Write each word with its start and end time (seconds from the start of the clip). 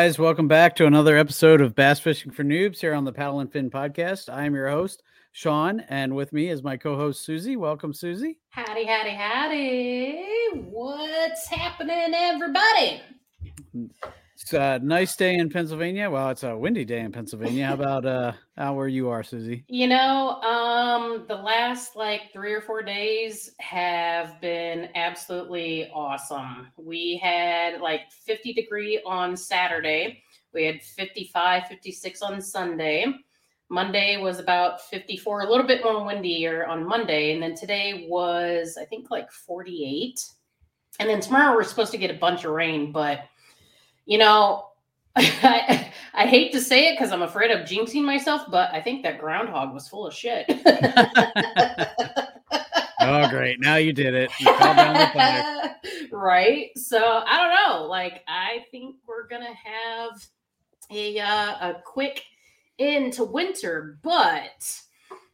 Guys, 0.00 0.18
welcome 0.18 0.48
back 0.48 0.74
to 0.74 0.86
another 0.86 1.14
episode 1.18 1.60
of 1.60 1.74
Bass 1.74 2.00
Fishing 2.00 2.32
for 2.32 2.42
Noobs 2.42 2.80
here 2.80 2.94
on 2.94 3.04
the 3.04 3.12
Paddle 3.12 3.40
and 3.40 3.52
Fin 3.52 3.68
podcast. 3.68 4.32
I 4.32 4.46
am 4.46 4.54
your 4.54 4.70
host, 4.70 5.02
Sean, 5.32 5.80
and 5.90 6.16
with 6.16 6.32
me 6.32 6.48
is 6.48 6.62
my 6.62 6.78
co 6.78 6.96
host, 6.96 7.22
Susie. 7.22 7.54
Welcome, 7.56 7.92
Susie. 7.92 8.38
Howdy, 8.48 8.86
howdy, 8.86 9.10
howdy. 9.10 10.60
What's 10.70 11.46
happening, 11.48 12.14
everybody? 12.14 13.02
It's 14.42 14.54
a 14.54 14.78
nice 14.82 15.16
day 15.16 15.34
in 15.34 15.50
Pennsylvania. 15.50 16.08
Well, 16.08 16.30
it's 16.30 16.44
a 16.44 16.56
windy 16.56 16.86
day 16.86 17.00
in 17.00 17.12
Pennsylvania. 17.12 17.66
How 17.66 17.74
about 17.74 18.06
uh 18.06 18.32
how 18.56 18.74
where 18.74 18.88
you 18.88 19.10
are, 19.10 19.22
Susie? 19.22 19.64
You 19.68 19.86
know, 19.86 20.40
um, 20.40 21.26
the 21.28 21.34
last 21.34 21.94
like 21.94 22.32
three 22.32 22.54
or 22.54 22.62
four 22.62 22.82
days 22.82 23.50
have 23.60 24.40
been 24.40 24.88
absolutely 24.94 25.90
awesome. 25.92 26.68
We 26.78 27.20
had 27.22 27.82
like 27.82 28.10
50 28.10 28.54
degree 28.54 29.02
on 29.04 29.36
Saturday. 29.36 30.22
We 30.54 30.64
had 30.64 30.82
55, 30.82 31.66
56 31.66 32.22
on 32.22 32.40
Sunday. 32.40 33.06
Monday 33.68 34.16
was 34.16 34.40
about 34.40 34.80
54, 34.80 35.42
a 35.42 35.50
little 35.50 35.66
bit 35.66 35.84
more 35.84 36.04
windier 36.04 36.66
on 36.66 36.84
Monday. 36.84 37.32
And 37.32 37.42
then 37.42 37.54
today 37.54 38.06
was, 38.08 38.76
I 38.80 38.84
think, 38.86 39.10
like 39.10 39.30
48. 39.30 40.18
And 40.98 41.08
then 41.08 41.20
tomorrow 41.20 41.54
we're 41.54 41.62
supposed 41.62 41.92
to 41.92 41.98
get 41.98 42.10
a 42.10 42.18
bunch 42.18 42.44
of 42.44 42.52
rain, 42.52 42.90
but 42.90 43.20
you 44.06 44.18
know, 44.18 44.66
I, 45.16 45.92
I 46.14 46.26
hate 46.26 46.52
to 46.52 46.60
say 46.60 46.88
it 46.88 46.94
because 46.94 47.12
I'm 47.12 47.22
afraid 47.22 47.50
of 47.50 47.66
jinxing 47.68 48.04
myself, 48.04 48.42
but 48.50 48.72
I 48.72 48.80
think 48.80 49.02
that 49.02 49.18
groundhog 49.18 49.72
was 49.72 49.88
full 49.88 50.06
of 50.06 50.14
shit. 50.14 50.46
oh, 53.00 53.28
great. 53.28 53.60
Now 53.60 53.76
you 53.76 53.92
did 53.92 54.14
it. 54.14 54.30
You 54.40 54.48
right. 56.12 56.70
So 56.76 56.98
I 56.98 57.36
don't 57.36 57.54
know. 57.54 57.86
Like, 57.86 58.22
I 58.28 58.64
think 58.70 58.96
we're 59.06 59.28
going 59.28 59.42
to 59.42 59.54
have 59.54 60.26
a, 60.90 61.20
uh, 61.20 61.70
a 61.70 61.82
quick 61.84 62.24
end 62.78 63.12
to 63.14 63.24
winter, 63.24 63.98
but 64.02 64.80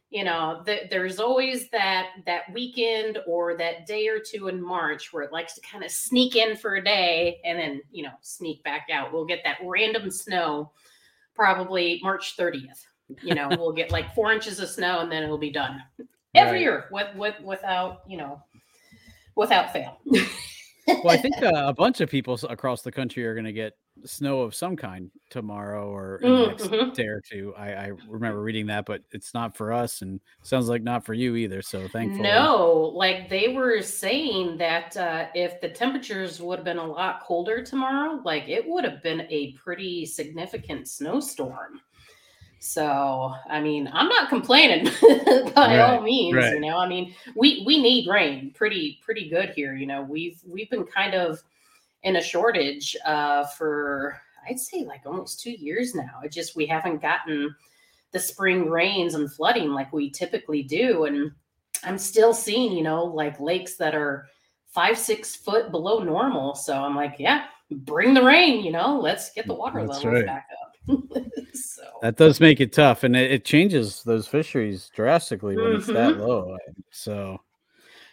you 0.09 0.23
know 0.23 0.61
th- 0.65 0.89
there's 0.89 1.19
always 1.19 1.69
that 1.69 2.07
that 2.25 2.51
weekend 2.53 3.19
or 3.27 3.57
that 3.57 3.85
day 3.85 4.07
or 4.07 4.19
two 4.19 4.47
in 4.47 4.61
march 4.61 5.11
where 5.11 5.23
it 5.23 5.33
likes 5.33 5.53
to 5.55 5.61
kind 5.61 5.83
of 5.83 5.91
sneak 5.91 6.35
in 6.35 6.55
for 6.55 6.75
a 6.75 6.83
day 6.83 7.39
and 7.43 7.59
then 7.59 7.81
you 7.91 8.03
know 8.03 8.13
sneak 8.21 8.63
back 8.63 8.87
out. 8.91 9.11
We'll 9.11 9.25
get 9.25 9.41
that 9.43 9.57
random 9.63 10.09
snow 10.09 10.71
probably 11.35 11.99
march 12.01 12.35
30th 12.35 12.83
you 13.21 13.35
know 13.35 13.47
we'll 13.51 13.71
get 13.71 13.91
like 13.91 14.13
four 14.15 14.31
inches 14.31 14.59
of 14.59 14.69
snow 14.69 14.99
and 14.99 15.11
then 15.11 15.23
it'll 15.23 15.37
be 15.37 15.51
done. 15.51 15.81
Every 16.35 16.53
right. 16.53 16.61
year 16.61 16.85
with, 16.91 17.15
with 17.15 17.39
without 17.41 18.01
you 18.07 18.17
know 18.17 18.41
without 19.35 19.73
fail. 19.73 19.99
Well 21.03 21.09
i 21.09 21.17
think 21.17 21.35
uh, 21.43 21.51
a 21.53 21.73
bunch 21.73 21.99
of 21.99 22.09
people 22.09 22.39
across 22.49 22.81
the 22.81 22.93
country 22.93 23.25
are 23.25 23.33
going 23.33 23.43
to 23.43 23.51
get 23.51 23.73
snow 24.05 24.41
of 24.41 24.55
some 24.55 24.75
kind 24.75 25.11
tomorrow 25.29 25.89
or 25.89 26.17
in 26.17 26.31
the 26.31 26.47
next 26.47 26.63
mm-hmm. 26.63 26.91
day 26.93 27.07
or 27.07 27.21
two. 27.21 27.53
I, 27.57 27.73
I, 27.73 27.91
remember 28.07 28.41
reading 28.41 28.67
that, 28.67 28.85
but 28.85 29.01
it's 29.11 29.33
not 29.33 29.55
for 29.55 29.73
us 29.73 30.01
and 30.01 30.19
sounds 30.43 30.69
like 30.69 30.83
not 30.83 31.05
for 31.05 31.13
you 31.13 31.35
either. 31.35 31.61
So 31.61 31.87
thankfully. 31.87 32.23
No, 32.23 32.91
like 32.95 33.29
they 33.29 33.49
were 33.49 33.81
saying 33.81 34.57
that 34.57 34.95
uh, 34.97 35.27
if 35.33 35.59
the 35.61 35.69
temperatures 35.69 36.41
would 36.41 36.59
have 36.59 36.65
been 36.65 36.77
a 36.77 36.85
lot 36.85 37.21
colder 37.21 37.63
tomorrow, 37.63 38.21
like 38.23 38.47
it 38.47 38.67
would 38.67 38.83
have 38.83 39.03
been 39.03 39.21
a 39.29 39.53
pretty 39.53 40.05
significant 40.05 40.87
snowstorm. 40.87 41.81
So, 42.59 43.33
I 43.49 43.61
mean, 43.61 43.89
I'm 43.93 44.09
not 44.09 44.29
complaining 44.29 44.85
by 45.53 45.77
right, 45.77 45.79
all 45.79 46.01
means, 46.01 46.35
right. 46.35 46.53
you 46.53 46.59
know. 46.59 46.77
I 46.77 46.87
mean, 46.87 47.13
we 47.35 47.63
we 47.65 47.81
need 47.81 48.07
rain 48.07 48.51
pretty 48.55 48.99
pretty 49.03 49.29
good 49.29 49.51
here, 49.51 49.75
you 49.75 49.85
know. 49.85 50.01
We've 50.01 50.41
we've 50.45 50.69
been 50.69 50.85
kind 50.85 51.13
of 51.13 51.43
in 52.07 52.15
a 52.15 52.21
shortage 52.21 52.95
uh, 53.05 53.45
for 53.45 54.19
I'd 54.49 54.59
say 54.59 54.85
like 54.85 55.01
almost 55.05 55.41
two 55.41 55.51
years 55.51 55.93
now. 55.93 56.21
It 56.23 56.31
just 56.31 56.55
we 56.55 56.65
haven't 56.65 57.01
gotten 57.01 57.53
the 58.11 58.19
spring 58.19 58.69
rains 58.69 59.13
and 59.13 59.31
flooding 59.31 59.71
like 59.73 59.91
we 59.91 60.09
typically 60.09 60.63
do, 60.63 61.03
and 61.03 61.31
I'm 61.83 61.97
still 61.97 62.33
seeing 62.33 62.71
you 62.71 62.81
know 62.81 63.03
like 63.03 63.41
lakes 63.41 63.75
that 63.75 63.93
are 63.93 64.27
five 64.67 64.97
six 64.97 65.35
foot 65.35 65.69
below 65.69 66.01
normal. 66.01 66.55
So 66.55 66.73
I'm 66.73 66.95
like, 66.95 67.15
yeah, 67.19 67.45
bring 67.69 68.13
the 68.13 68.23
rain. 68.23 68.63
You 68.63 68.71
know, 68.71 68.97
let's 68.97 69.33
get 69.33 69.45
the 69.45 69.53
water 69.53 69.85
That's 69.85 70.03
levels 70.03 70.13
right. 70.13 70.25
back 70.25 70.47
up. 70.63 70.73
so 71.53 71.83
that 72.01 72.15
does 72.15 72.39
make 72.39 72.61
it 72.61 72.71
tough, 72.71 73.03
and 73.03 73.17
it, 73.17 73.31
it 73.33 73.45
changes 73.45 74.01
those 74.03 74.27
fisheries 74.27 74.89
drastically 74.95 75.57
when 75.57 75.65
mm-hmm. 75.65 75.77
it's 75.77 75.87
that 75.87 76.13
mm-hmm. 76.13 76.21
low. 76.21 76.57
So 76.89 77.41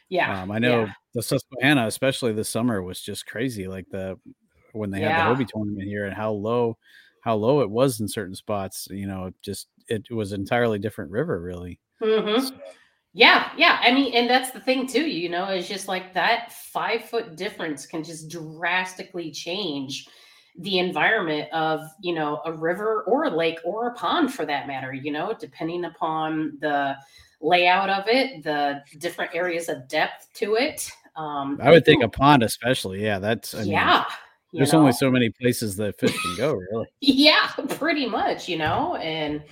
yeah, 0.08 0.42
um, 0.42 0.50
I 0.50 0.58
know. 0.58 0.86
Yeah 0.86 0.92
the 1.14 1.22
Susquehanna, 1.22 1.86
especially 1.86 2.32
this 2.32 2.48
summer, 2.48 2.82
was 2.82 3.00
just 3.00 3.26
crazy. 3.26 3.66
Like 3.68 3.88
the 3.90 4.18
when 4.72 4.90
they 4.90 5.00
Yeah. 5.00 5.08
had 5.10 5.16
the 5.18 5.22
Hobie 5.44 5.48
tournament 5.48 5.88
here 5.88 6.06
and 6.06 6.14
how 6.14 6.32
low 6.32 6.76
how 7.20 7.34
low 7.36 7.60
it 7.62 7.70
was 7.70 8.00
in 8.00 8.08
certain 8.08 8.34
spots. 8.34 8.88
You 8.90 9.06
know, 9.06 9.30
just 9.42 9.68
it 9.88 10.10
was 10.10 10.32
entirely 10.32 10.78
different 10.78 11.10
river, 11.10 11.40
really. 11.40 11.80
Mhm. 12.02 12.40
So, 12.48 12.54
Yeah, 13.12 13.52
yeah. 13.56 13.78
I 13.82 13.92
mean, 13.92 14.12
and 14.14 14.28
that's 14.28 14.50
the 14.50 14.58
thing 14.60 14.88
too, 14.88 15.06
you 15.06 15.28
know, 15.28 15.46
it's 15.46 15.68
just 15.68 15.86
like 15.88 16.12
that 16.14 16.52
five 16.52 17.04
foot 17.04 17.36
difference 17.36 17.86
can 17.86 18.02
just 18.02 18.28
drastically 18.28 19.30
change 19.30 20.08
the 20.58 20.78
environment 20.78 21.48
of, 21.52 21.80
you 22.00 22.12
know, 22.14 22.42
a 22.44 22.52
river 22.52 23.02
or 23.04 23.24
a 23.24 23.30
lake 23.30 23.58
or 23.64 23.88
a 23.88 23.94
pond 23.94 24.34
for 24.34 24.44
that 24.46 24.66
matter, 24.66 24.92
you 24.92 25.12
know, 25.12 25.32
depending 25.38 25.84
upon 25.84 26.58
the 26.60 26.96
layout 27.40 27.88
of 27.90 28.08
it, 28.08 28.42
the 28.42 28.82
different 28.98 29.32
areas 29.34 29.68
of 29.68 29.86
depth 29.88 30.32
to 30.34 30.56
it. 30.56 30.90
Um, 31.16 31.58
I 31.62 31.70
would 31.70 31.84
think 31.84 32.02
a 32.02 32.08
pond, 32.08 32.42
especially. 32.42 33.02
Yeah, 33.02 33.18
that's 33.18 33.54
I 33.54 33.62
yeah. 33.62 34.04
you 34.50 34.58
There's 34.58 34.74
only 34.74 34.92
so 34.92 35.10
many 35.10 35.30
places 35.30 35.76
that 35.76 35.98
fish 35.98 36.16
can 36.20 36.36
go, 36.36 36.54
really. 36.54 36.86
yeah 37.00 37.48
pretty 37.68 38.06
much 38.06 38.48
you 38.48 38.56
know 38.56 38.96
and 38.96 39.42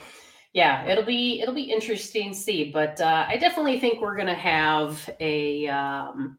yeah 0.52 0.84
it'll 0.86 1.04
be 1.04 1.40
it'll 1.40 1.54
be 1.54 1.62
interesting 1.62 2.32
to 2.32 2.36
see 2.36 2.70
but 2.70 3.00
uh, 3.00 3.24
i 3.28 3.36
definitely 3.36 3.78
think 3.78 4.00
we're 4.00 4.16
gonna 4.16 4.34
have 4.34 5.08
a 5.20 5.66
um, 5.68 6.36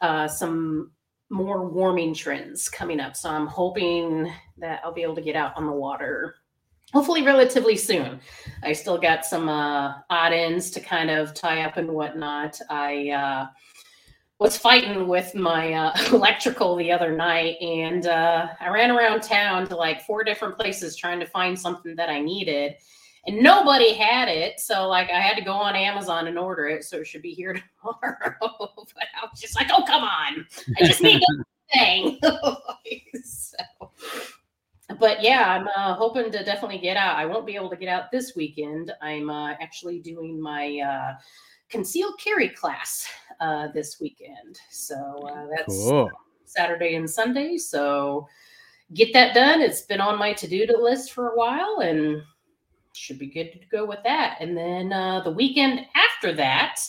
uh, 0.00 0.28
some 0.28 0.90
more 1.30 1.66
warming 1.68 2.14
trends 2.14 2.68
coming 2.68 3.00
up 3.00 3.16
so 3.16 3.30
i'm 3.30 3.46
hoping 3.46 4.32
that 4.58 4.80
i'll 4.84 4.92
be 4.92 5.02
able 5.02 5.14
to 5.14 5.22
get 5.22 5.36
out 5.36 5.52
on 5.56 5.66
the 5.66 5.72
water 5.72 6.36
hopefully 6.92 7.22
relatively 7.22 7.76
soon 7.76 8.20
i 8.62 8.72
still 8.72 8.98
got 8.98 9.24
some 9.24 9.48
uh, 9.48 9.94
odd 10.10 10.32
ends 10.32 10.70
to 10.70 10.80
kind 10.80 11.10
of 11.10 11.34
tie 11.34 11.62
up 11.62 11.76
and 11.76 11.88
whatnot 11.90 12.58
i 12.70 13.10
uh, 13.10 13.46
was 14.38 14.56
fighting 14.56 15.08
with 15.08 15.34
my 15.34 15.72
uh, 15.72 15.92
electrical 16.12 16.76
the 16.76 16.92
other 16.92 17.12
night 17.12 17.56
and 17.60 18.06
uh, 18.06 18.48
i 18.60 18.68
ran 18.68 18.90
around 18.90 19.22
town 19.22 19.66
to 19.66 19.76
like 19.76 20.02
four 20.02 20.24
different 20.24 20.56
places 20.56 20.96
trying 20.96 21.20
to 21.20 21.26
find 21.26 21.58
something 21.58 21.96
that 21.96 22.08
i 22.08 22.20
needed 22.20 22.74
and 23.26 23.38
nobody 23.42 23.92
had 23.92 24.28
it 24.28 24.60
so 24.60 24.86
like 24.88 25.10
i 25.10 25.20
had 25.20 25.36
to 25.36 25.42
go 25.42 25.52
on 25.52 25.74
amazon 25.74 26.26
and 26.26 26.38
order 26.38 26.66
it 26.66 26.84
so 26.84 26.98
it 26.98 27.06
should 27.06 27.22
be 27.22 27.32
here 27.32 27.54
tomorrow 27.80 28.36
but 28.40 29.06
i 29.20 29.26
was 29.30 29.40
just 29.40 29.56
like 29.56 29.68
oh 29.72 29.82
come 29.86 30.02
on. 30.02 30.46
I 30.80 30.86
just 30.86 31.02
need 31.02 31.20
the 31.20 31.44
thing. 31.72 32.20
So 33.24 33.56
but 35.00 35.22
yeah 35.22 35.58
i'm 35.58 35.68
uh, 35.76 35.94
hoping 35.94 36.30
to 36.30 36.44
definitely 36.44 36.78
get 36.78 36.96
out. 36.96 37.16
I 37.16 37.26
won't 37.26 37.46
be 37.46 37.56
able 37.56 37.70
to 37.70 37.76
get 37.76 37.88
out 37.88 38.12
this 38.12 38.34
weekend. 38.36 38.92
I'm 39.02 39.30
uh, 39.30 39.52
actually 39.60 39.98
doing 39.98 40.40
my 40.40 40.78
uh, 40.78 41.14
concealed 41.68 42.18
carry 42.18 42.48
class 42.48 43.08
uh, 43.40 43.68
this 43.68 44.00
weekend. 44.00 44.58
So 44.70 44.94
uh, 45.28 45.46
that's 45.56 45.66
Cool. 45.66 46.10
Saturday 46.44 46.94
and 46.94 47.08
Sunday. 47.08 47.58
So 47.58 48.28
get 48.94 49.12
that 49.12 49.34
done. 49.34 49.60
It's 49.60 49.82
been 49.82 50.00
on 50.00 50.18
my 50.18 50.32
to 50.34 50.48
do 50.48 50.66
list 50.78 51.12
for 51.12 51.30
a 51.30 51.36
while 51.36 51.80
and 51.80 52.22
should 52.92 53.18
be 53.18 53.26
good 53.26 53.52
to 53.52 53.58
go 53.70 53.84
with 53.84 53.98
that. 54.04 54.38
And 54.40 54.56
then 54.56 54.92
uh, 54.92 55.20
the 55.22 55.30
weekend 55.30 55.86
after 55.94 56.32
that, 56.34 56.80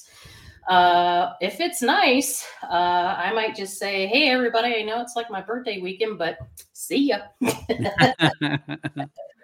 uh, 0.69 1.33
if 1.41 1.59
it's 1.59 1.81
nice, 1.81 2.45
uh, 2.63 3.15
I 3.17 3.31
might 3.33 3.55
just 3.55 3.77
say, 3.77 4.07
Hey, 4.07 4.29
everybody, 4.29 4.75
I 4.75 4.83
know 4.83 5.01
it's 5.01 5.15
like 5.15 5.29
my 5.29 5.41
birthday 5.41 5.79
weekend, 5.79 6.17
but 6.17 6.37
see 6.73 7.09
ya. 7.09 7.19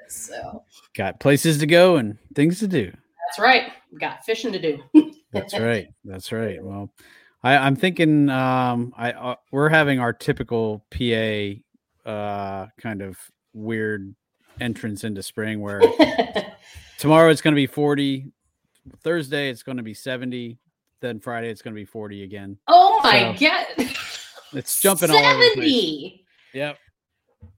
so 0.07 0.63
Got 0.95 1.19
places 1.19 1.57
to 1.59 1.65
go 1.65 1.95
and 1.97 2.17
things 2.35 2.59
to 2.59 2.67
do. 2.67 2.91
that's 3.27 3.39
right. 3.39 3.71
Got 3.99 4.23
fishing 4.25 4.51
to 4.51 4.59
do. 4.59 4.83
That's 5.33 5.57
right. 5.59 5.87
That's 6.05 6.31
right. 6.31 6.63
Well, 6.63 6.89
I, 7.43 7.57
I'm 7.57 7.75
thinking 7.75 8.29
um, 8.29 8.93
I 8.95 9.11
uh, 9.11 9.35
we're 9.51 9.69
having 9.69 9.99
our 9.99 10.13
typical 10.13 10.85
PA 10.91 12.09
uh, 12.09 12.67
kind 12.79 13.01
of 13.01 13.17
weird 13.53 14.13
entrance 14.61 15.03
into 15.03 15.23
spring 15.23 15.59
where 15.61 15.81
tomorrow 16.99 17.29
it's 17.29 17.41
going 17.41 17.53
to 17.53 17.59
be 17.59 17.67
40, 17.67 18.31
Thursday 19.01 19.49
it's 19.49 19.63
going 19.63 19.77
to 19.77 19.83
be 19.83 19.93
70, 19.93 20.57
then 21.01 21.19
Friday 21.19 21.49
it's 21.49 21.61
going 21.61 21.73
to 21.73 21.79
be 21.79 21.85
40 21.85 22.23
again. 22.23 22.57
oh 22.67 22.99
my 23.03 23.35
So, 23.37 23.47
God. 23.47 23.89
It's 24.53 24.79
jumping 24.81 25.09
all 25.09 25.17
over 25.17 25.39
the 25.39 25.51
place. 25.55 25.55
70. 25.55 26.25
Yep. 26.53 26.77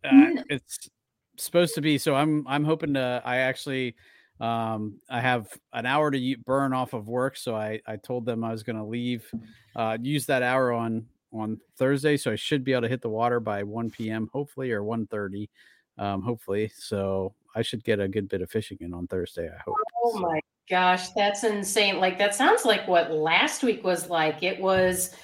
Uh, 0.03 0.41
it's 0.49 0.89
supposed 1.37 1.75
to 1.75 1.81
be. 1.81 1.97
So 1.97 2.15
I'm 2.15 2.47
I'm 2.47 2.63
hoping 2.63 2.93
to. 2.93 3.21
I 3.25 3.37
actually 3.37 3.95
um 4.39 4.99
I 5.09 5.21
have 5.21 5.47
an 5.73 5.85
hour 5.85 6.11
to 6.11 6.35
burn 6.45 6.73
off 6.73 6.93
of 6.93 7.07
work. 7.07 7.37
So 7.37 7.55
I 7.55 7.81
I 7.87 7.95
told 7.97 8.25
them 8.25 8.43
I 8.43 8.51
was 8.51 8.63
going 8.63 8.77
to 8.77 8.83
leave, 8.83 9.29
uh, 9.75 9.97
use 10.01 10.25
that 10.25 10.43
hour 10.43 10.71
on 10.71 11.05
on 11.31 11.59
Thursday. 11.77 12.17
So 12.17 12.31
I 12.31 12.35
should 12.35 12.63
be 12.63 12.73
able 12.73 12.83
to 12.83 12.89
hit 12.89 13.01
the 13.01 13.09
water 13.09 13.39
by 13.39 13.63
1 13.63 13.91
p.m. 13.91 14.29
hopefully 14.33 14.71
or 14.71 14.83
1:30, 14.83 15.49
um, 15.97 16.21
hopefully. 16.21 16.71
So 16.75 17.33
I 17.55 17.61
should 17.61 17.83
get 17.83 17.99
a 17.99 18.07
good 18.07 18.27
bit 18.27 18.41
of 18.41 18.49
fishing 18.49 18.77
in 18.81 18.93
on 18.93 19.07
Thursday. 19.07 19.47
I 19.47 19.57
hope. 19.63 19.75
Oh 20.03 20.19
my 20.19 20.41
gosh, 20.69 21.09
that's 21.09 21.43
insane. 21.43 21.99
Like 21.99 22.17
that 22.17 22.35
sounds 22.35 22.65
like 22.65 22.87
what 22.87 23.11
last 23.11 23.63
week 23.63 23.83
was 23.83 24.09
like. 24.09 24.43
It 24.43 24.59
was 24.59 25.15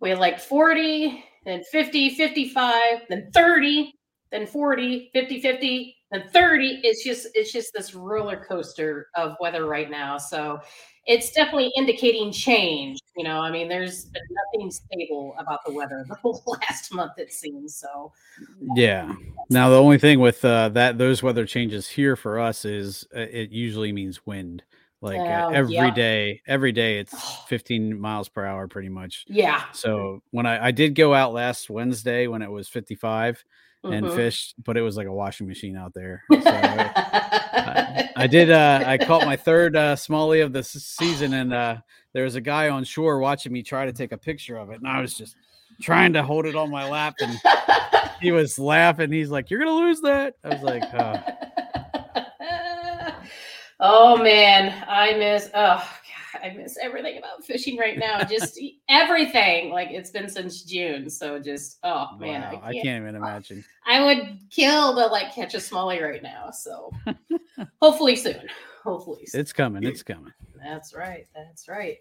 we 0.00 0.10
had 0.10 0.18
like 0.18 0.40
40, 0.40 1.24
then 1.44 1.62
50, 1.64 2.10
55, 2.10 2.74
then 3.08 3.30
30, 3.32 3.92
then 4.30 4.46
40, 4.46 5.10
50, 5.12 5.40
50, 5.40 5.96
then 6.12 6.24
30. 6.32 6.80
It's 6.84 7.04
just 7.04 7.28
it's 7.34 7.52
just 7.52 7.72
this 7.74 7.94
roller 7.94 8.44
coaster 8.48 9.08
of 9.14 9.36
weather 9.40 9.66
right 9.66 9.90
now. 9.90 10.18
So 10.18 10.60
it's 11.06 11.32
definitely 11.32 11.72
indicating 11.76 12.30
change. 12.32 12.98
You 13.16 13.24
know, 13.24 13.40
I 13.40 13.50
mean, 13.50 13.68
there's 13.68 14.06
been 14.06 14.22
nothing 14.54 14.70
stable 14.70 15.34
about 15.38 15.60
the 15.66 15.72
weather 15.72 16.04
the 16.08 16.14
whole 16.16 16.42
last 16.46 16.92
month, 16.94 17.12
it 17.18 17.32
seems. 17.32 17.76
So 17.76 18.12
Yeah. 18.74 19.12
Now 19.48 19.68
the 19.68 19.76
only 19.80 19.98
thing 19.98 20.20
with 20.20 20.44
uh, 20.44 20.68
that 20.70 20.96
those 20.98 21.22
weather 21.22 21.44
changes 21.44 21.88
here 21.88 22.14
for 22.14 22.38
us 22.38 22.64
is 22.64 23.04
uh, 23.14 23.20
it 23.20 23.50
usually 23.50 23.92
means 23.92 24.24
wind. 24.26 24.62
Like 25.02 25.18
uh, 25.18 25.46
Oh, 25.48 25.54
every 25.54 25.74
yeah. 25.74 25.90
day, 25.90 26.40
every 26.46 26.72
day 26.72 26.98
it's 26.98 27.38
15 27.48 27.98
miles 27.98 28.28
per 28.28 28.44
hour, 28.44 28.68
pretty 28.68 28.90
much. 28.90 29.24
yeah. 29.28 29.64
So 29.72 30.22
when 30.30 30.46
I, 30.46 30.66
I 30.66 30.70
did 30.70 30.94
go 30.94 31.14
out 31.14 31.32
last 31.32 31.70
Wednesday 31.70 32.26
when 32.26 32.42
it 32.42 32.50
was 32.50 32.68
55 32.68 33.42
and 33.84 34.06
Mhm. 34.06 34.14
fished, 34.14 34.54
but 34.64 34.76
it 34.76 34.82
was 34.82 34.96
like 34.96 35.06
a 35.06 35.12
washing 35.12 35.46
machine 35.46 35.76
out 35.76 35.94
there. 35.94 36.22
So 36.42 36.50
I, 36.52 38.10
I 38.16 38.26
did. 38.26 38.50
Uh, 38.50 38.82
I 38.86 38.98
caught 38.98 39.24
my 39.26 39.36
third 39.36 39.76
uh, 39.76 39.94
smallie 39.94 40.44
of 40.44 40.52
the 40.52 40.62
season, 40.62 41.34
and 41.34 41.52
uh, 41.52 41.76
there 42.12 42.24
was 42.24 42.34
a 42.34 42.40
guy 42.40 42.68
on 42.70 42.84
shore 42.84 43.18
watching 43.18 43.52
me 43.52 43.62
try 43.62 43.84
to 43.84 43.92
take 43.92 44.12
a 44.12 44.18
picture 44.18 44.56
of 44.56 44.70
it, 44.70 44.76
and 44.76 44.88
I 44.88 45.00
was 45.00 45.14
just 45.14 45.36
trying 45.80 46.12
to 46.14 46.22
hold 46.22 46.46
it 46.46 46.56
on 46.56 46.70
my 46.70 46.88
lap, 46.88 47.14
and 47.20 47.38
he 48.20 48.32
was 48.32 48.58
laughing. 48.58 49.12
He's 49.12 49.30
like, 49.30 49.50
"You're 49.50 49.60
gonna 49.60 49.72
lose 49.72 50.00
that." 50.00 50.34
I 50.44 50.48
was 50.48 50.62
like, 50.62 50.82
oh. 50.94 51.22
oh 53.80 54.16
man, 54.22 54.84
I 54.88 55.14
miss 55.14 55.50
oh 55.54 55.99
I 56.34 56.50
miss 56.50 56.76
everything 56.82 57.18
about 57.18 57.44
fishing 57.44 57.76
right 57.76 57.98
now. 57.98 58.22
Just 58.22 58.60
everything. 58.88 59.70
Like 59.70 59.90
it's 59.90 60.10
been 60.10 60.28
since 60.28 60.62
June. 60.62 61.08
So 61.10 61.38
just 61.38 61.78
oh 61.82 62.16
man, 62.18 62.42
wow, 62.42 62.60
I 62.62 62.72
can't, 62.72 63.02
even 63.02 63.16
imagine." 63.16 63.64
I 63.86 64.04
would 64.04 64.38
kill 64.50 64.94
to 64.94 65.06
like 65.06 65.34
catch 65.34 65.54
a 65.54 65.58
smallie 65.58 66.00
right 66.02 66.22
now. 66.22 66.50
So 66.50 66.90
hopefully 67.80 68.16
soon. 68.16 68.48
Hopefully 68.84 69.26
soon. 69.26 69.40
It's 69.40 69.52
coming. 69.52 69.84
It's 69.84 70.02
coming. 70.02 70.32
That's 70.62 70.94
right. 70.94 71.26
That's 71.34 71.68
right. 71.68 71.98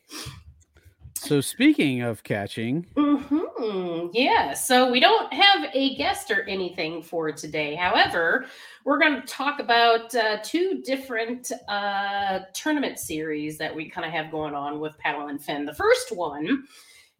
So 1.19 1.41
speaking 1.41 2.01
of 2.01 2.23
catching, 2.23 2.85
hmm 2.95 4.07
Yeah. 4.13 4.53
So 4.53 4.89
we 4.89 5.01
don't 5.01 5.31
have 5.33 5.69
a 5.73 5.95
guest 5.95 6.31
or 6.31 6.43
anything 6.43 7.03
for 7.03 7.29
today. 7.31 7.75
However, 7.75 8.45
we're 8.85 8.99
going 8.99 9.19
to 9.19 9.27
talk 9.27 9.59
about 9.59 10.15
uh, 10.15 10.37
two 10.43 10.81
different 10.83 11.51
uh, 11.67 12.39
tournament 12.53 12.99
series 12.99 13.57
that 13.57 13.75
we 13.75 13.89
kind 13.89 14.07
of 14.07 14.13
have 14.13 14.31
going 14.31 14.55
on 14.55 14.79
with 14.79 14.97
Paddle 14.97 15.27
and 15.27 15.43
Fin. 15.43 15.65
The 15.65 15.73
first 15.73 16.15
one 16.15 16.63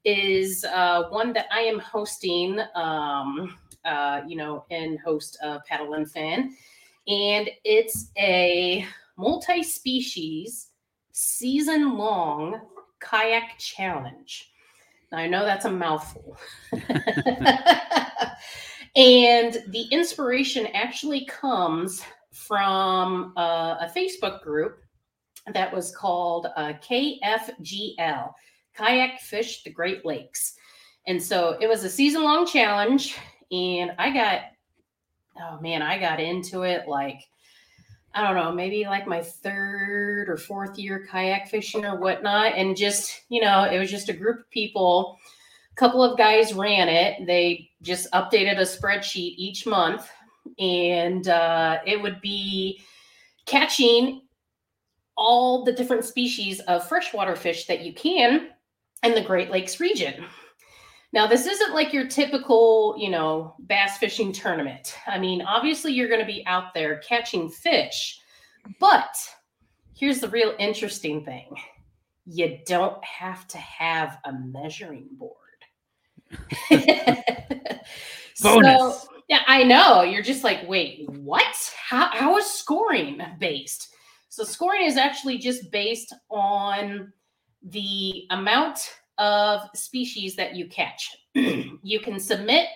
is 0.06 0.63
uh, 0.63 1.03
one 1.10 1.34
that 1.34 1.48
I 1.51 1.60
am 1.60 1.77
hosting, 1.77 2.58
um, 2.75 3.58
uh, 3.84 4.22
you 4.25 4.38
know, 4.38 4.65
and 4.72 4.98
host 5.00 5.38
of 5.44 5.63
Paddle 5.65 5.96
and 5.96 6.10
Fin. 6.10 6.56
And 7.08 7.50
it's 7.65 8.12
a 8.18 8.86
multi 9.18 9.62
species, 9.62 10.70
season 11.12 11.98
long 11.98 12.62
kayak 13.00 13.58
challenge. 13.58 14.51
Now, 15.12 15.18
I 15.20 15.27
know 15.27 15.46
that's 15.46 15.65
a 15.65 15.72
mouthful. 15.72 16.38
and 18.96 19.63
the 19.68 19.88
inspiration 19.91 20.68
actually 20.74 21.25
comes 21.25 22.03
from 22.32 23.34
uh, 23.36 23.77
a 23.82 23.91
Facebook 23.96 24.41
group 24.41 24.79
that 25.53 25.74
was 25.74 25.96
called 25.96 26.48
uh, 26.56 26.74
KFGL 26.74 28.34
Kayak 28.75 29.20
Fish 29.20 29.63
the 29.63 29.72
Great 29.72 30.06
Lakes. 30.06 30.56
And 31.08 31.22
so 31.22 31.58
it 31.60 31.68
was 31.68 31.84
a 31.84 31.89
season 31.89 32.24
long 32.24 32.46
challenge. 32.46 33.15
And 33.51 33.91
I 33.98 34.13
got, 34.13 34.41
oh 35.41 35.60
man, 35.60 35.82
I 35.82 35.98
got 36.00 36.20
into 36.20 36.62
it 36.63 36.88
like, 36.88 37.22
I 38.16 38.24
don't 38.24 38.36
know, 38.36 38.51
maybe 38.51 38.86
like 38.86 39.06
my 39.08 39.22
third 39.22 40.30
or 40.30 40.38
fourth 40.38 40.80
year 40.80 41.06
kayak 41.10 41.48
fishing 41.48 41.86
or 41.86 42.00
whatnot. 42.00 42.54
And 42.56 42.75
just, 42.75 43.22
you 43.30 43.39
know, 43.39 43.63
it 43.66 43.78
was 43.78 43.92
just 43.92 44.10
a 44.10 44.13
group 44.13 44.39
of 44.39 44.50
people 44.50 45.20
A 45.72 45.75
couple 45.80 46.04
of 46.04 46.18
guys 46.18 46.54
ran 46.54 46.89
it. 46.89 47.25
They 47.25 47.70
just 47.82 48.12
updated 48.12 48.58
a 48.58 48.63
spreadsheet 48.63 49.36
each 49.38 49.66
month, 49.66 50.10
and 50.58 51.28
uh, 51.28 51.78
it 51.86 52.01
would 52.01 52.20
be 52.20 52.82
catching 53.46 54.24
all 55.16 55.63
the 55.63 55.72
different 55.72 56.04
species 56.04 56.60
of 56.62 56.88
freshwater 56.88 57.36
fish 57.36 57.66
that 57.68 57.82
you 57.82 57.94
can 57.94 58.50
in 59.04 59.16
the 59.16 59.22
Great 59.22 59.51
Lakes 59.51 59.80
region. 59.80 60.25
Now, 61.12 61.25
this 61.25 61.48
isn't 61.48 61.74
like 61.74 61.92
your 61.92 62.08
typical, 62.08 62.96
you 62.98 63.10
know, 63.10 63.56
bass 63.66 63.98
fishing 63.98 64.32
tournament. 64.32 64.96
I 65.08 65.18
mean, 65.18 65.42
obviously, 65.42 65.92
you're 65.92 66.08
going 66.08 66.20
to 66.20 66.25
be 66.25 66.46
out 66.46 66.74
there 66.74 67.00
catching 67.00 67.50
fish, 67.50 68.20
but 68.80 69.16
here's 69.96 70.20
the 70.20 70.30
real 70.30 70.54
interesting 70.60 71.25
thing 71.25 71.56
you 72.32 72.60
don't 72.68 73.04
have 73.04 73.48
to 73.48 73.58
have 73.58 74.20
a 74.25 74.32
measuring 74.32 75.08
board. 75.13 75.36
so, 78.36 78.62
yeah, 79.28 79.42
I 79.48 79.63
know. 79.63 80.04
You're 80.04 80.22
just 80.22 80.44
like, 80.44 80.68
wait, 80.68 81.10
what? 81.10 81.74
How, 81.75 82.12
how 82.13 82.38
is 82.38 82.46
scoring 82.46 83.20
based? 83.39 83.96
So, 84.30 84.44
scoring 84.44 84.84
is 84.84 84.96
actually 84.96 85.39
just 85.39 85.72
based 85.72 86.13
on 86.30 87.12
the 87.63 88.28
amount 88.30 88.92
of 89.19 89.69
species 89.75 90.35
that 90.38 90.55
you 90.55 90.67
catch. 90.67 91.15
you 91.35 91.99
can 91.99 92.19
submit 92.19 92.67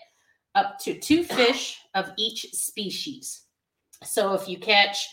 up 0.56 0.78
to 0.80 1.00
two 1.00 1.24
fish 1.24 1.80
of 1.96 2.12
each 2.18 2.52
species. 2.52 3.44
So 4.04 4.34
if 4.34 4.48
you 4.48 4.60
catch 4.60 5.08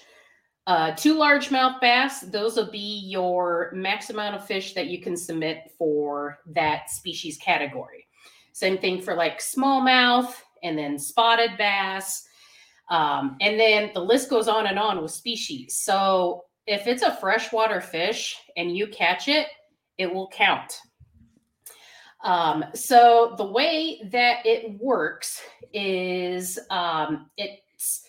uh, 0.67 0.93
two 0.93 1.15
largemouth 1.15 1.81
bass, 1.81 2.21
those 2.21 2.57
will 2.57 2.71
be 2.71 3.07
your 3.07 3.71
max 3.75 4.11
amount 4.11 4.35
of 4.35 4.47
fish 4.47 4.75
that 4.75 4.89
you 4.89 5.01
can 5.01 5.17
submit 5.17 5.71
for 5.79 6.39
that 6.47 6.91
species 6.91 7.39
category. 7.39 8.07
Same 8.53 8.77
thing 8.79 9.01
for 9.01 9.15
like 9.15 9.39
smallmouth 9.41 10.35
and 10.63 10.77
then 10.77 10.99
spotted 10.99 11.53
bass. 11.57 12.27
Um, 12.91 13.37
and 13.41 13.59
then 13.59 13.91
the 13.95 14.01
list 14.01 14.29
goes 14.29 14.49
on 14.49 14.67
and 14.67 14.79
on 14.79 15.01
with 15.01 15.13
species. 15.13 15.77
So 15.77 16.45
if 16.67 16.87
it's 16.87 17.03
a 17.03 17.17
freshwater 17.17 17.81
fish 17.81 18.37
and 18.57 18.77
you 18.77 18.89
catch 18.89 19.29
it, 19.29 19.47
it 19.97 20.13
will 20.13 20.29
count. 20.29 20.79
Um, 22.23 22.65
so 22.75 23.35
the 23.39 23.45
way 23.45 24.01
that 24.13 24.45
it 24.45 24.79
works 24.79 25.43
is 25.73 26.59
um, 26.71 27.31
it's 27.37 28.05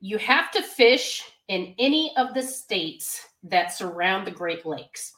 you 0.00 0.18
have 0.18 0.50
to 0.52 0.62
fish 0.62 1.22
in 1.48 1.74
any 1.78 2.12
of 2.16 2.34
the 2.34 2.42
states 2.42 3.26
that 3.42 3.72
surround 3.72 4.26
the 4.26 4.30
Great 4.30 4.66
Lakes. 4.66 5.14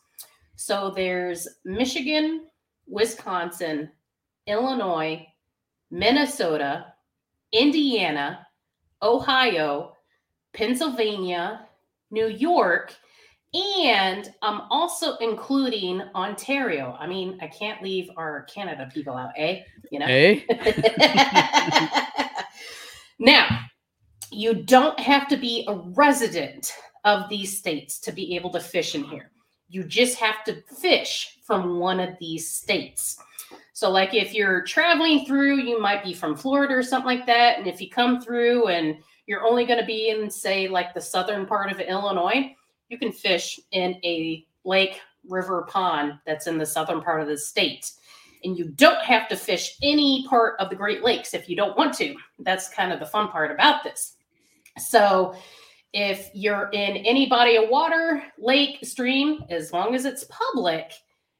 So 0.57 0.93
there's 0.95 1.47
Michigan, 1.65 2.47
Wisconsin, 2.87 3.91
Illinois, 4.47 5.27
Minnesota, 5.91 6.95
Indiana, 7.53 8.47
Ohio, 9.03 9.95
Pennsylvania, 10.53 11.67
New 12.11 12.29
York, 12.29 12.95
and 13.55 14.33
I'm 14.43 14.63
also 14.71 15.17
including 15.17 16.03
Ontario. 16.15 16.97
I 16.99 17.07
mean, 17.07 17.39
I 17.41 17.47
can't 17.47 17.83
leave 17.83 18.11
our 18.17 18.43
Canada 18.43 18.91
people 18.93 19.15
out, 19.15 19.31
eh? 19.37 19.63
You 19.91 20.01
know? 20.01 20.07
Eh? 20.07 20.41
now, 23.19 23.61
you 24.31 24.55
don't 24.55 24.99
have 25.01 25.29
to 25.29 25.37
be 25.37 25.65
a 25.67 25.75
resident 25.75 26.75
of 27.05 27.29
these 27.31 27.57
states 27.57 27.99
to 28.01 28.13
be 28.13 28.37
able 28.37 28.51
to 28.51 28.61
fish 28.61 28.95
in 28.95 29.05
here. 29.05 29.31
You 29.71 29.85
just 29.85 30.19
have 30.19 30.45
to 30.45 30.63
fish 30.81 31.39
from 31.45 31.79
one 31.79 32.01
of 32.01 32.11
these 32.21 32.51
states. 32.51 33.19
So, 33.73 33.91
like 33.91 34.13
if 34.13 34.35
you're 34.35 34.63
traveling 34.65 35.25
through, 35.25 35.63
you 35.63 35.81
might 35.81 36.05
be 36.05 36.13
from 36.13 36.37
Florida 36.37 36.75
or 36.75 36.83
something 36.83 37.07
like 37.07 37.27
that. 37.27 37.59
And 37.59 37.67
if 37.67 37.81
you 37.81 37.89
come 37.89 38.21
through 38.21 38.69
and 38.69 38.97
you're 39.27 39.47
only 39.47 39.65
going 39.65 39.79
to 39.79 39.87
be 39.87 40.11
in, 40.11 40.31
say, 40.31 40.69
like 40.69 40.93
the 40.93 41.01
southern 41.01 41.47
part 41.47 41.73
of 41.73 41.81
Illinois, 41.81 42.55
you 42.89 42.99
can 42.99 43.13
fish 43.13 43.61
in 43.73 43.95
a 44.05 44.47
lake, 44.65 45.01
river, 45.29 45.67
pond 45.69 46.15
that's 46.27 46.47
in 46.47 46.59
the 46.59 46.67
southern 46.67 47.03
part 47.03 47.21
of 47.21 47.29
the 47.29 47.37
state. 47.37 47.93
And 48.45 48.57
you 48.57 48.69
don't 48.71 49.03
have 49.03 49.29
to 49.29 49.37
fish 49.37 49.77
any 49.83 50.25
part 50.29 50.59
of 50.61 50.71
the 50.71 50.77
Great 50.77 51.03
Lakes 51.03 51.35
if 51.35 51.49
you 51.49 51.57
don't 51.57 51.77
want 51.77 51.95
to. 51.95 52.15
That's 52.39 52.69
kind 52.69 52.93
of 52.93 53.01
the 53.01 53.07
fun 53.07 53.29
part 53.29 53.51
about 53.51 53.83
this. 53.83 54.17
So, 54.79 55.35
if 55.95 56.31
you're 56.35 56.69
in 56.73 56.99
any 56.99 57.27
body 57.27 57.57
of 57.57 57.71
water, 57.71 58.23
lake, 58.39 58.79
stream, 58.83 59.43
as 59.49 59.73
long 59.73 59.95
as 59.95 60.05
it's 60.05 60.25
public, 60.25 60.93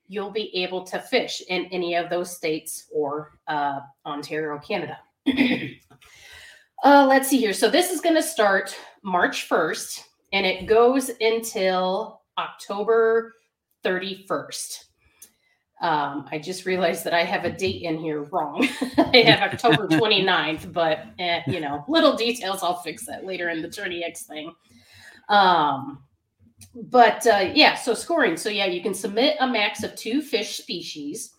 you'll 0.09 0.31
be 0.31 0.51
able 0.57 0.83
to 0.85 0.99
fish 0.99 1.43
in 1.49 1.67
any 1.67 1.95
of 1.95 2.09
those 2.09 2.35
states 2.35 2.87
or 2.91 3.39
uh, 3.47 3.81
Ontario, 4.07 4.59
Canada. 4.59 4.99
uh, 6.83 7.07
let's 7.07 7.29
see 7.29 7.39
here. 7.39 7.53
So, 7.53 7.71
this 7.71 7.93
is 7.93 8.01
going 8.01 8.17
to 8.17 8.23
start 8.23 8.75
March 9.05 9.49
1st 9.49 10.03
and 10.33 10.47
it 10.47 10.67
goes 10.67 11.11
until 11.21 12.23
October 12.39 13.35
31st. 13.85 14.85
Um, 15.81 16.27
I 16.33 16.39
just 16.39 16.67
realized 16.67 17.05
that 17.05 17.15
I 17.15 17.23
have 17.23 17.45
a 17.45 17.51
date 17.51 17.83
in 17.83 17.99
here 17.99 18.23
wrong. 18.25 18.69
I 18.99 19.19
have 19.19 19.53
October 19.53 19.87
29th, 19.89 20.73
but 20.73 21.07
eh, 21.19 21.43
you 21.47 21.61
know, 21.61 21.85
little 21.89 22.17
details, 22.17 22.63
I'll 22.63 22.81
fix 22.81 23.07
that 23.07 23.25
later 23.25 23.49
in 23.51 23.63
the 23.63 23.69
Tourney 23.69 24.03
X 24.03 24.25
thing. 24.25 24.53
Um, 25.29 26.03
but 26.75 27.27
uh, 27.27 27.51
yeah, 27.55 27.75
so 27.77 27.95
scoring. 27.95 28.37
So 28.37 28.49
yeah, 28.49 28.67
you 28.67 28.83
can 28.83 28.95
submit 28.95 29.37
a 29.41 29.47
max 29.47 29.83
of 29.85 29.95
two 29.95 30.21
fish 30.21 30.57
species. 30.57 31.35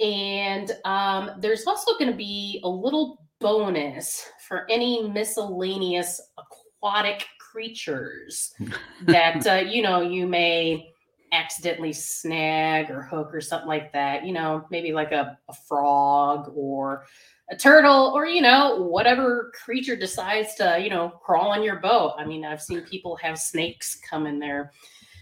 And 0.00 0.72
um, 0.84 1.32
there's 1.38 1.66
also 1.66 1.98
going 1.98 2.10
to 2.10 2.16
be 2.16 2.60
a 2.64 2.68
little 2.68 3.22
bonus 3.40 4.26
for 4.48 4.66
any 4.70 5.08
miscellaneous 5.08 6.20
aquatic 6.38 7.26
creatures 7.56 8.52
that 9.06 9.46
uh, 9.46 9.54
you 9.54 9.80
know 9.80 10.02
you 10.02 10.26
may 10.26 10.92
accidentally 11.32 11.92
snag 11.92 12.90
or 12.90 13.00
hook 13.00 13.34
or 13.34 13.40
something 13.40 13.66
like 13.66 13.90
that 13.94 14.26
you 14.26 14.32
know 14.32 14.66
maybe 14.70 14.92
like 14.92 15.10
a, 15.10 15.38
a 15.48 15.54
frog 15.66 16.52
or 16.54 17.06
a 17.50 17.56
turtle 17.56 18.12
or 18.14 18.26
you 18.26 18.42
know 18.42 18.82
whatever 18.82 19.50
creature 19.64 19.96
decides 19.96 20.54
to 20.54 20.78
you 20.82 20.90
know 20.90 21.08
crawl 21.24 21.50
on 21.50 21.62
your 21.62 21.76
boat. 21.76 22.12
I 22.18 22.26
mean 22.26 22.44
i've 22.44 22.60
seen 22.60 22.82
people 22.82 23.16
have 23.16 23.38
snakes 23.38 23.98
come 24.08 24.26
in 24.26 24.38
their 24.38 24.70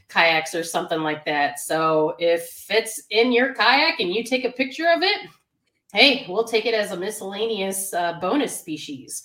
kayaks 0.09 0.57
or 0.57 0.65
something 0.65 1.01
like 1.01 1.25
that. 1.27 1.61
So 1.61 2.17
if 2.19 2.67
it's 2.69 3.01
in 3.11 3.31
your 3.31 3.55
kayak 3.55 4.01
and 4.01 4.13
you 4.13 4.25
take 4.25 4.45
a 4.45 4.51
picture 4.51 4.91
of 4.91 5.03
it 5.03 5.29
hey 5.93 6.27
we'll 6.29 6.43
take 6.43 6.67
it 6.67 6.75
as 6.75 6.91
a 6.91 6.97
miscellaneous 6.97 7.95
uh, 7.95 8.15
bonus 8.21 8.59
species. 8.59 9.23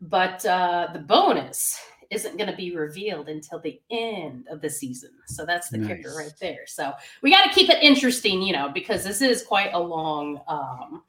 But 0.00 0.44
uh, 0.46 0.88
the 0.94 0.98
bonus 0.98 1.78
isn't 2.10 2.36
going 2.36 2.50
to 2.50 2.56
be 2.56 2.74
revealed 2.74 3.28
until 3.28 3.60
the 3.60 3.80
end 3.90 4.46
of 4.50 4.60
the 4.60 4.68
season. 4.68 5.10
So 5.26 5.46
that's 5.46 5.68
the 5.68 5.78
nice. 5.78 5.96
kicker 5.96 6.14
right 6.16 6.32
there. 6.40 6.66
So 6.66 6.92
we 7.22 7.30
got 7.30 7.44
to 7.44 7.54
keep 7.54 7.70
it 7.70 7.82
interesting, 7.82 8.42
you 8.42 8.52
know, 8.52 8.68
because 8.68 9.04
this 9.04 9.22
is 9.22 9.42
quite 9.42 9.72
a 9.72 9.78
long 9.78 10.40
um, 10.48 11.02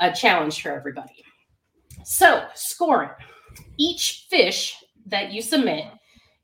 a 0.00 0.12
challenge 0.12 0.62
for 0.62 0.72
everybody. 0.72 1.24
So 2.04 2.46
scoring 2.54 3.10
each 3.78 4.26
fish 4.30 4.82
that 5.06 5.32
you 5.32 5.42
submit 5.42 5.86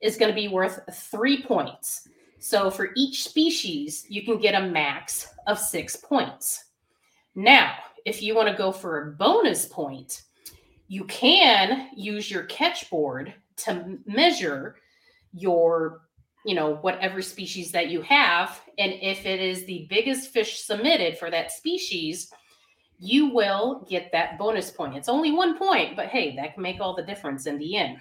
is 0.00 0.16
going 0.16 0.30
to 0.30 0.34
be 0.34 0.48
worth 0.48 0.80
three 0.92 1.42
points. 1.42 2.08
So 2.38 2.70
for 2.70 2.90
each 2.96 3.24
species, 3.24 4.06
you 4.08 4.24
can 4.24 4.38
get 4.38 4.54
a 4.54 4.66
max 4.66 5.28
of 5.46 5.58
six 5.58 5.96
points. 5.96 6.64
Now, 7.34 7.74
if 8.06 8.22
you 8.22 8.34
want 8.34 8.48
to 8.48 8.54
go 8.54 8.72
for 8.72 9.02
a 9.02 9.12
bonus 9.12 9.66
point, 9.66 10.22
you 10.88 11.04
can 11.04 11.88
use 11.94 12.30
your 12.30 12.44
catch 12.44 12.88
board 12.90 13.34
to 13.64 13.98
measure 14.06 14.76
your 15.32 16.02
you 16.44 16.54
know 16.54 16.76
whatever 16.76 17.20
species 17.20 17.70
that 17.70 17.90
you 17.90 18.00
have 18.02 18.60
and 18.78 18.92
if 19.02 19.26
it 19.26 19.40
is 19.40 19.64
the 19.64 19.86
biggest 19.90 20.30
fish 20.30 20.62
submitted 20.62 21.18
for 21.18 21.30
that 21.30 21.52
species 21.52 22.32
you 23.02 23.32
will 23.32 23.86
get 23.88 24.12
that 24.12 24.38
bonus 24.38 24.70
point. 24.70 24.94
It's 24.94 25.08
only 25.08 25.32
one 25.32 25.58
point 25.58 25.96
but 25.96 26.06
hey 26.06 26.34
that 26.36 26.54
can 26.54 26.62
make 26.62 26.80
all 26.80 26.94
the 26.94 27.02
difference 27.02 27.46
in 27.46 27.58
the 27.58 27.76
end. 27.76 27.98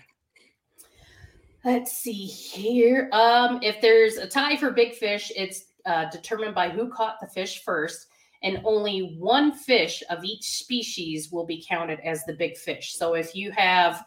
Let's 1.66 1.98
see 1.98 2.26
here. 2.26 3.10
Um 3.12 3.60
if 3.62 3.82
there's 3.82 4.16
a 4.16 4.28
tie 4.28 4.58
for 4.58 4.72
big 4.72 4.94
fish 4.94 5.32
it's 5.36 5.66
uh, 5.86 6.10
determined 6.10 6.54
by 6.54 6.70
who 6.70 6.90
caught 6.90 7.20
the 7.20 7.28
fish 7.28 7.64
first 7.64 8.08
and 8.44 8.62
only 8.64 9.18
one 9.20 9.52
fish 9.54 10.02
of 10.10 10.24
each 10.24 10.44
species 10.44 11.32
will 11.32 11.46
be 11.46 11.66
counted 11.68 12.00
as 12.02 12.24
the 12.24 12.34
big 12.34 12.58
fish. 12.58 12.94
So 12.96 13.16
if 13.16 13.36
you 13.36 13.52
have 13.52 14.06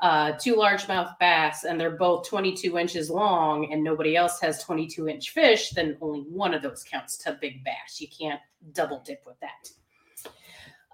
uh, 0.00 0.32
two 0.32 0.54
largemouth 0.54 1.18
bass 1.18 1.64
and 1.64 1.80
they're 1.80 1.96
both 1.96 2.28
22 2.28 2.78
inches 2.78 3.10
long 3.10 3.72
and 3.72 3.82
nobody 3.82 4.16
else 4.16 4.40
has 4.40 4.62
22 4.62 5.08
inch 5.08 5.30
fish, 5.30 5.70
then 5.70 5.96
only 6.00 6.20
one 6.20 6.54
of 6.54 6.62
those 6.62 6.84
counts 6.84 7.16
to 7.18 7.36
big 7.40 7.64
bass. 7.64 8.00
You 8.00 8.08
can't 8.08 8.40
double 8.72 9.02
dip 9.04 9.22
with 9.26 9.36
that. 9.40 9.70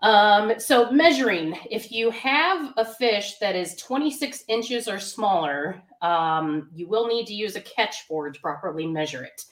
Um, 0.02 0.58
so 0.58 0.90
measuring, 0.90 1.56
if 1.70 1.90
you 1.90 2.10
have 2.10 2.74
a 2.76 2.84
fish 2.84 3.38
that 3.38 3.56
is 3.56 3.74
26 3.76 4.44
inches 4.48 4.86
or 4.86 4.98
smaller, 4.98 5.82
um, 6.02 6.68
you 6.74 6.86
will 6.86 7.06
need 7.06 7.26
to 7.28 7.34
use 7.34 7.56
a 7.56 7.60
catch 7.62 8.06
board 8.08 8.34
to 8.34 8.40
properly 8.40 8.86
measure 8.86 9.24
it. 9.24 9.44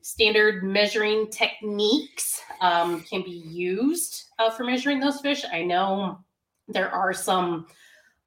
standard 0.00 0.64
measuring 0.64 1.30
techniques 1.30 2.40
um, 2.62 3.02
can 3.02 3.22
be 3.22 3.30
used 3.30 4.30
uh, 4.38 4.48
for 4.48 4.64
measuring 4.64 5.00
those 5.00 5.20
fish. 5.20 5.44
I 5.52 5.62
know 5.62 6.20
there 6.68 6.90
are 6.90 7.12
some 7.12 7.66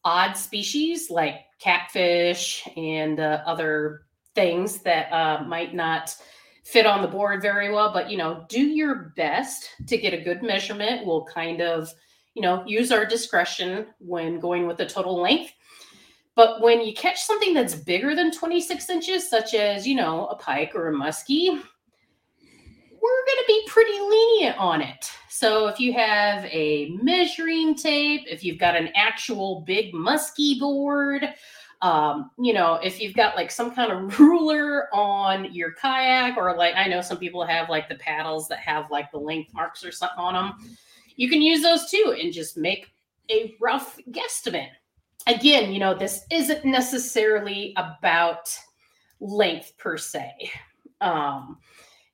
odd 0.03 0.33
species 0.33 1.09
like 1.09 1.41
catfish 1.59 2.67
and 2.75 3.19
uh, 3.19 3.41
other 3.45 4.03
things 4.33 4.79
that 4.79 5.11
uh, 5.11 5.43
might 5.43 5.73
not 5.73 6.15
fit 6.63 6.85
on 6.85 7.01
the 7.01 7.07
board 7.07 7.41
very 7.41 7.71
well 7.71 7.91
but 7.91 8.09
you 8.09 8.17
know 8.17 8.45
do 8.47 8.61
your 8.61 9.13
best 9.15 9.69
to 9.87 9.97
get 9.97 10.13
a 10.13 10.21
good 10.21 10.43
measurement. 10.43 11.05
We'll 11.05 11.25
kind 11.25 11.61
of 11.61 11.91
you 12.33 12.41
know 12.41 12.63
use 12.65 12.91
our 12.91 13.05
discretion 13.05 13.87
when 13.99 14.39
going 14.39 14.67
with 14.67 14.77
the 14.77 14.85
total 14.85 15.21
length. 15.21 15.53
But 16.33 16.61
when 16.61 16.81
you 16.81 16.93
catch 16.93 17.21
something 17.21 17.53
that's 17.53 17.75
bigger 17.75 18.15
than 18.15 18.31
26 18.31 18.89
inches 18.89 19.29
such 19.29 19.53
as 19.53 19.85
you 19.85 19.95
know 19.95 20.27
a 20.27 20.35
pike 20.35 20.71
or 20.75 20.89
a 20.89 20.93
muskie 20.93 21.61
we're 23.01 23.25
going 23.25 23.37
to 23.39 23.45
be 23.47 23.63
pretty 23.67 23.99
lenient 23.99 24.57
on 24.57 24.81
it 24.81 25.11
so 25.29 25.67
if 25.67 25.79
you 25.79 25.93
have 25.93 26.45
a 26.45 26.89
measuring 27.01 27.75
tape 27.75 28.21
if 28.27 28.43
you've 28.43 28.59
got 28.59 28.75
an 28.75 28.89
actual 28.95 29.61
big 29.61 29.93
muskie 29.93 30.59
board 30.59 31.33
um, 31.81 32.29
you 32.37 32.53
know, 32.53 32.75
if 32.75 33.01
you've 33.01 33.15
got 33.15 33.35
like 33.35 33.49
some 33.49 33.73
kind 33.73 33.91
of 33.91 34.19
ruler 34.19 34.93
on 34.93 35.51
your 35.53 35.71
kayak, 35.71 36.37
or 36.37 36.55
like 36.55 36.75
I 36.75 36.87
know 36.87 37.01
some 37.01 37.17
people 37.17 37.43
have 37.45 37.69
like 37.69 37.89
the 37.89 37.95
paddles 37.95 38.47
that 38.49 38.59
have 38.59 38.91
like 38.91 39.11
the 39.11 39.17
length 39.17 39.53
marks 39.53 39.83
or 39.83 39.91
something 39.91 40.19
on 40.19 40.33
them, 40.33 40.75
you 41.15 41.29
can 41.29 41.41
use 41.41 41.61
those 41.61 41.89
too 41.89 42.15
and 42.21 42.31
just 42.31 42.57
make 42.57 42.91
a 43.29 43.55
rough 43.59 43.97
guesstimate. 44.11 44.69
Again, 45.27 45.71
you 45.71 45.79
know, 45.79 45.93
this 45.93 46.25
isn't 46.31 46.65
necessarily 46.65 47.73
about 47.77 48.55
length 49.19 49.73
per 49.77 49.97
se. 49.97 50.51
Um, 50.99 51.57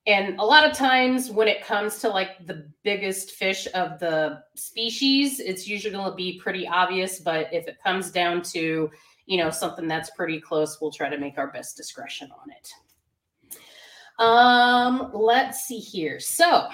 and 0.08 0.40
a 0.40 0.44
lot 0.44 0.68
of 0.68 0.76
times 0.76 1.30
when 1.30 1.48
it 1.48 1.64
comes 1.64 2.00
to 2.00 2.10
like 2.10 2.46
the 2.48 2.68
biggest 2.84 3.32
fish 3.32 3.68
of 3.76 4.00
the 4.00 4.42
species, 4.56 5.40
it's 5.40 5.68
usually 5.68 5.94
going 5.94 6.10
to 6.10 6.16
be 6.16 6.40
pretty 6.40 6.68
obvious. 6.68 7.20
But 7.20 7.54
if 7.54 7.68
it 7.68 7.78
comes 7.84 8.10
down 8.10 8.42
to 8.54 8.90
you 9.28 9.38
know, 9.38 9.52
something 9.52 9.88
that's 9.88 10.10
pretty 10.12 10.40
close, 10.40 10.80
we'll 10.82 10.92
try 10.92 11.10
to 11.10 11.18
make 11.18 11.38
our 11.38 11.52
best 11.52 11.78
discretion 11.78 12.30
on 12.32 12.50
it. 12.50 12.72
Um, 14.20 15.12
let's 15.14 15.68
see 15.68 15.78
here. 15.78 16.20
So, 16.20 16.70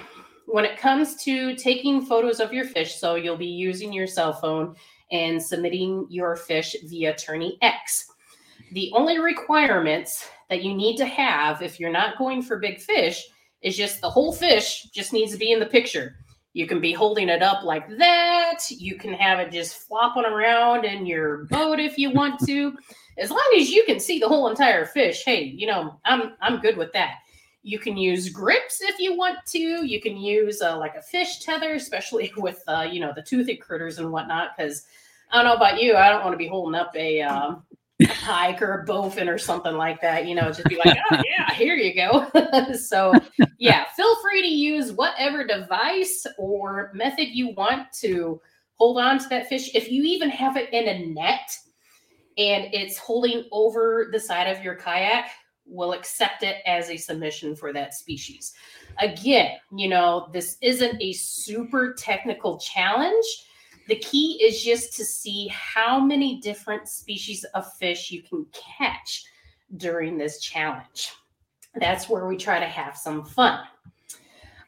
when 0.46 0.63
it 0.63 0.78
comes 0.78 1.16
to 1.24 1.56
taking 1.56 2.06
photos 2.06 2.40
of 2.40 2.54
your 2.54 2.66
fish, 2.66 2.96
so 2.96 3.16
you'll 3.16 3.38
be 3.38 3.48
using 3.48 3.92
your 3.92 4.08
cell 4.08 4.34
phone 4.34 4.75
and 5.12 5.42
submitting 5.42 6.06
your 6.10 6.36
fish 6.36 6.75
via 6.86 7.16
Tourney 7.16 7.58
X. 7.62 8.12
The 8.72 8.92
only 8.94 9.20
requirements 9.20 10.30
that 10.54 10.64
you 10.64 10.76
need 10.76 10.98
to 10.98 11.06
have 11.06 11.64
if 11.64 11.80
you're 11.80 11.92
not 11.92 12.16
going 12.20 12.40
for 12.40 12.60
big 12.60 12.80
fish 12.80 13.26
is 13.64 13.76
just 13.76 14.02
the 14.02 14.10
whole 14.10 14.32
fish 14.32 14.84
just 14.94 15.12
needs 15.12 15.32
to 15.32 15.38
be 15.40 15.52
in 15.52 15.60
the 15.60 15.66
picture. 15.66 16.16
You 16.54 16.68
can 16.68 16.80
be 16.80 16.94
holding 16.94 17.28
it 17.28 17.42
up 17.42 17.64
like 17.64 17.90
that. 17.98 18.60
You 18.70 18.96
can 18.96 19.14
have 19.14 19.40
it 19.40 19.52
just 19.52 19.88
flopping 19.88 20.26
around 20.26 20.86
in 20.86 21.08
your 21.08 21.46
boat 21.46 21.80
if 21.80 21.98
you 21.98 22.12
want 22.12 22.40
to. 22.46 22.78
As 23.18 23.32
long 23.32 23.56
as 23.58 23.72
you 23.72 23.84
can 23.86 24.00
see 24.00 24.20
the 24.20 24.28
whole 24.28 24.48
entire 24.48 24.86
fish, 24.86 25.24
hey, 25.26 25.44
you 25.44 25.66
know, 25.66 26.00
I'm 26.06 26.34
I'm 26.40 26.62
good 26.62 26.78
with 26.78 26.94
that. 26.94 27.16
You 27.64 27.80
can 27.80 27.98
use 27.98 28.30
grips 28.30 28.82
if 28.82 29.00
you 29.00 29.18
want 29.18 29.40
to. 29.48 29.58
You 29.58 30.00
can 30.00 30.18
use 30.18 30.62
uh, 30.62 30.78
like 30.78 30.94
a 30.94 31.02
fish 31.02 31.40
tether, 31.40 31.74
especially 31.74 32.32
with 32.38 32.62
uh, 32.68 32.88
you 32.88 33.00
know 33.00 33.12
the 33.16 33.24
toothed 33.24 33.60
critters 33.60 33.98
and 33.98 34.12
whatnot. 34.12 34.56
Because 34.56 34.86
I 35.32 35.38
don't 35.38 35.46
know 35.46 35.56
about 35.56 35.82
you, 35.82 35.96
I 35.96 36.10
don't 36.10 36.24
want 36.24 36.36
to 36.36 36.38
be 36.38 36.48
holding 36.48 36.80
up 36.80 36.96
a 36.96 37.24
um, 37.24 37.64
pike 38.22 38.62
or 38.62 38.82
a 38.82 38.86
bowfin 38.86 39.28
or 39.28 39.38
something 39.38 39.76
like 39.76 40.02
that, 40.02 40.28
you 40.28 40.36
know, 40.36 40.52
just 40.52 40.66
be 40.66 40.80
like, 40.84 40.98
oh, 41.12 41.22
yeah, 41.26 41.54
here 41.54 41.76
you 41.76 41.94
go. 41.94 42.30
so, 42.74 43.14
yeah, 43.60 43.86
feel 43.96 44.16
free 44.22 44.42
to 44.42 44.48
use 44.48 44.92
whatever 44.92 45.46
device 45.46 46.26
or 46.38 46.92
method 46.94 47.28
you 47.30 47.54
want 47.56 47.92
to 47.94 48.42
hold 48.76 49.00
on 49.00 49.20
to 49.20 49.30
that 49.30 49.48
fish. 49.48 49.74
If 49.76 49.92
you 49.92 50.04
even 50.04 50.30
have 50.30 50.58
it 50.58 50.74
in 50.74 50.88
a 50.88 51.06
net 51.08 51.56
and 52.38 52.74
it's 52.74 52.98
holding 52.98 53.46
over 53.52 54.10
the 54.12 54.20
side 54.20 54.46
of 54.46 54.63
your 54.63 54.76
kayak, 54.76 55.30
we'll 55.65 55.94
accept 55.94 56.44
it 56.44 56.58
as 56.65 56.89
a 56.89 56.98
submission 56.98 57.56
for 57.56 57.72
that 57.74 57.94
species. 57.94 58.54
Again, 59.00 59.58
you 59.72 59.88
know, 59.88 60.30
this 60.34 60.58
isn't 60.62 61.02
a 61.02 61.13
super 61.13 61.94
technical 61.94 62.58
challenge 62.58 63.26
the 63.88 63.96
key 63.98 64.39
is 64.41 64.63
just 64.63 64.96
to 64.98 65.06
see 65.06 65.48
how 65.50 66.00
many 66.00 66.39
different 66.39 66.88
species 66.88 67.43
of 67.54 67.72
fish 67.74 68.12
you 68.12 68.24
can 68.24 68.46
catch 68.54 69.24
during 69.78 70.17
this 70.17 70.39
challenge. 70.39 71.12
That's 71.76 72.08
where 72.08 72.28
we 72.28 72.38
try 72.38 72.60
to 72.60 72.65
have 72.65 72.96
some 72.96 73.26
fun. 73.26 73.62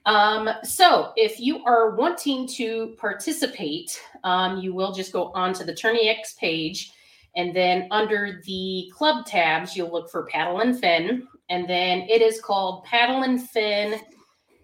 Um, 0.05 0.49
so 0.63 1.13
if 1.15 1.39
you 1.39 1.63
are 1.65 1.95
wanting 1.95 2.47
to 2.49 2.95
participate, 2.99 3.99
um, 4.23 4.57
you 4.57 4.73
will 4.73 4.91
just 4.91 5.11
go 5.11 5.31
onto 5.33 5.63
the 5.63 5.73
Tourney 5.73 6.09
X 6.09 6.33
page 6.33 6.91
and 7.35 7.55
then 7.55 7.87
under 7.91 8.41
the 8.45 8.91
club 8.95 9.25
tabs, 9.25 9.75
you'll 9.75 9.91
look 9.91 10.09
for 10.09 10.25
paddle 10.27 10.61
and 10.61 10.79
fin. 10.79 11.27
And 11.49 11.69
then 11.69 12.01
it 12.09 12.21
is 12.21 12.41
called 12.41 12.85
paddle 12.85 13.23
and 13.23 13.41
fin 13.49 13.99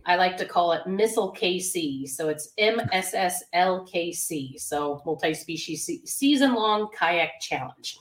I 0.06 0.16
like 0.16 0.38
to 0.38 0.46
call 0.46 0.72
it 0.74 0.88
Missile 0.88 1.34
KC. 1.34 2.08
So 2.08 2.30
it's 2.30 2.54
MSSLKC. 2.60 4.60
So 4.60 5.02
multi 5.06 5.34
species 5.34 5.90
season 6.06 6.56
long 6.56 6.90
kayak 6.98 7.40
challenge. 7.40 7.98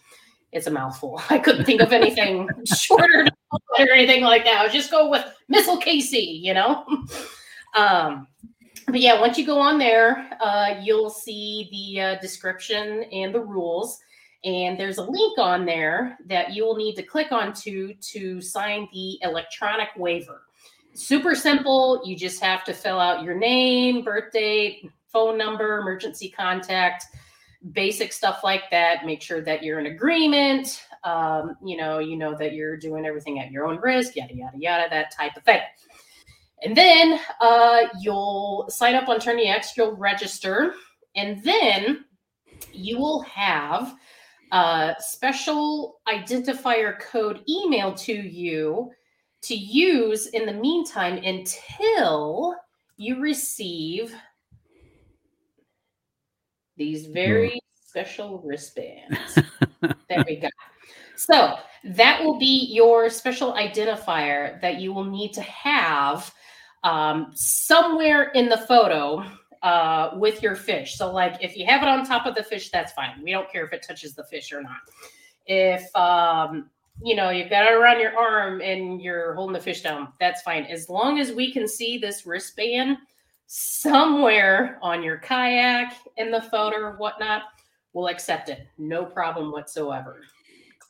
It's 0.53 0.67
a 0.67 0.71
mouthful. 0.71 1.21
I 1.31 1.39
couldn't 1.39 1.65
think 1.65 1.81
of 1.81 1.93
anything 1.93 2.49
shorter 2.67 3.27
or 3.53 3.93
anything 3.93 4.23
like 4.23 4.45
that. 4.45 4.61
I 4.61 4.63
would 4.65 4.73
just 4.73 4.91
go 4.91 5.11
with 5.11 5.25
Missile 5.49 5.81
KC, 5.81 6.43
you 6.43 6.55
know? 6.55 6.85
um, 7.75 8.27
but 8.87 9.01
yeah, 9.01 9.21
once 9.21 9.39
you 9.39 9.47
go 9.47 9.61
on 9.61 9.79
there, 9.79 10.31
uh, 10.41 10.75
you'll 10.83 11.11
see 11.11 11.69
the 11.71 12.01
uh, 12.01 12.21
description 12.21 13.05
and 13.13 13.35
the 13.35 13.41
rules. 13.41 13.99
And 14.43 14.81
there's 14.81 14.97
a 14.97 15.05
link 15.05 15.39
on 15.39 15.67
there 15.67 16.17
that 16.27 16.55
you 16.55 16.65
will 16.65 16.77
need 16.77 16.95
to 16.95 17.03
click 17.03 17.31
onto 17.31 17.93
to 17.95 18.41
sign 18.41 18.89
the 18.91 19.19
electronic 19.23 19.89
waiver 19.97 20.43
super 20.95 21.35
simple. 21.35 22.03
You 22.05 22.17
just 22.17 22.41
have 22.43 22.65
to 22.65 22.73
fill 22.73 22.99
out 22.99 23.23
your 23.25 23.35
name, 23.35 24.05
birth 24.05 24.33
date, 24.33 24.91
phone 25.13 25.37
number, 25.37 25.79
emergency 25.79 26.29
contact, 26.29 27.07
basic 27.73 28.13
stuff 28.13 28.41
like 28.43 28.71
that. 28.71 29.07
Make 29.07 29.23
sure 29.23 29.41
that 29.43 29.63
you're 29.63 29.79
in 29.79 29.87
agreement. 29.87 30.85
Um, 31.05 31.57
you 31.65 31.77
know, 31.77 31.99
you 31.99 32.17
know 32.17 32.37
that 32.37 32.53
you're 32.53 32.77
doing 32.77 33.07
everything 33.07 33.41
at 33.41 33.51
your 33.51 33.67
own 33.67 33.79
risk, 33.81 34.17
yada 34.17 34.35
yada 34.35 34.59
yada, 34.59 34.87
that 34.91 35.15
type 35.15 35.37
of 35.37 35.45
thing. 35.45 35.61
And 36.63 36.77
then 36.77 37.19
uh, 37.41 37.87
you'll 38.01 38.67
sign 38.69 38.95
up 38.95 39.09
on 39.09 39.19
Tourney 39.19 39.47
X, 39.47 39.77
you'll 39.77 39.97
register, 39.97 40.75
and 41.17 41.43
then 41.43 42.05
you 42.73 42.99
will 42.99 43.23
have 43.23 43.97
a 44.53 44.95
special 44.99 46.01
identifier 46.07 47.01
code 47.01 47.43
emailed 47.49 47.99
to 48.01 48.13
you 48.13 48.91
to 49.43 49.55
use 49.55 50.29
in 50.29 50.47
the 50.47 50.53
meantime 50.53 51.17
until 51.25 52.55
you 52.97 53.21
receive 53.21 54.15
these 56.77 57.07
very 57.07 57.51
mm. 57.51 57.87
special 57.87 58.41
wristbands. 58.45 59.39
there 60.09 60.25
we 60.27 60.37
go. 60.37 60.49
So 61.17 61.57
that 61.85 62.23
will 62.23 62.39
be 62.39 62.69
your 62.73 63.11
special 63.11 63.53
identifier 63.53 64.61
that 64.61 64.81
you 64.81 64.93
will 64.93 65.05
need 65.05 65.33
to 65.35 65.43
have 65.43 66.33
um, 66.85 67.31
somewhere 67.35 68.31
in 68.31 68.49
the 68.49 68.59
photo 68.59 69.25
uh, 69.63 70.11
with 70.15 70.43
your 70.43 70.57
fish. 70.57 70.97
So, 70.97 71.13
like 71.13 71.43
if 71.43 71.57
you 71.57 71.67
have 71.67 71.83
it 71.83 71.89
on 71.89 72.07
top 72.07 72.27
of 72.27 72.35
the 72.35 72.43
fish, 72.43 72.71
that's 72.71 72.93
fine. 72.93 73.23
We 73.23 73.33
don't 73.33 73.51
care 73.51 73.67
if 73.67 73.73
it 73.73 73.83
touches 73.87 74.15
the 74.15 74.25
fish 74.25 74.53
or 74.53 74.63
not. 74.63 74.79
If 75.47 75.95
um, 75.95 76.71
you 77.03 77.15
know, 77.15 77.31
you've 77.31 77.51
got 77.51 77.65
it 77.65 77.75
around 77.75 78.01
your 78.01 78.17
arm 78.19 78.61
and 78.61 79.01
you're 79.01 79.35
holding 79.35 79.55
the 79.55 79.61
fish 79.61 79.83
down. 79.83 80.09
That's 80.21 80.43
fine. 80.43 80.65
As 80.65 80.89
long 80.89 81.19
as 81.19 81.33
we 81.33 81.53
can 81.53 81.67
see 81.67 81.99
this 81.99 82.27
wristband 82.27 82.99
somewhere 83.47 84.79
on 84.83 85.03
your 85.03 85.19
kayak 85.19 85.97
in 86.19 86.31
the 86.31 86.43
photo 86.43 86.77
or 86.77 86.97
whatnot, 86.97 87.43
we'll 87.93 88.09
accept 88.09 88.49
it. 88.49 88.67
No 88.79 89.05
problem 89.05 89.51
whatsoever. 89.51 90.21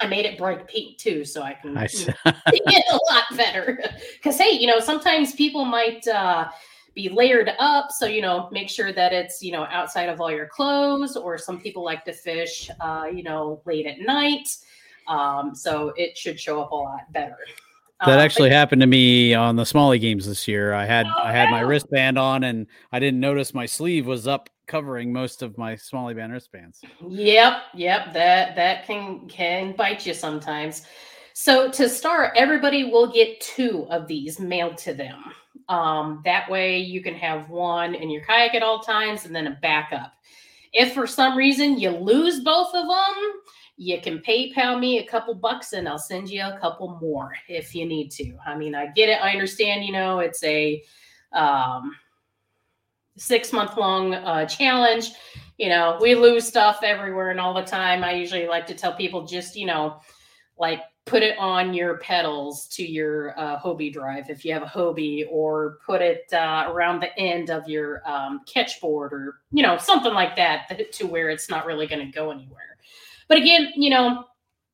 I 0.00 0.06
made 0.06 0.24
it 0.24 0.38
bright 0.38 0.66
pink 0.66 0.98
too, 0.98 1.24
so 1.24 1.42
I 1.42 1.54
can 1.54 1.76
see 1.88 2.10
it 2.26 2.84
a 2.90 3.12
lot 3.12 3.24
better. 3.36 3.78
Because 4.14 4.38
hey, 4.38 4.52
you 4.52 4.66
know, 4.66 4.80
sometimes 4.80 5.34
people 5.34 5.64
might 5.64 6.06
uh, 6.08 6.48
be 6.94 7.10
layered 7.10 7.50
up, 7.58 7.90
so 7.92 8.06
you 8.06 8.22
know, 8.22 8.48
make 8.50 8.70
sure 8.70 8.92
that 8.92 9.12
it's 9.12 9.42
you 9.42 9.52
know 9.52 9.64
outside 9.64 10.08
of 10.08 10.20
all 10.20 10.30
your 10.30 10.46
clothes. 10.46 11.16
Or 11.16 11.36
some 11.36 11.60
people 11.60 11.84
like 11.84 12.04
to 12.06 12.14
fish, 12.14 12.70
uh, 12.80 13.08
you 13.12 13.22
know, 13.22 13.60
late 13.66 13.86
at 13.86 14.00
night. 14.00 14.48
Um, 15.10 15.54
so 15.54 15.92
it 15.96 16.16
should 16.16 16.38
show 16.38 16.62
up 16.62 16.70
a 16.70 16.74
lot 16.74 17.12
better. 17.12 17.36
That 18.06 18.18
uh, 18.18 18.22
actually 18.22 18.48
but, 18.48 18.54
happened 18.54 18.80
to 18.80 18.86
me 18.86 19.34
on 19.34 19.56
the 19.56 19.64
Smallie 19.64 20.00
games 20.00 20.26
this 20.26 20.48
year. 20.48 20.72
I 20.72 20.86
had 20.86 21.06
oh, 21.06 21.22
I 21.22 21.32
had 21.32 21.44
yeah. 21.44 21.50
my 21.50 21.60
wristband 21.60 22.16
on 22.16 22.44
and 22.44 22.66
I 22.92 22.98
didn't 22.98 23.20
notice 23.20 23.52
my 23.52 23.66
sleeve 23.66 24.06
was 24.06 24.26
up 24.26 24.48
covering 24.66 25.12
most 25.12 25.42
of 25.42 25.58
my 25.58 25.74
Smallie 25.74 26.16
band 26.16 26.32
wristbands. 26.32 26.80
Yep, 27.06 27.54
yep, 27.74 28.14
that 28.14 28.56
that 28.56 28.86
can 28.86 29.28
can 29.28 29.72
bite 29.72 30.06
you 30.06 30.14
sometimes. 30.14 30.86
So 31.34 31.70
to 31.72 31.88
start, 31.88 32.32
everybody 32.36 32.84
will 32.84 33.12
get 33.12 33.40
two 33.40 33.86
of 33.90 34.06
these 34.06 34.38
mailed 34.40 34.78
to 34.78 34.94
them. 34.94 35.22
Um, 35.68 36.22
that 36.24 36.50
way 36.50 36.78
you 36.78 37.02
can 37.02 37.14
have 37.14 37.50
one 37.50 37.94
in 37.94 38.10
your 38.10 38.22
kayak 38.24 38.54
at 38.54 38.62
all 38.62 38.80
times 38.80 39.26
and 39.26 39.34
then 39.34 39.46
a 39.46 39.58
backup. 39.60 40.12
If 40.72 40.94
for 40.94 41.06
some 41.06 41.36
reason 41.36 41.78
you 41.78 41.90
lose 41.90 42.40
both 42.40 42.68
of 42.68 42.86
them, 42.86 43.40
you 43.80 43.98
can 43.98 44.18
PayPal 44.18 44.78
me 44.78 44.98
a 44.98 45.06
couple 45.06 45.34
bucks 45.34 45.72
and 45.72 45.88
I'll 45.88 45.96
send 45.96 46.28
you 46.28 46.42
a 46.42 46.58
couple 46.60 46.98
more 47.00 47.32
if 47.48 47.74
you 47.74 47.86
need 47.86 48.10
to. 48.10 48.36
I 48.46 48.54
mean, 48.54 48.74
I 48.74 48.88
get 48.88 49.08
it. 49.08 49.22
I 49.22 49.30
understand, 49.30 49.86
you 49.86 49.92
know, 49.92 50.18
it's 50.18 50.44
a 50.44 50.82
um, 51.32 51.96
six 53.16 53.54
month 53.54 53.78
long 53.78 54.12
uh, 54.12 54.44
challenge. 54.44 55.12
You 55.56 55.70
know, 55.70 55.96
we 55.98 56.14
lose 56.14 56.46
stuff 56.46 56.80
everywhere 56.82 57.30
and 57.30 57.40
all 57.40 57.54
the 57.54 57.62
time. 57.62 58.04
I 58.04 58.12
usually 58.12 58.46
like 58.46 58.66
to 58.66 58.74
tell 58.74 58.92
people 58.92 59.24
just, 59.24 59.56
you 59.56 59.64
know, 59.64 60.02
like 60.58 60.82
put 61.06 61.22
it 61.22 61.38
on 61.38 61.72
your 61.72 61.96
pedals 62.00 62.66
to 62.72 62.86
your 62.86 63.38
uh, 63.40 63.58
Hobie 63.58 63.90
drive 63.90 64.28
if 64.28 64.44
you 64.44 64.52
have 64.52 64.62
a 64.62 64.66
Hobie, 64.66 65.24
or 65.30 65.78
put 65.86 66.02
it 66.02 66.30
uh, 66.34 66.66
around 66.68 67.00
the 67.00 67.18
end 67.18 67.48
of 67.48 67.66
your 67.66 68.06
um, 68.06 68.42
catchboard, 68.46 69.14
or 69.14 69.40
you 69.52 69.62
know 69.62 69.78
something 69.78 70.12
like 70.12 70.36
that, 70.36 70.92
to 70.92 71.06
where 71.06 71.30
it's 71.30 71.48
not 71.48 71.64
really 71.64 71.86
going 71.86 72.04
to 72.04 72.12
go 72.12 72.30
anywhere. 72.30 72.69
But 73.30 73.38
again, 73.38 73.72
you 73.76 73.90
know, 73.90 74.24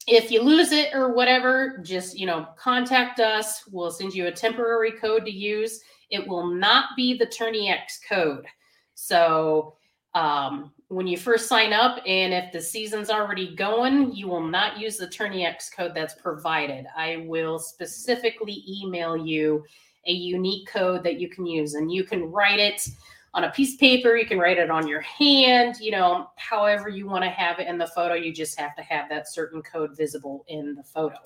if 0.09 0.31
you 0.31 0.40
lose 0.40 0.73
it 0.73 0.95
or 0.95 1.12
whatever, 1.12 1.79
just 1.85 2.19
you 2.19 2.25
know 2.25 2.47
contact 2.57 3.21
us. 3.21 3.62
We'll 3.71 3.90
send 3.90 4.14
you 4.14 4.29
a 4.29 4.33
temporary 4.33 4.92
code 4.92 5.27
to 5.27 5.31
use. 5.31 5.83
It 6.09 6.27
will 6.27 6.47
not 6.47 6.97
be 6.97 7.19
the 7.19 7.27
Tourney 7.27 7.69
X 7.69 8.01
code. 8.09 8.47
So 8.95 9.75
um, 10.14 10.73
when 10.88 11.07
you 11.07 11.19
first 11.19 11.51
sign 11.51 11.75
up 11.75 12.01
and 12.07 12.33
if 12.33 12.51
the 12.51 12.62
season's 12.62 13.11
already 13.11 13.55
going, 13.55 14.14
you 14.14 14.27
will 14.27 14.42
not 14.42 14.79
use 14.79 14.97
the 14.97 15.09
Tourney 15.09 15.45
X 15.45 15.69
code 15.69 15.92
that's 15.95 16.14
provided. 16.14 16.87
I 16.97 17.27
will 17.29 17.59
specifically 17.59 18.64
email 18.66 19.19
you 19.19 19.66
a 20.07 20.12
unique 20.12 20.66
code 20.66 21.05
that 21.05 21.21
you 21.21 21.29
can 21.29 21.45
use 21.45 21.75
and 21.75 21.92
you 21.92 22.05
can 22.05 22.31
write 22.33 22.61
it 22.61 22.88
on 23.37 23.44
a 23.44 23.51
piece 23.51 23.75
of 23.75 23.81
paper, 23.81 24.16
you 24.16 24.25
can 24.25 24.38
write 24.38 24.57
it 24.57 24.70
on 24.70 24.88
your 24.88 25.03
hand, 25.03 25.77
you 25.79 25.90
know, 25.90 26.31
however 26.37 26.88
you 26.88 27.07
want 27.07 27.22
to 27.22 27.29
have 27.29 27.59
it 27.59 27.68
in 27.68 27.77
the 27.77 27.87
photo, 27.88 28.14
you 28.14 28.33
just 28.33 28.59
have 28.59 28.75
to 28.77 28.83
have 28.83 29.11
that 29.11 29.31
certain 29.31 29.62
code 29.62 29.94
visible 29.94 30.46
in 30.49 30.75
the 30.75 30.83
photo. 30.83 31.18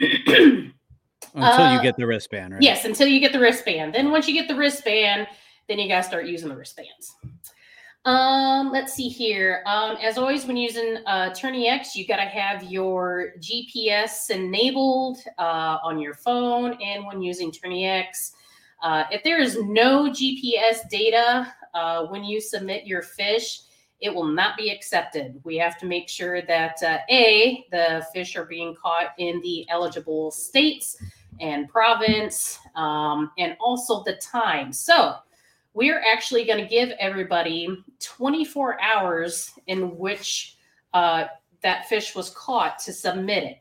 until 0.00 0.72
uh, 1.42 1.74
you 1.74 1.82
get 1.82 1.96
the 1.96 2.06
wristband, 2.06 2.52
right? 2.52 2.62
Yes, 2.62 2.84
until 2.84 3.08
you 3.08 3.18
get 3.18 3.32
the 3.32 3.40
wristband. 3.40 3.92
Then 3.92 4.12
once 4.12 4.28
you 4.28 4.34
get 4.34 4.46
the 4.46 4.54
wristband, 4.54 5.26
then 5.68 5.80
you 5.80 5.88
got 5.88 5.96
to 5.96 6.02
start 6.04 6.26
using 6.26 6.48
the 6.48 6.56
wristbands. 6.56 7.16
Um, 8.04 8.70
let's 8.70 8.94
see 8.94 9.08
here. 9.08 9.64
Um, 9.66 9.96
as 10.00 10.16
always, 10.16 10.46
when 10.46 10.56
using 10.56 10.98
uh, 11.06 11.34
Tourney 11.34 11.68
X, 11.68 11.96
you 11.96 12.06
got 12.06 12.16
to 12.16 12.22
have 12.22 12.62
your 12.62 13.32
GPS 13.40 14.30
enabled 14.30 15.18
uh, 15.38 15.78
on 15.82 15.98
your 15.98 16.14
phone, 16.14 16.80
and 16.80 17.04
when 17.04 17.20
using 17.20 17.50
Tourney 17.50 17.84
X, 17.84 18.36
uh, 18.84 19.04
if 19.10 19.24
there 19.24 19.40
is 19.40 19.58
no 19.62 20.10
GPS 20.10 20.88
data 20.90 21.50
uh, 21.72 22.04
when 22.04 22.22
you 22.22 22.38
submit 22.38 22.86
your 22.86 23.00
fish, 23.00 23.62
it 24.00 24.14
will 24.14 24.26
not 24.26 24.58
be 24.58 24.68
accepted. 24.70 25.40
We 25.42 25.56
have 25.56 25.78
to 25.78 25.86
make 25.86 26.06
sure 26.10 26.42
that 26.42 26.82
uh, 26.82 26.98
a 27.08 27.64
the 27.70 28.06
fish 28.12 28.36
are 28.36 28.44
being 28.44 28.76
caught 28.80 29.14
in 29.16 29.40
the 29.40 29.66
eligible 29.70 30.30
states 30.30 30.98
and 31.40 31.66
province, 31.66 32.58
um, 32.76 33.30
and 33.38 33.56
also 33.58 34.02
the 34.04 34.16
time. 34.16 34.70
So 34.70 35.14
we're 35.72 36.02
actually 36.06 36.44
going 36.44 36.62
to 36.62 36.68
give 36.68 36.90
everybody 37.00 37.68
24 38.00 38.80
hours 38.82 39.50
in 39.66 39.96
which 39.96 40.58
uh, 40.92 41.24
that 41.62 41.88
fish 41.88 42.14
was 42.14 42.28
caught 42.30 42.78
to 42.80 42.92
submit 42.92 43.44
it. 43.44 43.58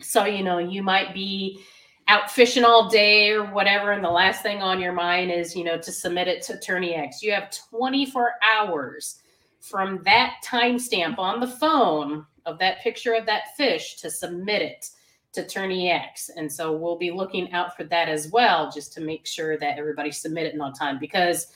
So, 0.00 0.24
you 0.26 0.44
know, 0.44 0.58
you 0.58 0.82
might 0.82 1.12
be 1.12 1.60
out 2.08 2.30
fishing 2.30 2.64
all 2.64 2.88
day 2.88 3.30
or 3.30 3.44
whatever, 3.46 3.92
and 3.92 4.04
the 4.04 4.10
last 4.10 4.42
thing 4.42 4.60
on 4.60 4.80
your 4.80 4.92
mind 4.92 5.30
is, 5.30 5.56
you 5.56 5.64
know, 5.64 5.78
to 5.78 5.90
submit 5.92 6.28
it 6.28 6.42
to 6.42 6.58
Tourney 6.60 6.94
X. 6.94 7.22
You 7.22 7.32
have 7.32 7.50
24 7.70 8.32
hours 8.42 9.20
from 9.60 10.02
that 10.04 10.34
timestamp 10.44 11.18
on 11.18 11.40
the 11.40 11.46
phone 11.46 12.26
of 12.44 12.58
that 12.58 12.80
picture 12.82 13.14
of 13.14 13.24
that 13.26 13.56
fish 13.56 13.96
to 13.96 14.10
submit 14.10 14.60
it 14.60 14.90
to 15.32 15.46
Tourney 15.46 15.90
X. 15.90 16.30
And 16.36 16.50
so 16.50 16.72
we'll 16.72 16.98
be 16.98 17.10
looking 17.10 17.50
out 17.52 17.76
for 17.76 17.84
that 17.84 18.08
as 18.08 18.30
well, 18.30 18.70
just 18.70 18.92
to 18.94 19.00
make 19.00 19.26
sure 19.26 19.58
that 19.58 19.78
everybody 19.78 19.80
everybody's 20.04 20.20
submitting 20.20 20.60
on 20.60 20.72
time. 20.72 20.98
Because, 20.98 21.48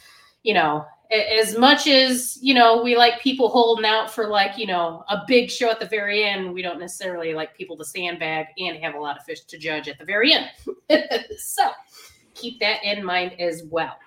you 0.48 0.54
know, 0.54 0.86
as 1.12 1.58
much 1.58 1.86
as, 1.86 2.38
you 2.40 2.54
know, 2.54 2.82
we 2.82 2.96
like 2.96 3.20
people 3.20 3.50
holding 3.50 3.84
out 3.84 4.10
for 4.10 4.28
like, 4.28 4.56
you 4.56 4.66
know, 4.66 5.04
a 5.10 5.20
big 5.28 5.50
show 5.50 5.70
at 5.70 5.78
the 5.78 5.84
very 5.84 6.24
end, 6.24 6.54
we 6.54 6.62
don't 6.62 6.80
necessarily 6.80 7.34
like 7.34 7.54
people 7.54 7.76
to 7.76 7.84
sandbag 7.84 8.46
and 8.56 8.82
have 8.82 8.94
a 8.94 8.98
lot 8.98 9.18
of 9.18 9.24
fish 9.24 9.40
to 9.40 9.58
judge 9.58 9.88
at 9.88 9.98
the 9.98 10.06
very 10.06 10.32
end. 10.32 10.48
so 11.38 11.68
keep 12.32 12.58
that 12.60 12.82
in 12.82 13.04
mind 13.04 13.38
as 13.38 13.64
well. 13.70 13.98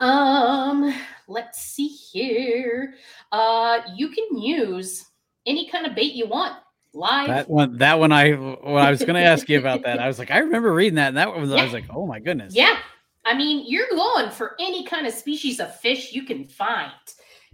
Um, 0.00 0.92
let's 1.28 1.60
see 1.60 1.86
here. 1.86 2.94
Uh, 3.30 3.82
you 3.94 4.08
can 4.08 4.36
use 4.36 5.06
any 5.46 5.70
kind 5.70 5.86
of 5.86 5.94
bait 5.94 6.14
you 6.14 6.26
want 6.26 6.56
live. 6.92 7.28
That 7.28 7.48
one, 7.48 7.78
that 7.78 8.00
one, 8.00 8.10
I 8.10 8.32
well, 8.32 8.78
I 8.78 8.90
was 8.90 8.98
going 8.98 9.14
to 9.14 9.22
ask 9.22 9.48
you 9.48 9.60
about 9.60 9.82
that. 9.84 10.00
I 10.00 10.08
was 10.08 10.18
like, 10.18 10.32
I 10.32 10.38
remember 10.38 10.74
reading 10.74 10.96
that, 10.96 11.08
and 11.08 11.16
that 11.18 11.32
was, 11.36 11.50
yeah. 11.50 11.56
I 11.58 11.62
was 11.62 11.72
like, 11.72 11.84
oh 11.88 12.04
my 12.04 12.18
goodness. 12.18 12.52
Yeah, 12.52 12.78
I 13.24 13.34
mean, 13.34 13.64
you're 13.66 13.88
going 13.90 14.30
for 14.30 14.56
any 14.60 14.84
kind 14.84 15.06
of 15.06 15.14
species 15.14 15.60
of 15.60 15.74
fish 15.80 16.12
you 16.12 16.24
can 16.24 16.44
find. 16.44 16.92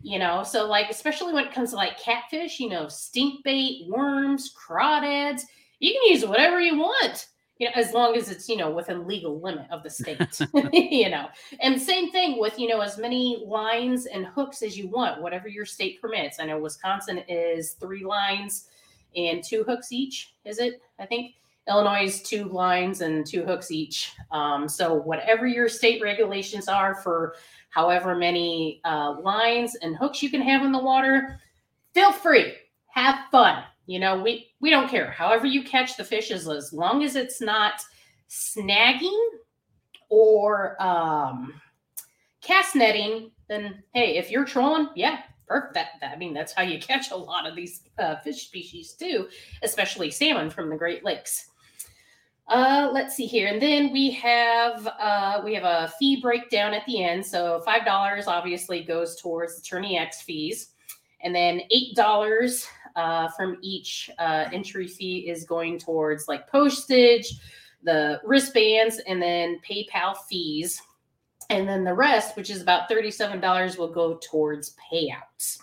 You 0.02 0.18
know, 0.18 0.42
so 0.42 0.66
like 0.66 0.88
especially 0.88 1.34
when 1.34 1.44
it 1.44 1.52
comes 1.52 1.70
to 1.70 1.76
like 1.76 2.00
catfish, 2.00 2.58
you 2.58 2.70
know, 2.70 2.88
stink 2.88 3.44
bait, 3.44 3.86
worms, 3.86 4.54
crawdads, 4.54 5.42
you 5.78 5.92
can 5.92 6.10
use 6.10 6.24
whatever 6.24 6.58
you 6.58 6.78
want 6.78 7.26
you 7.60 7.66
know, 7.66 7.72
as 7.74 7.92
long 7.92 8.16
as 8.16 8.30
it's, 8.30 8.48
you 8.48 8.56
know, 8.56 8.70
within 8.70 9.06
legal 9.06 9.38
limit 9.38 9.66
of 9.70 9.82
the 9.82 9.90
state, 9.90 10.18
you 10.72 11.10
know. 11.10 11.28
And 11.60 11.80
same 11.80 12.10
thing 12.10 12.40
with, 12.40 12.58
you 12.58 12.66
know, 12.66 12.80
as 12.80 12.96
many 12.96 13.44
lines 13.46 14.06
and 14.06 14.24
hooks 14.24 14.62
as 14.62 14.78
you 14.78 14.88
want, 14.88 15.20
whatever 15.20 15.46
your 15.46 15.66
state 15.66 16.00
permits. 16.00 16.40
I 16.40 16.46
know 16.46 16.58
Wisconsin 16.58 17.18
is 17.28 17.72
three 17.72 18.02
lines 18.02 18.68
and 19.14 19.44
two 19.44 19.62
hooks 19.64 19.92
each, 19.92 20.34
is 20.46 20.58
it? 20.58 20.80
I 20.98 21.04
think 21.04 21.34
Illinois 21.68 22.04
is 22.04 22.22
two 22.22 22.44
lines 22.44 23.00
and 23.00 23.26
two 23.26 23.44
hooks 23.44 23.70
each. 23.70 24.12
Um, 24.30 24.68
so 24.68 24.94
whatever 24.94 25.46
your 25.46 25.68
state 25.68 26.02
regulations 26.02 26.68
are 26.68 26.94
for 26.96 27.36
however 27.70 28.14
many 28.14 28.80
uh, 28.84 29.16
lines 29.20 29.76
and 29.76 29.96
hooks 29.96 30.22
you 30.22 30.30
can 30.30 30.42
have 30.42 30.64
in 30.64 30.72
the 30.72 30.82
water, 30.82 31.40
feel 31.94 32.12
free, 32.12 32.54
have 32.88 33.20
fun. 33.30 33.62
You 33.86 33.98
know, 33.98 34.22
we 34.22 34.52
we 34.60 34.70
don't 34.70 34.88
care. 34.88 35.10
However 35.10 35.46
you 35.46 35.64
catch 35.64 35.96
the 35.96 36.04
fishes, 36.04 36.48
as 36.48 36.72
long 36.72 37.02
as 37.02 37.16
it's 37.16 37.40
not 37.40 37.82
snagging 38.28 39.18
or 40.08 40.80
um, 40.80 41.60
cast 42.40 42.76
netting, 42.76 43.32
then 43.48 43.82
hey, 43.94 44.16
if 44.16 44.30
you're 44.30 44.44
trolling, 44.44 44.88
yeah, 44.94 45.22
perfect. 45.46 45.74
That, 45.74 45.88
that, 46.00 46.12
I 46.12 46.16
mean, 46.16 46.32
that's 46.32 46.52
how 46.52 46.62
you 46.62 46.78
catch 46.80 47.10
a 47.10 47.16
lot 47.16 47.48
of 47.48 47.56
these 47.56 47.82
uh, 47.98 48.16
fish 48.16 48.46
species 48.46 48.92
too, 48.92 49.28
especially 49.62 50.10
salmon 50.10 50.50
from 50.50 50.70
the 50.70 50.76
Great 50.76 51.04
Lakes. 51.04 51.49
Uh, 52.50 52.90
let's 52.92 53.14
see 53.14 53.26
here, 53.26 53.46
and 53.46 53.62
then 53.62 53.92
we 53.92 54.10
have 54.10 54.86
uh, 54.98 55.40
we 55.44 55.54
have 55.54 55.62
a 55.62 55.92
fee 56.00 56.20
breakdown 56.20 56.74
at 56.74 56.84
the 56.84 57.02
end. 57.02 57.24
So 57.24 57.62
five 57.64 57.84
dollars 57.84 58.26
obviously 58.26 58.82
goes 58.82 59.20
towards 59.20 59.54
the 59.54 59.62
Tourney 59.62 59.96
X 59.96 60.22
fees, 60.22 60.72
and 61.22 61.32
then 61.32 61.60
eight 61.70 61.94
dollars 61.94 62.66
uh, 62.96 63.28
from 63.28 63.56
each 63.62 64.10
uh, 64.18 64.46
entry 64.52 64.88
fee 64.88 65.30
is 65.30 65.44
going 65.44 65.78
towards 65.78 66.26
like 66.26 66.48
postage, 66.48 67.32
the 67.84 68.20
wristbands, 68.24 69.00
and 69.06 69.22
then 69.22 69.60
PayPal 69.64 70.16
fees 70.28 70.82
and 71.50 71.68
then 71.68 71.84
the 71.84 71.92
rest, 71.92 72.36
which 72.36 72.48
is 72.48 72.62
about 72.62 72.88
$37, 72.88 73.76
will 73.76 73.92
go 73.92 74.18
towards 74.22 74.76
payouts. 74.90 75.58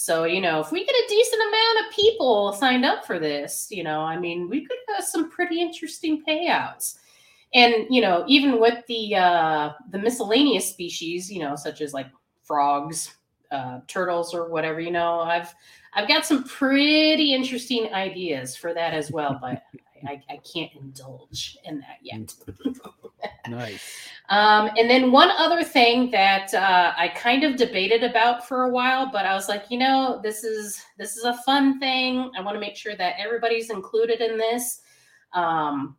So, 0.00 0.24
you 0.24 0.40
know, 0.40 0.60
if 0.60 0.72
we 0.72 0.82
get 0.82 0.94
a 0.94 1.08
decent 1.10 1.42
amount 1.42 1.86
of 1.86 1.94
people 1.94 2.54
signed 2.54 2.86
up 2.86 3.04
for 3.04 3.18
this, 3.18 3.68
you 3.70 3.84
know, 3.84 4.00
I 4.00 4.18
mean, 4.18 4.48
we 4.48 4.64
could 4.64 4.78
have 4.94 5.04
some 5.04 5.30
pretty 5.30 5.60
interesting 5.60 6.22
payouts. 6.26 6.96
And, 7.52 7.84
you 7.90 8.00
know, 8.00 8.24
even 8.26 8.58
with 8.58 8.82
the 8.86 9.14
uh 9.16 9.72
the 9.90 9.98
miscellaneous 9.98 10.70
species, 10.70 11.30
you 11.30 11.40
know, 11.40 11.54
such 11.54 11.82
as 11.82 11.92
like 11.92 12.06
frogs, 12.42 13.14
uh, 13.50 13.80
turtles 13.88 14.32
or 14.34 14.48
whatever, 14.48 14.80
you 14.80 14.90
know, 14.90 15.20
I've 15.20 15.54
I've 15.92 16.08
got 16.08 16.24
some 16.24 16.44
pretty 16.44 17.34
interesting 17.34 17.92
ideas 17.92 18.56
for 18.56 18.72
that 18.72 18.94
as 18.94 19.10
well, 19.10 19.38
but 19.38 19.64
I, 20.08 20.22
I 20.30 20.38
can't 20.50 20.72
indulge 20.80 21.58
in 21.64 21.78
that 21.80 21.98
yet. 22.00 22.32
nice. 23.48 24.08
Um, 24.30 24.70
and 24.78 24.88
then 24.88 25.10
one 25.10 25.30
other 25.38 25.64
thing 25.64 26.08
that 26.12 26.54
uh, 26.54 26.92
I 26.96 27.08
kind 27.08 27.42
of 27.42 27.56
debated 27.56 28.04
about 28.04 28.46
for 28.46 28.62
a 28.62 28.70
while, 28.70 29.10
but 29.10 29.26
I 29.26 29.34
was 29.34 29.48
like, 29.48 29.64
you 29.70 29.78
know, 29.78 30.20
this 30.22 30.44
is 30.44 30.80
this 30.98 31.16
is 31.16 31.24
a 31.24 31.34
fun 31.38 31.80
thing. 31.80 32.30
I 32.38 32.40
want 32.40 32.54
to 32.54 32.60
make 32.60 32.76
sure 32.76 32.94
that 32.94 33.16
everybody's 33.18 33.70
included 33.70 34.20
in 34.20 34.38
this. 34.38 34.82
Um, 35.32 35.96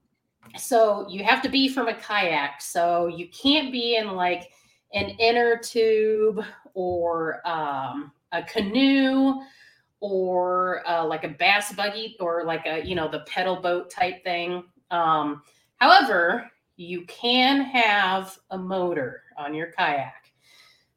so 0.57 1.05
you 1.09 1.25
have 1.25 1.41
to 1.41 1.49
be 1.49 1.67
from 1.67 1.89
a 1.89 1.93
kayak. 1.93 2.61
So 2.61 3.07
you 3.07 3.27
can't 3.29 3.71
be 3.71 3.97
in 3.97 4.15
like 4.15 4.51
an 4.93 5.09
inner 5.19 5.57
tube 5.57 6.43
or 6.73 7.45
um, 7.45 8.13
a 8.31 8.43
canoe 8.43 9.41
or 9.99 10.87
uh, 10.87 11.05
like 11.05 11.23
a 11.23 11.29
bass 11.29 11.73
buggy 11.73 12.15
or 12.19 12.43
like 12.45 12.65
a 12.65 12.85
you 12.85 12.95
know 12.95 13.09
the 13.09 13.25
pedal 13.27 13.57
boat 13.57 13.89
type 13.89 14.23
thing. 14.23 14.63
Um, 14.89 15.41
however, 15.77 16.49
you 16.81 17.05
can 17.05 17.61
have 17.61 18.37
a 18.49 18.57
motor 18.57 19.23
on 19.37 19.53
your 19.53 19.67
kayak. 19.67 20.31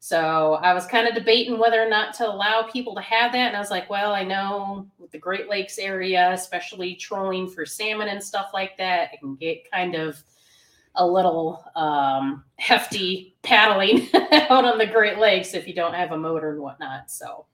So 0.01 0.55
I 0.55 0.75
was 0.75 0.87
kind 0.87 1.09
of 1.09 1.15
debating 1.15 1.59
whether 1.59 1.83
or 1.83 1.89
not 1.89 2.13
to 2.15 2.29
allow 2.29 2.63
people 2.63 2.95
to 2.95 3.01
have 3.01 3.33
that. 3.33 3.49
And 3.49 3.57
I 3.57 3.59
was 3.59 3.71
like, 3.71 3.89
well, 3.89 4.13
I 4.13 4.23
know 4.23 4.87
with 4.99 5.11
the 5.13 5.19
Great 5.19 5.49
Lakes 5.49 5.79
area, 5.79 6.31
especially 6.33 6.95
trolling 6.95 7.49
for 7.49 7.65
salmon 7.65 8.09
and 8.09 8.23
stuff 8.23 8.51
like 8.53 8.77
that, 8.77 9.15
it 9.15 9.21
can 9.21 9.35
get 9.37 9.71
kind 9.71 9.95
of 9.95 10.23
a 10.97 11.07
little 11.07 11.65
um, 11.75 12.45
hefty 12.57 13.35
paddling 13.43 14.09
out 14.33 14.65
on 14.65 14.79
the 14.79 14.87
Great 14.87 15.19
Lakes 15.19 15.55
if 15.55 15.67
you 15.67 15.75
don't 15.75 15.95
have 15.95 16.13
a 16.13 16.19
motor 16.19 16.53
and 16.53 16.61
whatnot. 16.61 17.11
So 17.11 17.47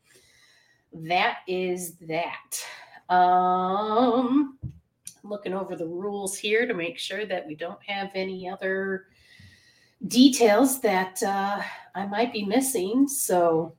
that 0.93 1.39
is 1.47 1.97
that. 2.09 2.65
Um, 3.09 4.59
looking 5.23 5.53
over 5.55 5.77
the 5.77 5.87
rules 5.87 6.37
here 6.37 6.67
to 6.67 6.75
make 6.75 6.99
sure 6.99 7.27
that 7.27 7.47
we 7.47 7.55
don't 7.55 7.83
have 7.87 8.11
any 8.15 8.49
other 8.49 9.07
details 10.07 10.81
that 10.81 11.23
uh, 11.23 11.61
I 11.95 12.07
might 12.07 12.33
be 12.33 12.45
missing. 12.45 13.07
So, 13.09 13.75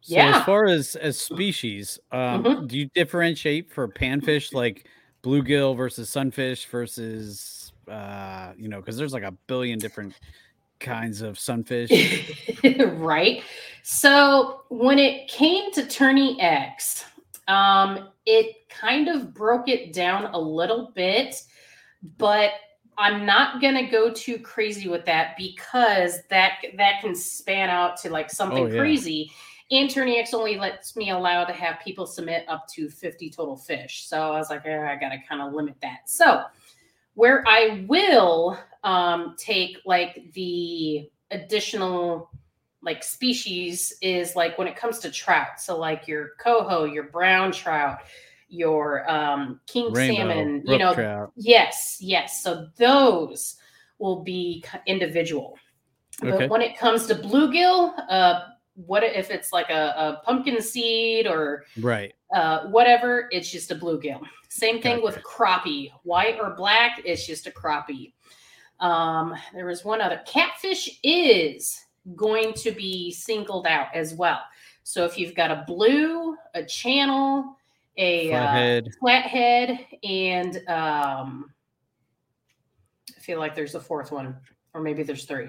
So 0.00 0.14
yeah. 0.16 0.38
as 0.38 0.44
far 0.44 0.66
as 0.66 0.96
as 0.96 1.18
species, 1.18 1.98
um, 2.12 2.44
Mhm. 2.44 2.68
do 2.68 2.78
you 2.78 2.88
differentiate 2.94 3.70
for 3.72 3.88
panfish 3.88 4.52
like 4.52 4.88
bluegill 5.22 5.76
versus 5.76 6.10
sunfish 6.10 6.66
versus 6.66 7.72
uh, 7.88 8.52
you 8.56 8.68
know, 8.68 8.80
because 8.80 8.96
there's 8.96 9.12
like 9.12 9.22
a 9.22 9.32
billion 9.46 9.78
different 9.78 10.14
kinds 10.80 11.20
of 11.22 11.38
sunfish. 11.38 11.90
right. 12.96 13.42
So 13.82 14.62
when 14.68 14.98
it 14.98 15.28
came 15.28 15.70
to 15.72 15.86
Tourney 15.86 16.40
X, 16.40 17.04
um, 17.48 18.08
it 18.26 18.68
kind 18.68 19.08
of 19.08 19.34
broke 19.34 19.68
it 19.68 19.92
down 19.92 20.26
a 20.26 20.38
little 20.38 20.92
bit, 20.94 21.42
but 22.18 22.52
I'm 22.96 23.26
not 23.26 23.60
gonna 23.60 23.90
go 23.90 24.12
too 24.12 24.38
crazy 24.38 24.88
with 24.88 25.04
that 25.06 25.36
because 25.36 26.20
that 26.30 26.58
that 26.76 27.00
can 27.00 27.14
span 27.14 27.68
out 27.68 27.96
to 27.98 28.10
like 28.10 28.30
something 28.30 28.64
Oh, 28.64 28.68
yeah. 28.68 28.78
crazy. 28.78 29.30
And 29.70 29.90
Tourney 29.90 30.18
X 30.18 30.34
only 30.34 30.58
lets 30.58 30.94
me 30.94 31.10
allow 31.10 31.44
to 31.44 31.52
have 31.52 31.80
people 31.82 32.06
submit 32.06 32.44
up 32.48 32.68
to 32.74 32.88
50 32.88 33.30
total 33.30 33.56
fish. 33.56 34.06
So 34.06 34.20
I 34.32 34.38
was 34.38 34.50
like, 34.50 34.64
eh, 34.66 34.92
I 34.92 34.96
gotta 34.96 35.18
kind 35.28 35.42
of 35.42 35.52
limit 35.54 35.74
that. 35.82 36.08
So 36.08 36.44
where 37.14 37.42
I 37.46 37.84
will 37.88 38.58
um, 38.84 39.34
take 39.38 39.78
like 39.84 40.32
the 40.32 41.10
additional 41.30 42.30
like 42.84 43.02
species 43.02 43.96
is 44.02 44.36
like 44.36 44.58
when 44.58 44.68
it 44.68 44.76
comes 44.76 44.98
to 45.00 45.10
trout. 45.10 45.58
So 45.60 45.78
like 45.78 46.06
your 46.06 46.30
coho, 46.38 46.84
your 46.84 47.04
brown 47.04 47.50
trout, 47.50 48.00
your 48.48 49.10
um, 49.10 49.60
king 49.66 49.92
Rainbow, 49.92 50.16
salmon, 50.16 50.62
you 50.66 50.78
know, 50.78 50.94
trout. 50.94 51.32
yes, 51.36 51.96
yes. 52.00 52.42
So 52.42 52.68
those 52.76 53.56
will 53.98 54.22
be 54.22 54.64
individual. 54.86 55.58
Okay. 56.22 56.30
But 56.30 56.50
when 56.50 56.62
it 56.62 56.78
comes 56.78 57.06
to 57.06 57.14
bluegill, 57.14 57.94
uh, 58.08 58.40
what 58.74 59.02
if 59.02 59.30
it's 59.30 59.52
like 59.52 59.70
a, 59.70 59.94
a 59.96 60.22
pumpkin 60.24 60.60
seed 60.60 61.26
or 61.26 61.64
Right. 61.80 62.12
uh, 62.34 62.66
whatever, 62.66 63.28
it's 63.30 63.50
just 63.50 63.70
a 63.70 63.74
bluegill. 63.74 64.20
Same 64.48 64.80
thing 64.80 65.02
with 65.02 65.16
Gotcha. 65.16 65.26
crappie, 65.26 65.90
white 66.02 66.38
or 66.40 66.50
black, 66.54 67.00
it's 67.04 67.26
just 67.26 67.46
a 67.46 67.50
crappie. 67.50 68.12
Um, 68.80 69.34
there 69.52 69.66
was 69.66 69.84
one 69.84 70.00
other. 70.00 70.20
Catfish 70.26 70.98
is 71.02 71.80
going 72.16 72.52
to 72.54 72.70
be 72.70 73.10
singled 73.10 73.66
out 73.66 73.88
as 73.94 74.14
well. 74.14 74.40
So 74.82 75.04
if 75.04 75.18
you've 75.18 75.34
got 75.34 75.50
a 75.50 75.64
blue, 75.66 76.36
a 76.54 76.62
channel, 76.62 77.56
a 77.96 78.32
uh, 78.32 78.40
Flathead. 78.40 78.88
flathead, 79.00 79.86
and 80.02 80.56
um, 80.68 81.50
I 83.16 83.20
feel 83.20 83.38
like 83.38 83.54
there's 83.54 83.74
a 83.74 83.80
fourth 83.80 84.12
one, 84.12 84.36
or 84.74 84.80
maybe 84.80 85.02
there's 85.02 85.24
three. 85.24 85.48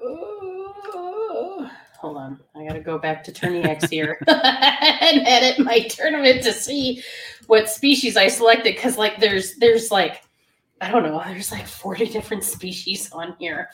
Uh, 0.00 1.68
hold 1.98 2.16
on, 2.16 2.38
I 2.54 2.64
gotta 2.66 2.80
go 2.80 2.98
back 2.98 3.24
to 3.24 3.32
Tourney 3.32 3.64
X 3.64 3.88
here 3.88 4.18
and 4.28 5.26
edit 5.26 5.58
my 5.64 5.80
tournament 5.80 6.42
to 6.44 6.52
see 6.52 7.02
what 7.46 7.68
species 7.68 8.16
I 8.16 8.28
selected 8.28 8.74
because, 8.74 8.96
like, 8.98 9.18
there's 9.18 9.56
there's 9.56 9.90
like 9.90 10.22
I 10.80 10.90
don't 10.90 11.02
know, 11.02 11.22
there's 11.26 11.50
like 11.50 11.66
40 11.66 12.06
different 12.06 12.44
species 12.44 13.10
on 13.12 13.34
here. 13.38 13.70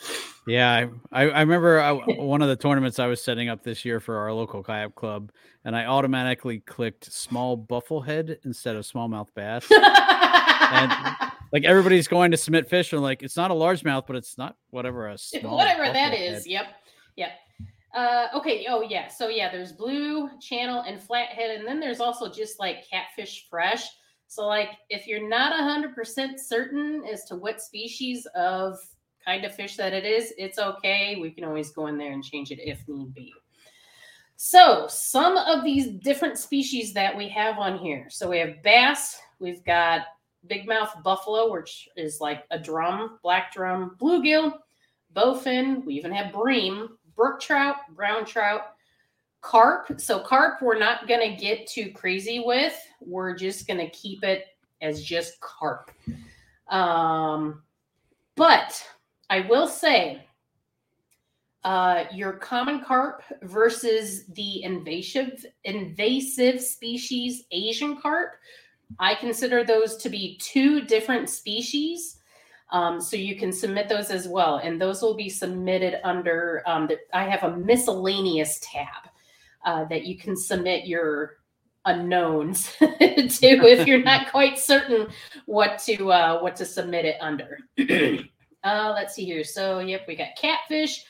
Yeah, 0.47 0.87
I, 1.11 1.23
I 1.29 1.41
remember 1.41 1.79
I, 1.79 1.91
one 1.91 2.41
of 2.41 2.47
the 2.49 2.55
tournaments 2.55 2.99
I 2.99 3.07
was 3.07 3.23
setting 3.23 3.49
up 3.49 3.63
this 3.63 3.85
year 3.85 3.99
for 3.99 4.17
our 4.17 4.33
local 4.33 4.63
kayak 4.63 4.95
club, 4.95 5.31
and 5.63 5.75
I 5.75 5.85
automatically 5.85 6.59
clicked 6.59 7.11
small 7.11 7.57
bufflehead 7.57 8.37
instead 8.45 8.75
of 8.75 8.85
smallmouth 8.85 9.29
bass. 9.35 9.69
like 11.51 11.63
everybody's 11.63 12.07
going 12.07 12.31
to 12.31 12.37
submit 12.37 12.69
fish, 12.69 12.93
and 12.93 13.01
like 13.01 13.23
it's 13.23 13.37
not 13.37 13.51
a 13.51 13.55
largemouth, 13.55 14.07
but 14.07 14.15
it's 14.15 14.37
not 14.37 14.55
whatever 14.71 15.07
a 15.07 15.17
small 15.17 15.57
whatever 15.57 15.83
that 15.91 16.13
is. 16.13 16.47
Yep. 16.47 16.65
Yep. 17.17 17.31
Uh, 17.95 18.27
okay. 18.35 18.65
Oh, 18.69 18.81
yeah. 18.81 19.07
So, 19.07 19.29
yeah, 19.29 19.49
there's 19.49 19.71
blue, 19.71 20.29
channel, 20.41 20.83
and 20.85 21.01
flathead. 21.01 21.51
And 21.57 21.65
then 21.65 21.79
there's 21.79 22.01
also 22.01 22.29
just 22.29 22.59
like 22.59 22.87
catfish 22.89 23.47
fresh. 23.49 23.87
So, 24.27 24.45
like, 24.45 24.69
if 24.89 25.07
you're 25.07 25.27
not 25.27 25.53
100% 25.53 26.39
certain 26.39 27.03
as 27.11 27.25
to 27.25 27.35
what 27.35 27.61
species 27.61 28.27
of 28.35 28.77
kind 29.23 29.45
of 29.45 29.55
fish 29.55 29.75
that 29.77 29.93
it 29.93 30.05
is, 30.05 30.33
it's 30.37 30.59
okay. 30.59 31.15
We 31.15 31.31
can 31.31 31.43
always 31.43 31.71
go 31.71 31.87
in 31.87 31.97
there 31.97 32.11
and 32.11 32.23
change 32.23 32.51
it 32.51 32.59
if 32.59 32.87
need 32.87 33.13
be. 33.13 33.33
So, 34.35 34.87
some 34.89 35.37
of 35.37 35.63
these 35.63 35.87
different 35.87 36.37
species 36.37 36.93
that 36.93 37.15
we 37.15 37.29
have 37.29 37.57
on 37.57 37.77
here. 37.77 38.07
So, 38.09 38.29
we 38.29 38.39
have 38.39 38.61
bass, 38.63 39.17
we've 39.39 39.63
got 39.63 40.01
big 40.47 40.67
mouth 40.67 40.93
buffalo, 41.03 41.51
which 41.51 41.87
is 41.95 42.19
like 42.21 42.43
a 42.51 42.59
drum, 42.59 43.19
black 43.23 43.53
drum, 43.53 43.95
bluegill, 43.99 44.53
bowfin. 45.15 45.83
We 45.85 45.95
even 45.95 46.11
have 46.11 46.33
bream, 46.33 46.89
brook 47.15 47.39
trout, 47.39 47.77
brown 47.95 48.25
trout, 48.25 48.74
carp. 49.45 50.01
So 50.01 50.19
carp, 50.19 50.61
we're 50.61 50.79
not 50.79 51.07
going 51.07 51.21
to 51.21 51.35
get 51.35 51.67
too 51.67 51.91
crazy 51.93 52.41
with. 52.43 52.75
We're 52.99 53.35
just 53.35 53.67
going 53.67 53.79
to 53.79 53.89
keep 53.91 54.23
it 54.23 54.45
as 54.81 55.03
just 55.03 55.39
carp. 55.39 55.91
Um, 56.69 57.61
but 58.35 58.83
I 59.29 59.41
will 59.41 59.67
say, 59.67 60.27
uh, 61.63 62.05
your 62.11 62.33
common 62.33 62.83
carp 62.83 63.23
versus 63.41 64.27
the 64.27 64.61
invasive 64.63 65.43
invasive 65.63 66.61
species 66.61 67.45
Asian 67.51 67.99
carp, 67.99 68.33
I 68.99 69.15
consider 69.15 69.63
those 69.63 69.95
to 69.97 70.09
be 70.09 70.37
two 70.37 70.81
different 70.81 71.29
species. 71.29 72.19
Um, 72.71 72.99
so 72.99 73.15
you 73.15 73.35
can 73.35 73.51
submit 73.51 73.89
those 73.89 74.09
as 74.09 74.27
well, 74.27 74.57
and 74.57 74.81
those 74.81 75.01
will 75.01 75.15
be 75.15 75.29
submitted 75.29 75.99
under. 76.03 76.63
Um, 76.65 76.87
the, 76.87 76.99
I 77.13 77.23
have 77.23 77.43
a 77.43 77.57
miscellaneous 77.57 78.59
tab 78.61 79.09
uh, 79.65 79.83
that 79.85 80.05
you 80.05 80.17
can 80.17 80.35
submit 80.37 80.85
your 80.85 81.37
unknowns 81.85 82.71
to 82.79 82.87
if 82.99 83.85
you're 83.87 84.03
not 84.03 84.31
quite 84.31 84.57
certain 84.57 85.07
what 85.45 85.77
to 85.79 86.11
uh, 86.11 86.39
what 86.39 86.55
to 86.55 86.65
submit 86.65 87.05
it 87.05 87.17
under. 87.21 87.59
uh, 88.63 88.91
let's 88.95 89.13
see 89.15 89.25
here. 89.25 89.43
So 89.43 89.79
yep, 89.79 90.05
we 90.07 90.15
got 90.15 90.29
catfish, 90.37 91.03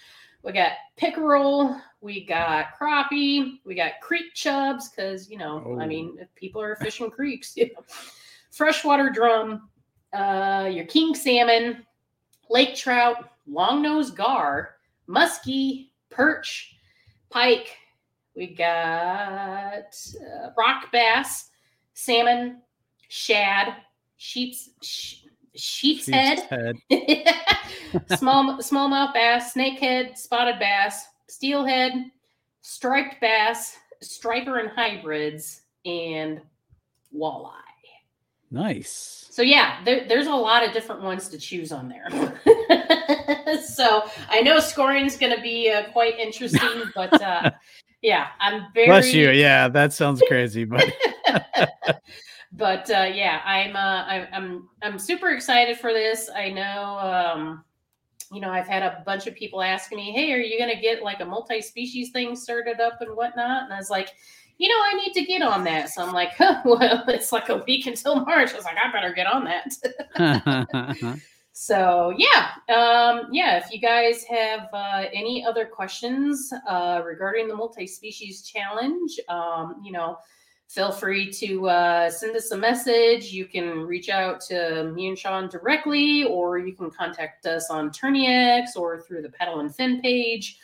we 0.44 0.52
got 0.52 0.72
pickerel, 0.98 1.80
we 2.02 2.26
got 2.26 2.68
crappie, 2.80 3.60
we 3.66 3.76
got 3.76 3.94
creek 4.02 4.34
chubs 4.34 4.90
because 4.90 5.30
you 5.30 5.38
know 5.38 5.78
I 5.80 5.84
Oh. 5.84 5.88
mean 5.88 6.18
if 6.20 6.34
people 6.36 6.62
are 6.62 6.76
fishing 6.78 7.10
creeks, 7.12 7.56
you 7.56 7.68
know. 7.74 7.84
freshwater 8.52 9.10
drum, 9.10 9.70
uh, 10.14 10.70
your 10.72 10.86
king 10.86 11.14
salmon, 11.16 11.86
lake 12.50 12.76
trout, 12.76 13.30
long-nosed 13.48 14.16
gar, 14.16 14.76
muskie, 15.10 15.90
perch, 16.10 16.76
pike. 17.30 17.78
We 18.36 18.54
got 18.54 19.96
uh, 20.20 20.50
rock 20.58 20.92
bass, 20.92 21.50
salmon, 21.94 22.62
shad, 23.08 23.76
sheep's 24.18 24.70
sh- 24.82 25.24
sheep's, 25.56 26.06
Sheep's 26.06 26.08
head, 26.08 26.40
head. 26.50 26.76
small 28.18 28.58
smallmouth 28.58 29.14
bass, 29.14 29.54
snakehead, 29.54 30.18
spotted 30.18 30.60
bass, 30.60 31.08
steelhead, 31.30 31.94
striped 32.62 33.22
bass, 33.22 33.78
striper 34.02 34.58
and 34.58 34.70
hybrids, 34.70 35.62
and 35.86 36.42
walleye. 37.16 37.52
Nice. 38.52 39.28
So 39.32 39.42
yeah, 39.42 39.84
there, 39.84 40.08
there's 40.08 40.28
a 40.28 40.36
lot 40.36 40.66
of 40.66 40.72
different 40.72 41.02
ones 41.02 41.30
to 41.30 41.38
choose 41.38 41.72
on 41.72 41.90
there. 41.90 42.08
so 43.62 44.04
I 44.30 44.42
know 44.42 44.60
scoring 44.60 45.06
is 45.06 45.18
going 45.18 45.36
to 45.36 45.42
be 45.42 45.72
uh, 45.72 45.92
quite 45.92 46.18
interesting, 46.20 46.84
but 46.94 47.22
uh, 47.22 47.52
yeah, 48.06 48.28
I'm 48.40 48.68
very 48.76 48.86
Bless 48.86 49.14
you. 49.14 49.32
Yeah, 49.32 49.68
that 49.68 49.92
sounds 49.92 50.22
crazy, 50.28 50.64
but 50.66 50.94
but 52.52 52.90
uh, 52.92 53.10
yeah, 53.12 53.42
I'm, 53.44 53.76
uh, 53.76 54.06
I'm 54.06 54.28
I'm 54.32 54.70
I'm 54.84 55.00
super 55.00 55.30
excited 55.32 55.80
for 55.80 55.92
this. 55.92 56.30
I 56.30 56.52
know, 56.52 57.00
um, 57.00 57.64
you 58.32 58.42
know, 58.42 58.52
I've 58.52 58.68
had 58.68 58.84
a 58.84 59.02
bunch 59.08 59.26
of 59.26 59.34
people 59.34 59.60
asking 59.60 59.98
me, 59.98 60.12
"Hey, 60.12 60.32
are 60.34 60.38
you 60.38 60.60
going 60.60 60.74
to 60.74 60.80
get 60.80 61.02
like 61.02 61.20
a 61.20 61.26
multi-species 61.26 62.12
thing 62.12 62.36
started 62.36 62.80
up 62.80 63.02
and 63.02 63.16
whatnot?" 63.16 63.64
And 63.64 63.74
I 63.74 63.78
was 63.78 63.90
like, 63.90 64.12
you 64.60 64.70
know, 64.70 64.76
I 64.76 64.94
need 65.04 65.14
to 65.14 65.26
get 65.26 65.42
on 65.42 65.64
that. 65.64 65.90
So 65.90 66.06
I'm 66.06 66.14
like, 66.14 66.36
huh, 66.38 66.62
well, 66.66 67.06
it's 67.08 67.32
like 67.32 67.50
a 67.50 67.64
week 67.66 67.88
until 67.88 68.24
March. 68.24 68.52
I 68.52 68.56
was 68.56 68.66
like, 68.66 68.78
I 68.78 68.92
better 68.92 69.14
get 69.14 69.26
on 69.26 69.46
that. 69.46 71.22
So 71.58 72.14
yeah, 72.18 72.50
um, 72.68 73.30
yeah. 73.32 73.56
If 73.56 73.72
you 73.72 73.80
guys 73.80 74.26
have 74.26 74.68
uh, 74.74 75.06
any 75.14 75.46
other 75.46 75.66
questions 75.66 76.52
uh, 76.68 77.02
regarding 77.06 77.48
the 77.48 77.56
multi-species 77.56 78.42
challenge, 78.42 79.18
um, 79.30 79.82
you 79.82 79.94
know, 79.94 80.18
feel 80.68 80.92
free 80.92 81.32
to 81.32 81.70
uh, 81.70 82.10
send 82.10 82.36
us 82.36 82.52
a 82.52 82.58
message. 82.58 83.32
You 83.32 83.46
can 83.46 83.86
reach 83.86 84.10
out 84.10 84.42
to 84.50 84.92
me 84.94 85.08
and 85.08 85.18
Sean 85.18 85.48
directly, 85.48 86.26
or 86.26 86.58
you 86.58 86.74
can 86.74 86.92
contact 86.92 87.46
us 87.46 87.70
on 87.70 87.90
TourneyX 87.90 88.76
or 88.76 89.00
through 89.00 89.22
the 89.22 89.30
Paddle 89.30 89.62
and 89.62 89.74
Fin 89.74 90.02
page. 90.02 90.60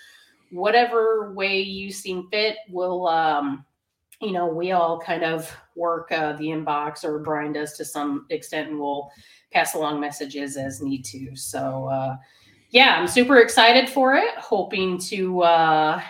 Whatever 0.52 1.32
way 1.34 1.62
you 1.62 1.90
seem 1.90 2.28
fit, 2.30 2.58
we'll 2.70 3.08
um, 3.08 3.64
you 4.22 4.34
know, 4.34 4.46
we 4.46 4.72
all 4.72 5.00
kind 5.00 5.24
of 5.24 5.52
work 5.76 6.12
uh, 6.12 6.34
the 6.34 6.48
inbox 6.48 7.04
or 7.04 7.20
Brian 7.20 7.54
does 7.54 7.78
to 7.78 7.86
some 7.86 8.26
extent 8.30 8.70
and 8.70 8.80
we'll 8.80 9.10
pass 9.52 9.76
along 9.76 10.00
messages 10.00 10.58
as 10.58 10.82
need 10.82 11.04
to. 11.06 11.36
So, 11.36 11.88
uh, 11.88 12.16
yeah, 12.70 12.98
I'm 12.98 13.08
super 13.08 13.40
excited 13.40 13.90
for 13.90 14.16
it, 14.16 14.36
hoping 14.38 14.98
to 15.00 15.42
uh, 15.42 16.02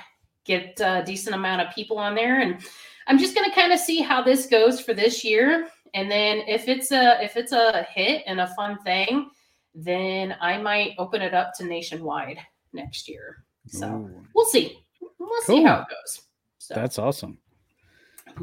get 0.46 0.80
a 0.80 1.04
decent 1.06 1.36
amount 1.36 1.62
of 1.62 1.74
people 1.74 1.98
on 1.98 2.16
there. 2.16 2.42
And 2.42 2.60
I'm 3.08 3.18
just 3.18 3.36
going 3.36 3.50
to 3.50 3.56
kind 3.56 3.74
of 3.74 3.80
see 3.80 4.00
how 4.00 4.22
this 4.22 4.46
goes 4.46 4.80
for 4.80 4.94
this 4.94 5.24
year. 5.24 5.68
And 5.94 6.10
then 6.10 6.44
if 6.48 6.68
it's 6.68 6.92
a 6.92 7.22
if 7.22 7.36
it's 7.36 7.52
a 7.52 7.86
hit 7.94 8.24
and 8.26 8.40
a 8.40 8.48
fun 8.56 8.78
thing, 8.84 9.30
then 9.76 10.36
I 10.40 10.58
might 10.58 10.94
open 10.98 11.22
it 11.22 11.34
up 11.34 11.54
to 11.56 11.66
nationwide 11.66 12.38
next 12.74 13.10
year. 13.10 13.44
So 13.68 13.88
Ooh. 13.88 14.26
we'll 14.34 14.46
see. 14.46 14.80
We'll 15.20 15.30
cool. 15.46 15.58
see 15.58 15.64
how 15.64 15.82
it 15.82 15.88
goes. 15.90 16.22
So. 16.60 16.76
That's 16.76 17.00
awesome. 17.00 17.38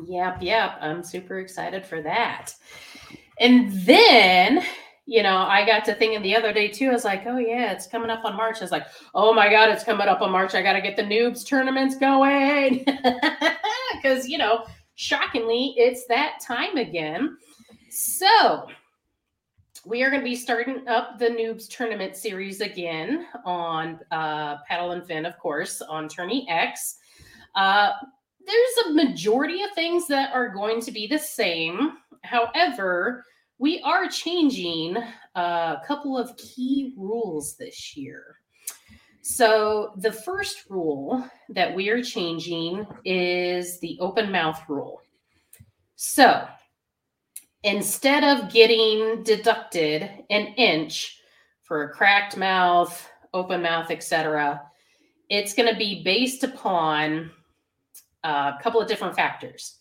Yep, 0.07 0.43
yep. 0.43 0.79
I'm 0.81 1.03
super 1.03 1.39
excited 1.39 1.87
for 1.87 2.03
that. 2.03 2.53
And 3.41 3.73
then, 3.73 4.63
you 5.09 5.23
know, 5.23 5.39
I 5.39 5.65
got 5.65 5.87
to 5.87 5.95
thinking 5.95 6.21
the 6.21 6.37
other 6.37 6.53
day 6.53 6.69
too. 6.69 6.91
I 6.91 6.93
was 6.93 7.05
like, 7.05 7.23
oh, 7.25 7.39
yeah, 7.39 7.73
it's 7.73 7.87
coming 7.87 8.11
up 8.11 8.27
on 8.27 8.37
March. 8.37 8.59
I 8.59 8.65
was 8.65 8.71
like, 8.71 8.87
oh 9.15 9.33
my 9.33 9.49
God, 9.49 9.71
it's 9.71 9.83
coming 9.83 10.07
up 10.07 10.21
on 10.21 10.31
March. 10.31 10.55
I 10.55 10.61
got 10.61 10.75
to 10.75 10.83
get 10.83 10.97
the 10.97 11.03
noobs 11.03 11.47
tournaments 11.47 11.97
going. 11.97 12.85
Because, 13.95 14.29
you 14.29 14.39
know, 14.39 14.65
shockingly, 14.95 15.75
it's 15.77 16.07
that 16.07 16.39
time 16.47 16.77
again. 16.77 17.37
So, 17.91 18.69
we 19.87 20.03
are 20.03 20.11
going 20.11 20.21
to 20.21 20.29
be 20.29 20.37
starting 20.37 20.87
up 20.87 21.19
the 21.19 21.31
noobs 21.31 21.69
tournament 21.69 22.15
series 22.15 22.61
again 22.61 23.27
on 23.47 23.99
uh, 24.13 24.59
paddle 24.69 24.93
and 24.93 25.05
fin 25.05 25.25
of 25.25 25.39
course 25.39 25.81
on 25.81 26.07
tourney 26.07 26.47
x 26.51 26.99
uh, 27.55 27.91
there's 28.47 28.87
a 28.87 28.93
majority 28.93 29.63
of 29.63 29.71
things 29.73 30.07
that 30.09 30.33
are 30.33 30.49
going 30.49 30.81
to 30.83 30.93
be 30.93 31.07
the 31.07 31.19
same. 31.19 31.95
However, 32.23 33.25
we 33.59 33.81
are 33.83 34.09
changing 34.09 34.97
a 35.35 35.77
couple 35.87 36.17
of 36.17 36.37
key 36.37 36.95
rules 36.97 37.57
this 37.57 37.97
year. 37.97 38.37
So, 39.21 39.93
the 39.97 40.13
first 40.13 40.65
rule 40.71 41.23
that 41.51 41.75
we 41.75 41.91
are 41.91 42.03
changing 42.03 42.87
is 43.05 43.79
the 43.81 43.99
open 44.01 44.33
mouth 44.33 44.61
rule. 44.69 45.03
So, 45.97 46.47
instead 47.65 48.25
of 48.25 48.51
getting 48.51 49.23
deducted 49.25 50.09
an 50.31 50.47
inch 50.57 51.21
for 51.63 51.83
a 51.83 51.91
cracked 51.91 52.37
mouth, 52.37 53.07
open 53.35 53.61
mouth, 53.61 53.91
etc., 53.91 54.63
it's 55.29 55.53
going 55.53 55.71
to 55.71 55.79
be 55.79 56.03
based 56.05 56.45
upon 56.45 57.31
uh, 58.25 58.53
a 58.59 58.63
couple 58.63 58.81
of 58.81 58.89
different 58.89 59.15
factors. 59.15 59.78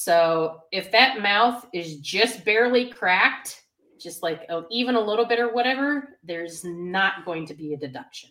So 0.00 0.62
if 0.72 0.90
that 0.92 1.20
mouth 1.20 1.66
is 1.74 1.98
just 1.98 2.42
barely 2.42 2.88
cracked, 2.88 3.64
just 4.00 4.22
like 4.22 4.46
a, 4.48 4.62
even 4.70 4.94
a 4.94 5.00
little 5.00 5.26
bit 5.26 5.38
or 5.38 5.52
whatever, 5.52 6.16
there's 6.24 6.64
not 6.64 7.26
going 7.26 7.44
to 7.48 7.52
be 7.52 7.74
a 7.74 7.76
deduction. 7.76 8.30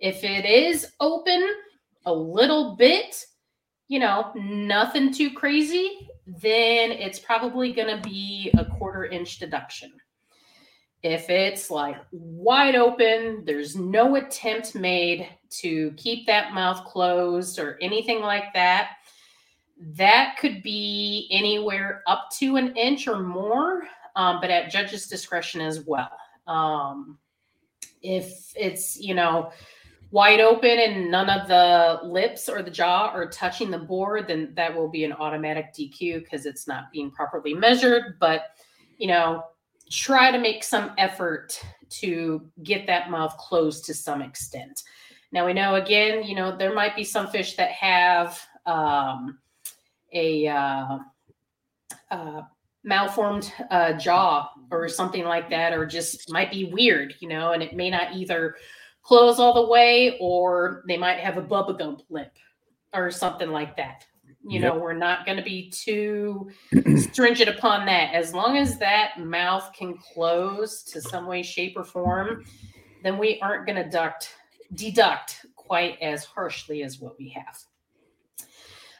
If 0.00 0.22
it 0.22 0.44
is 0.44 0.92
open 1.00 1.48
a 2.04 2.12
little 2.12 2.76
bit, 2.76 3.24
you 3.88 3.98
know, 3.98 4.32
nothing 4.34 5.14
too 5.14 5.30
crazy, 5.30 6.10
then 6.26 6.92
it's 6.92 7.20
probably 7.20 7.72
going 7.72 7.96
to 7.96 8.06
be 8.06 8.52
a 8.58 8.66
quarter 8.66 9.06
inch 9.06 9.38
deduction. 9.38 9.94
If 11.02 11.30
it's 11.30 11.70
like 11.70 11.96
wide 12.12 12.76
open, 12.76 13.44
there's 13.46 13.76
no 13.76 14.16
attempt 14.16 14.74
made 14.74 15.26
to 15.62 15.92
keep 15.96 16.26
that 16.26 16.52
mouth 16.52 16.84
closed 16.84 17.58
or 17.58 17.78
anything 17.80 18.20
like 18.20 18.52
that, 18.52 18.95
that 19.78 20.36
could 20.40 20.62
be 20.62 21.28
anywhere 21.30 22.02
up 22.06 22.28
to 22.38 22.56
an 22.56 22.74
inch 22.76 23.06
or 23.06 23.20
more, 23.20 23.82
um, 24.14 24.40
but 24.40 24.50
at 24.50 24.70
judge's 24.70 25.06
discretion 25.06 25.60
as 25.60 25.80
well. 25.80 26.10
Um, 26.46 27.18
if 28.02 28.52
it's, 28.56 28.98
you 28.98 29.14
know, 29.14 29.52
wide 30.10 30.40
open 30.40 30.78
and 30.78 31.10
none 31.10 31.28
of 31.28 31.48
the 31.48 32.00
lips 32.06 32.48
or 32.48 32.62
the 32.62 32.70
jaw 32.70 33.10
are 33.12 33.28
touching 33.28 33.70
the 33.70 33.78
board, 33.78 34.28
then 34.28 34.52
that 34.54 34.74
will 34.74 34.88
be 34.88 35.04
an 35.04 35.12
automatic 35.12 35.74
DQ 35.74 36.22
because 36.22 36.46
it's 36.46 36.66
not 36.66 36.90
being 36.92 37.10
properly 37.10 37.52
measured. 37.52 38.18
But, 38.18 38.56
you 38.96 39.08
know, 39.08 39.44
try 39.90 40.30
to 40.30 40.38
make 40.38 40.64
some 40.64 40.92
effort 40.98 41.60
to 41.88 42.48
get 42.62 42.86
that 42.86 43.10
mouth 43.10 43.36
closed 43.36 43.84
to 43.86 43.94
some 43.94 44.22
extent. 44.22 44.82
Now 45.32 45.46
we 45.46 45.52
know 45.52 45.74
again, 45.74 46.24
you 46.24 46.34
know, 46.34 46.56
there 46.56 46.74
might 46.74 46.96
be 46.96 47.04
some 47.04 47.28
fish 47.28 47.56
that 47.56 47.70
have 47.72 48.40
um, 48.64 49.38
a 50.12 50.48
uh, 50.48 50.98
uh, 52.10 52.42
malformed 52.84 53.52
uh, 53.70 53.92
jaw 53.94 54.48
or 54.70 54.88
something 54.88 55.24
like 55.24 55.50
that, 55.50 55.72
or 55.72 55.86
just 55.86 56.30
might 56.30 56.50
be 56.50 56.70
weird, 56.72 57.14
you 57.20 57.28
know, 57.28 57.52
and 57.52 57.62
it 57.62 57.74
may 57.74 57.90
not 57.90 58.14
either 58.14 58.56
close 59.02 59.38
all 59.38 59.54
the 59.54 59.70
way 59.70 60.16
or 60.20 60.82
they 60.88 60.96
might 60.96 61.18
have 61.18 61.36
a 61.36 61.42
bubba 61.42 61.78
gump 61.78 62.02
lip 62.08 62.32
or 62.92 63.10
something 63.10 63.50
like 63.50 63.76
that. 63.76 64.04
You 64.48 64.60
yep. 64.60 64.74
know, 64.74 64.78
we're 64.78 64.92
not 64.92 65.26
going 65.26 65.38
to 65.38 65.42
be 65.42 65.70
too 65.70 66.48
stringent 66.96 67.48
upon 67.48 67.84
that. 67.86 68.14
As 68.14 68.32
long 68.32 68.56
as 68.56 68.78
that 68.78 69.18
mouth 69.18 69.72
can 69.76 69.96
close 69.98 70.84
to 70.84 71.00
some 71.00 71.26
way, 71.26 71.42
shape, 71.42 71.76
or 71.76 71.82
form, 71.82 72.44
then 73.02 73.18
we 73.18 73.40
aren't 73.40 73.66
going 73.66 73.90
to 73.90 74.14
deduct 74.74 75.46
quite 75.56 75.98
as 76.00 76.24
harshly 76.24 76.84
as 76.84 77.00
what 77.00 77.18
we 77.18 77.28
have. 77.30 77.58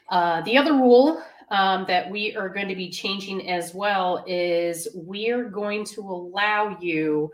Uh, 0.09 0.41
the 0.41 0.57
other 0.57 0.73
rule 0.73 1.21
um, 1.49 1.85
that 1.87 2.09
we 2.09 2.35
are 2.35 2.49
going 2.49 2.67
to 2.67 2.75
be 2.75 2.89
changing 2.89 3.49
as 3.49 3.73
well 3.73 4.23
is 4.27 4.87
we 4.95 5.29
are 5.29 5.45
going 5.45 5.85
to 5.85 6.01
allow 6.01 6.77
you 6.79 7.31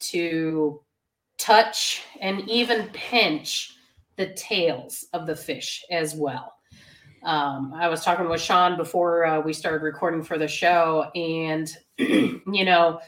to 0.00 0.80
touch 1.38 2.02
and 2.20 2.48
even 2.48 2.88
pinch 2.92 3.74
the 4.16 4.32
tails 4.34 5.06
of 5.12 5.26
the 5.26 5.36
fish 5.36 5.84
as 5.90 6.14
well. 6.14 6.54
Um, 7.22 7.72
I 7.74 7.88
was 7.88 8.04
talking 8.04 8.28
with 8.28 8.40
Sean 8.40 8.76
before 8.76 9.26
uh, 9.26 9.40
we 9.40 9.52
started 9.52 9.82
recording 9.82 10.22
for 10.22 10.38
the 10.38 10.46
show, 10.46 11.10
and 11.14 11.68
you 11.98 12.64
know, 12.64 13.00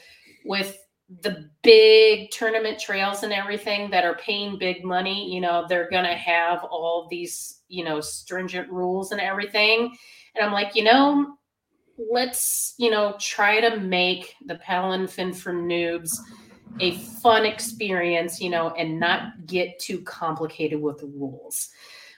with 0.45 0.77
the 1.21 1.49
big 1.61 2.31
tournament 2.31 2.79
trails 2.79 3.23
and 3.23 3.33
everything 3.33 3.89
that 3.91 4.05
are 4.05 4.15
paying 4.15 4.57
big 4.57 4.83
money, 4.83 5.33
you 5.33 5.41
know, 5.41 5.65
they're 5.67 5.89
going 5.89 6.05
to 6.05 6.15
have 6.15 6.63
all 6.63 7.07
these, 7.09 7.60
you 7.71 7.83
know, 7.83 8.01
stringent 8.01 8.69
rules 8.69 9.11
and 9.11 9.21
everything. 9.21 9.95
And 10.35 10.45
I'm 10.45 10.51
like, 10.51 10.75
you 10.75 10.83
know, 10.83 11.37
let's, 12.11 12.73
you 12.77 12.89
know, 12.89 13.15
try 13.19 13.59
to 13.61 13.77
make 13.79 14.35
the 14.45 14.55
paddle 14.55 14.91
and 14.91 15.09
fin 15.09 15.33
for 15.33 15.53
noobs 15.53 16.17
a 16.79 16.97
fun 17.21 17.45
experience, 17.45 18.39
you 18.39 18.49
know, 18.49 18.69
and 18.71 18.99
not 18.99 19.45
get 19.45 19.77
too 19.79 20.01
complicated 20.01 20.81
with 20.81 20.99
the 20.99 21.07
rules. 21.07 21.69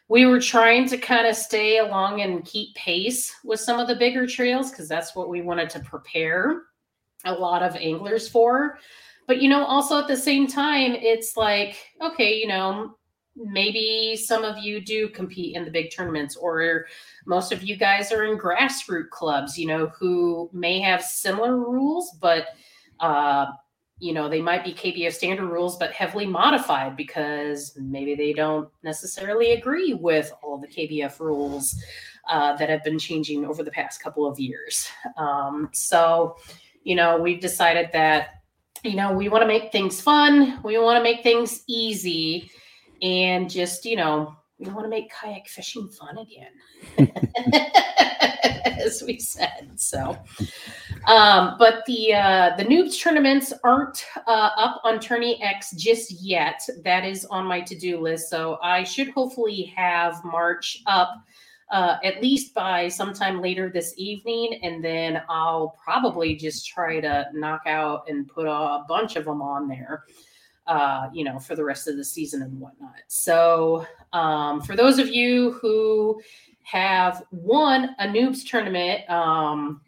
We 0.09 0.25
were 0.25 0.39
trying 0.39 0.87
to 0.89 0.97
kind 0.97 1.25
of 1.25 1.35
stay 1.35 1.79
along 1.79 2.21
and 2.21 2.45
keep 2.45 2.75
pace 2.75 3.33
with 3.43 3.59
some 3.59 3.79
of 3.79 3.87
the 3.87 3.95
bigger 3.95 4.27
trails 4.27 4.69
because 4.69 4.87
that's 4.87 5.15
what 5.15 5.29
we 5.29 5.41
wanted 5.41 5.69
to 5.71 5.79
prepare 5.79 6.63
a 7.25 7.33
lot 7.33 7.63
of 7.63 7.75
anglers 7.75 8.27
for. 8.27 8.77
But 9.27 9.41
you 9.41 9.49
know, 9.49 9.63
also 9.65 9.99
at 9.99 10.07
the 10.07 10.17
same 10.17 10.47
time, 10.47 10.93
it's 10.93 11.37
like, 11.37 11.77
okay, 12.01 12.35
you 12.35 12.47
know, 12.47 12.97
maybe 13.35 14.15
some 14.15 14.43
of 14.43 14.57
you 14.57 14.79
do 14.79 15.09
compete 15.09 15.55
in 15.55 15.65
the 15.65 15.71
big 15.71 15.91
tournaments, 15.91 16.35
or 16.35 16.85
most 17.25 17.51
of 17.51 17.63
you 17.63 17.75
guys 17.75 18.11
are 18.11 18.25
in 18.25 18.37
grassroots 18.37 19.09
clubs, 19.09 19.57
you 19.57 19.67
know, 19.67 19.87
who 19.87 20.49
may 20.53 20.79
have 20.79 21.01
similar 21.01 21.57
rules, 21.57 22.15
but 22.21 22.47
uh, 22.99 23.47
you 23.99 24.13
know, 24.13 24.27
they 24.27 24.41
might 24.41 24.65
be 24.65 24.73
KBF 24.73 25.13
standard 25.13 25.47
rules, 25.47 25.77
but 25.77 25.93
heavily 25.93 26.25
modified 26.25 26.97
because 26.97 27.73
maybe 27.79 28.15
they 28.15 28.33
don't 28.33 28.67
necessarily 28.83 29.53
agree 29.53 29.93
with 29.93 30.31
all 30.41 30.57
the 30.57 30.67
KBF 30.67 31.19
rules 31.19 31.81
uh, 32.29 32.53
that 32.57 32.69
have 32.69 32.83
been 32.83 32.99
changing 32.99 33.45
over 33.45 33.63
the 33.63 33.71
past 33.71 34.01
couple 34.01 34.25
of 34.25 34.39
years. 34.39 34.89
Um, 35.15 35.69
so, 35.73 36.35
you 36.83 36.95
know, 36.95 37.17
we've 37.17 37.39
decided 37.39 37.91
that, 37.93 38.43
you 38.83 38.95
know, 38.95 39.13
we 39.13 39.29
want 39.29 39.41
to 39.43 39.47
make 39.47 39.71
things 39.71 40.01
fun, 40.01 40.59
we 40.63 40.77
want 40.77 40.97
to 40.97 41.03
make 41.03 41.23
things 41.23 41.63
easy, 41.67 42.51
and 43.03 43.49
just, 43.49 43.85
you 43.85 43.97
know, 43.97 44.35
we 44.57 44.71
want 44.71 44.85
to 44.85 44.89
make 44.89 45.11
kayak 45.11 45.47
fishing 45.47 45.89
fun 45.89 46.17
again, 46.17 47.11
as 48.65 49.03
we 49.05 49.19
said. 49.19 49.71
So, 49.75 50.17
um, 51.07 51.55
but 51.59 51.83
the 51.85 52.13
uh, 52.13 52.55
the 52.55 52.63
noobs 52.63 52.99
tournaments 53.01 53.51
aren't 53.63 54.05
uh, 54.25 54.49
up 54.57 54.81
on 54.83 54.99
Tourney 54.99 55.41
X 55.43 55.71
just 55.71 56.11
yet. 56.23 56.61
That 56.83 57.03
is 57.03 57.25
on 57.25 57.45
my 57.45 57.61
to 57.61 57.77
do 57.77 57.99
list. 57.99 58.29
So 58.29 58.57
I 58.61 58.83
should 58.83 59.09
hopefully 59.09 59.73
have 59.75 60.23
March 60.23 60.81
up. 60.87 61.23
Uh, 61.71 61.97
at 62.03 62.21
least 62.21 62.53
by 62.53 62.87
sometime 62.87 63.41
later 63.41 63.67
this 63.67 63.95
evening, 63.97 64.59
and 64.61 64.83
then 64.83 65.23
I'll 65.27 65.75
probably 65.83 66.35
just 66.35 66.67
try 66.67 66.99
to 66.99 67.25
knock 67.33 67.61
out 67.65 68.03
and 68.07 68.27
put 68.27 68.45
a 68.45 68.83
bunch 68.87 69.15
of 69.15 69.25
them 69.25 69.41
on 69.41 69.67
there 69.67 70.03
uh, 70.67 71.09
you 71.13 71.23
know, 71.23 71.39
for 71.39 71.55
the 71.55 71.63
rest 71.63 71.87
of 71.87 71.97
the 71.97 72.05
season 72.05 72.41
and 72.41 72.59
whatnot. 72.59 72.95
So, 73.07 73.85
um, 74.13 74.61
for 74.61 74.75
those 74.75 74.99
of 74.99 75.09
you 75.09 75.53
who 75.53 76.21
have 76.63 77.23
won 77.31 77.95
a 77.99 78.07
noobs 78.07 78.47
tournament, 78.47 79.09
um, 79.09 79.81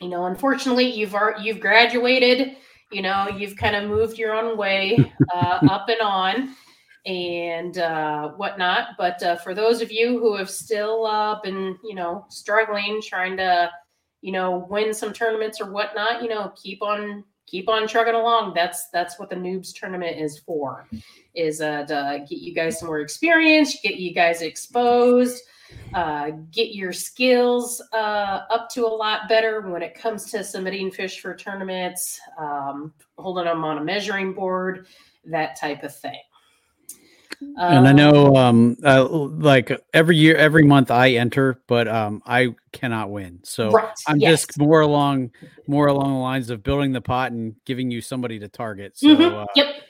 you 0.00 0.08
know, 0.08 0.26
unfortunately, 0.26 0.86
you've 0.86 1.14
you've 1.42 1.60
graduated. 1.60 2.56
You 2.90 3.02
know, 3.02 3.28
you've 3.28 3.56
kind 3.56 3.76
of 3.76 3.88
moved 3.88 4.16
your 4.16 4.34
own 4.34 4.56
way 4.56 4.96
uh, 5.34 5.58
up 5.70 5.88
and 5.88 6.00
on 6.00 6.54
and 7.06 7.78
uh, 7.78 8.30
whatnot. 8.30 8.90
But 8.96 9.22
uh, 9.22 9.36
for 9.36 9.54
those 9.54 9.80
of 9.80 9.90
you 9.90 10.18
who 10.18 10.36
have 10.36 10.50
still 10.50 11.06
uh, 11.06 11.40
been, 11.42 11.78
you 11.84 11.94
know, 11.94 12.26
struggling, 12.28 13.00
trying 13.02 13.36
to, 13.38 13.70
you 14.20 14.32
know, 14.32 14.66
win 14.70 14.92
some 14.92 15.12
tournaments 15.12 15.60
or 15.60 15.70
whatnot, 15.70 16.22
you 16.22 16.28
know, 16.28 16.52
keep 16.60 16.82
on 16.82 17.24
keep 17.50 17.68
on 17.68 17.86
trucking 17.86 18.14
along. 18.14 18.54
That's 18.54 18.88
that's 18.90 19.18
what 19.18 19.30
the 19.30 19.36
noobs 19.36 19.72
tournament 19.74 20.18
is 20.18 20.38
for, 20.38 20.88
is 21.34 21.60
uh, 21.60 21.84
to 21.84 22.24
get 22.28 22.38
you 22.38 22.54
guys 22.54 22.78
some 22.78 22.88
more 22.88 23.00
experience, 23.00 23.78
get 23.82 23.96
you 23.96 24.12
guys 24.14 24.42
exposed, 24.42 25.42
uh, 25.94 26.30
get 26.50 26.74
your 26.74 26.92
skills 26.92 27.82
uh, 27.92 28.40
up 28.50 28.68
to 28.70 28.86
a 28.86 28.88
lot 28.88 29.28
better 29.28 29.60
when 29.62 29.82
it 29.82 29.94
comes 29.94 30.30
to 30.30 30.44
submitting 30.44 30.90
fish 30.90 31.20
for 31.20 31.34
tournaments, 31.34 32.20
um, 32.38 32.92
holding 33.16 33.44
them 33.44 33.64
on 33.64 33.78
a 33.78 33.84
measuring 33.84 34.32
board, 34.32 34.86
that 35.24 35.58
type 35.58 35.82
of 35.82 35.94
thing 35.94 36.20
and 37.40 37.88
I 37.88 37.92
know, 37.92 38.34
um, 38.36 38.76
uh, 38.84 39.06
like 39.08 39.70
every 39.92 40.16
year, 40.16 40.36
every 40.36 40.64
month 40.64 40.90
I 40.90 41.10
enter, 41.12 41.60
but 41.66 41.88
um, 41.88 42.22
I 42.26 42.54
cannot 42.72 43.10
win. 43.10 43.40
So 43.42 43.70
right. 43.70 43.88
I'm 44.06 44.18
yes. 44.18 44.46
just 44.46 44.58
more 44.58 44.80
along, 44.80 45.32
more 45.66 45.86
along 45.86 46.12
the 46.12 46.18
lines 46.18 46.50
of 46.50 46.62
building 46.62 46.92
the 46.92 47.00
pot 47.00 47.32
and 47.32 47.54
giving 47.64 47.90
you 47.90 48.00
somebody 48.00 48.38
to 48.38 48.48
target. 48.48 48.98
So, 48.98 49.08
mm-hmm. 49.08 49.36
uh, 49.36 49.46
yep. 49.54 49.82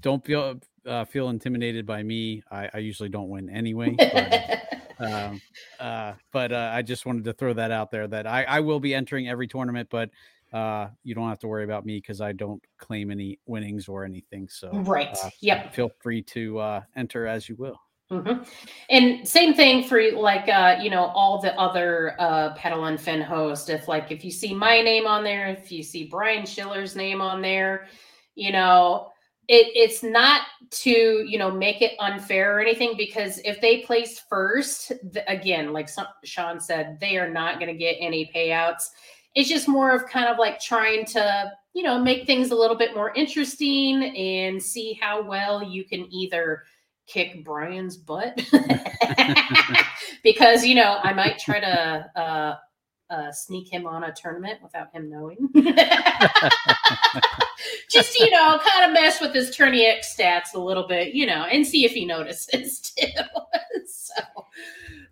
Don't 0.00 0.24
feel 0.24 0.60
uh, 0.86 1.04
feel 1.04 1.28
intimidated 1.28 1.86
by 1.86 2.02
me. 2.02 2.42
I, 2.50 2.70
I 2.74 2.78
usually 2.78 3.08
don't 3.08 3.28
win 3.28 3.50
anyway. 3.50 3.96
But, 4.98 5.12
um, 5.12 5.40
uh, 5.78 6.12
but 6.32 6.50
uh, 6.50 6.72
I 6.74 6.82
just 6.82 7.06
wanted 7.06 7.22
to 7.26 7.32
throw 7.32 7.52
that 7.52 7.70
out 7.70 7.92
there 7.92 8.08
that 8.08 8.26
I, 8.26 8.42
I 8.42 8.60
will 8.60 8.80
be 8.80 8.96
entering 8.96 9.28
every 9.28 9.46
tournament, 9.46 9.88
but 9.92 10.10
uh, 10.52 10.88
you 11.04 11.14
don't 11.14 11.28
have 11.28 11.38
to 11.40 11.48
worry 11.48 11.64
about 11.64 11.84
me 11.84 11.98
because 11.98 12.20
I 12.20 12.32
don't 12.32 12.62
claim 12.78 13.10
any 13.10 13.38
winnings 13.46 13.88
or 13.88 14.04
anything. 14.04 14.48
So 14.48 14.70
right, 14.72 15.16
uh, 15.22 15.30
yep. 15.40 15.74
Feel 15.74 15.90
free 16.00 16.22
to 16.22 16.58
uh, 16.58 16.80
enter 16.96 17.26
as 17.26 17.48
you 17.48 17.56
will. 17.56 17.78
Mm-hmm. 18.10 18.42
And 18.88 19.28
same 19.28 19.52
thing 19.52 19.84
for 19.84 20.00
like 20.12 20.48
uh, 20.48 20.78
you 20.80 20.88
know 20.88 21.06
all 21.06 21.40
the 21.42 21.54
other 21.58 22.16
uh, 22.18 22.54
paddle 22.54 22.86
and 22.86 22.98
fin 22.98 23.20
host. 23.20 23.68
If 23.68 23.86
like 23.86 24.10
if 24.10 24.24
you 24.24 24.30
see 24.30 24.54
my 24.54 24.80
name 24.80 25.06
on 25.06 25.22
there, 25.22 25.48
if 25.48 25.70
you 25.70 25.82
see 25.82 26.04
Brian 26.04 26.46
Schiller's 26.46 26.96
name 26.96 27.20
on 27.20 27.42
there, 27.42 27.86
you 28.34 28.50
know 28.50 29.08
it, 29.48 29.66
it's 29.74 30.02
not 30.02 30.42
to 30.70 30.90
you 30.90 31.36
know 31.36 31.50
make 31.50 31.82
it 31.82 31.92
unfair 31.98 32.56
or 32.56 32.60
anything 32.60 32.94
because 32.96 33.40
if 33.44 33.60
they 33.60 33.80
place 33.80 34.22
first, 34.30 34.88
the, 35.12 35.22
again, 35.30 35.74
like 35.74 35.90
some, 35.90 36.06
Sean 36.24 36.60
said, 36.60 36.98
they 37.02 37.18
are 37.18 37.30
not 37.30 37.60
going 37.60 37.70
to 37.70 37.78
get 37.78 37.96
any 38.00 38.30
payouts 38.34 38.88
it's 39.38 39.48
just 39.48 39.68
more 39.68 39.92
of 39.92 40.04
kind 40.06 40.28
of 40.28 40.36
like 40.36 40.60
trying 40.60 41.04
to 41.04 41.52
you 41.72 41.84
know 41.84 42.02
make 42.02 42.26
things 42.26 42.50
a 42.50 42.56
little 42.56 42.76
bit 42.76 42.94
more 42.94 43.14
interesting 43.14 44.02
and 44.16 44.60
see 44.60 44.98
how 45.00 45.22
well 45.22 45.62
you 45.62 45.84
can 45.84 46.12
either 46.12 46.64
kick 47.06 47.44
brian's 47.44 47.96
butt 47.96 48.36
because 50.24 50.66
you 50.66 50.74
know 50.74 50.98
i 51.04 51.12
might 51.12 51.38
try 51.38 51.60
to 51.60 52.10
uh, 52.20 52.56
uh, 53.10 53.32
sneak 53.32 53.72
him 53.72 53.86
on 53.86 54.04
a 54.04 54.12
tournament 54.12 54.60
without 54.62 54.92
him 54.92 55.08
knowing. 55.08 55.48
Just, 57.90 58.18
you 58.18 58.30
know, 58.30 58.60
kind 58.62 58.84
of 58.84 58.92
mess 58.92 59.18
with 59.20 59.34
his 59.34 59.56
tourney 59.56 59.86
X 59.86 60.14
stats 60.14 60.54
a 60.54 60.58
little 60.58 60.86
bit, 60.86 61.14
you 61.14 61.24
know, 61.26 61.44
and 61.44 61.66
see 61.66 61.86
if 61.86 61.92
he 61.92 62.04
notices 62.04 62.80
too. 62.80 63.06
so, 63.86 64.14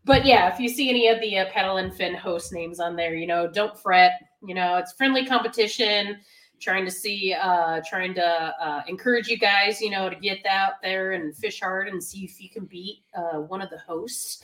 but 0.07 0.25
yeah, 0.25 0.53
if 0.53 0.61
you 0.61 0.69
see 0.69 0.89
any 0.89 1.09
of 1.09 1.21
the 1.21 1.39
uh, 1.39 1.51
paddle 1.51 1.79
and 1.79 1.93
fin 1.93 2.15
host 2.15 2.53
names 2.53 2.79
on 2.79 2.95
there, 2.95 3.17
you 3.17 3.27
know, 3.27 3.51
don't 3.51 3.79
fret. 3.79 4.13
You 4.41 4.55
know, 4.55 4.77
it's 4.77 4.93
friendly 4.93 5.27
competition. 5.27 6.19
Trying 6.59 6.87
to 6.87 6.91
see, 6.91 7.35
uh, 7.39 7.83
trying 7.87 8.15
to 8.15 8.25
uh, 8.25 8.83
encourage 8.89 9.29
you 9.29 9.37
guys, 9.37 9.83
you 9.83 9.91
know, 9.91 10.09
to 10.09 10.17
get 10.17 10.47
out 10.47 10.81
there 10.83 11.13
and 11.13 11.37
fish 11.37 11.61
hard 11.61 11.89
and 11.89 12.03
see 12.03 12.25
if 12.25 12.41
you 12.41 12.49
can 12.49 12.65
beat 12.65 13.03
uh, 13.15 13.41
one 13.41 13.61
of 13.61 13.69
the 13.69 13.79
hosts 13.79 14.43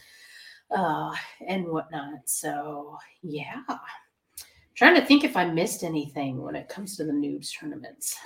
uh, 0.76 1.14
and 1.46 1.64
whatnot. 1.66 2.28
So 2.28 2.98
yeah, 3.22 3.62
trying 4.74 4.94
to 4.96 5.06
think 5.06 5.24
if 5.24 5.38
I 5.38 5.46
missed 5.46 5.84
anything 5.84 6.42
when 6.42 6.54
it 6.54 6.68
comes 6.68 6.96
to 6.96 7.04
the 7.04 7.12
noobs 7.12 7.58
tournaments. 7.58 8.18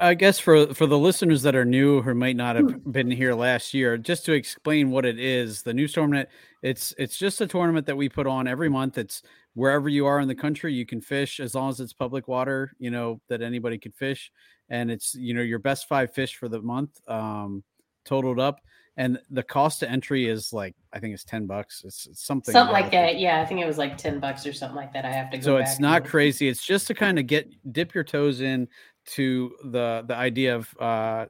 I 0.00 0.14
guess 0.14 0.38
for 0.38 0.74
for 0.74 0.86
the 0.86 0.98
listeners 0.98 1.42
that 1.42 1.54
are 1.54 1.64
new 1.64 2.02
who 2.02 2.14
might 2.14 2.36
not 2.36 2.56
have 2.56 2.70
hmm. 2.70 2.90
been 2.90 3.10
here 3.10 3.34
last 3.34 3.74
year, 3.74 3.96
just 3.96 4.24
to 4.26 4.32
explain 4.32 4.90
what 4.90 5.06
it 5.06 5.18
is, 5.18 5.62
the 5.62 5.74
new 5.74 5.88
tournament 5.88 6.28
it's 6.66 6.92
it's 6.98 7.16
just 7.16 7.40
a 7.40 7.46
tournament 7.46 7.86
that 7.86 7.96
we 7.96 8.08
put 8.08 8.26
on 8.26 8.48
every 8.48 8.68
month. 8.68 8.98
It's 8.98 9.22
wherever 9.54 9.88
you 9.88 10.06
are 10.06 10.18
in 10.18 10.26
the 10.26 10.34
country, 10.34 10.74
you 10.74 10.84
can 10.84 11.00
fish 11.00 11.38
as 11.38 11.54
long 11.54 11.70
as 11.70 11.78
it's 11.78 11.92
public 11.92 12.26
water, 12.26 12.72
you 12.78 12.90
know 12.90 13.20
that 13.28 13.40
anybody 13.40 13.78
could 13.78 13.94
fish, 13.94 14.32
and 14.68 14.90
it's 14.90 15.14
you 15.14 15.32
know 15.32 15.42
your 15.42 15.60
best 15.60 15.88
five 15.88 16.12
fish 16.12 16.34
for 16.34 16.48
the 16.48 16.60
month, 16.60 17.00
um, 17.08 17.62
totaled 18.04 18.40
up, 18.40 18.60
and 18.96 19.20
the 19.30 19.44
cost 19.44 19.80
to 19.80 19.88
entry 19.88 20.26
is 20.26 20.52
like 20.52 20.74
I 20.92 20.98
think 20.98 21.14
it's 21.14 21.24
ten 21.24 21.46
bucks. 21.46 21.82
It's, 21.84 22.06
it's 22.06 22.26
something 22.26 22.52
something 22.52 22.72
like 22.72 22.90
that. 22.90 23.18
Yeah, 23.18 23.40
I 23.40 23.46
think 23.46 23.60
it 23.60 23.66
was 23.66 23.78
like 23.78 23.96
ten 23.96 24.18
bucks 24.18 24.44
or 24.44 24.52
something 24.52 24.76
like 24.76 24.92
that. 24.94 25.04
I 25.04 25.12
have 25.12 25.30
to 25.30 25.38
go. 25.38 25.44
So 25.44 25.56
it's 25.58 25.78
not 25.78 26.04
crazy. 26.04 26.48
It's 26.48 26.66
just 26.66 26.88
to 26.88 26.94
kind 26.94 27.18
of 27.18 27.28
get 27.28 27.48
dip 27.72 27.94
your 27.94 28.04
toes 28.04 28.40
in 28.40 28.66
to 29.06 29.54
the 29.64 30.04
the 30.06 30.14
idea 30.14 30.54
of 30.54 30.68
uh, 30.80 31.26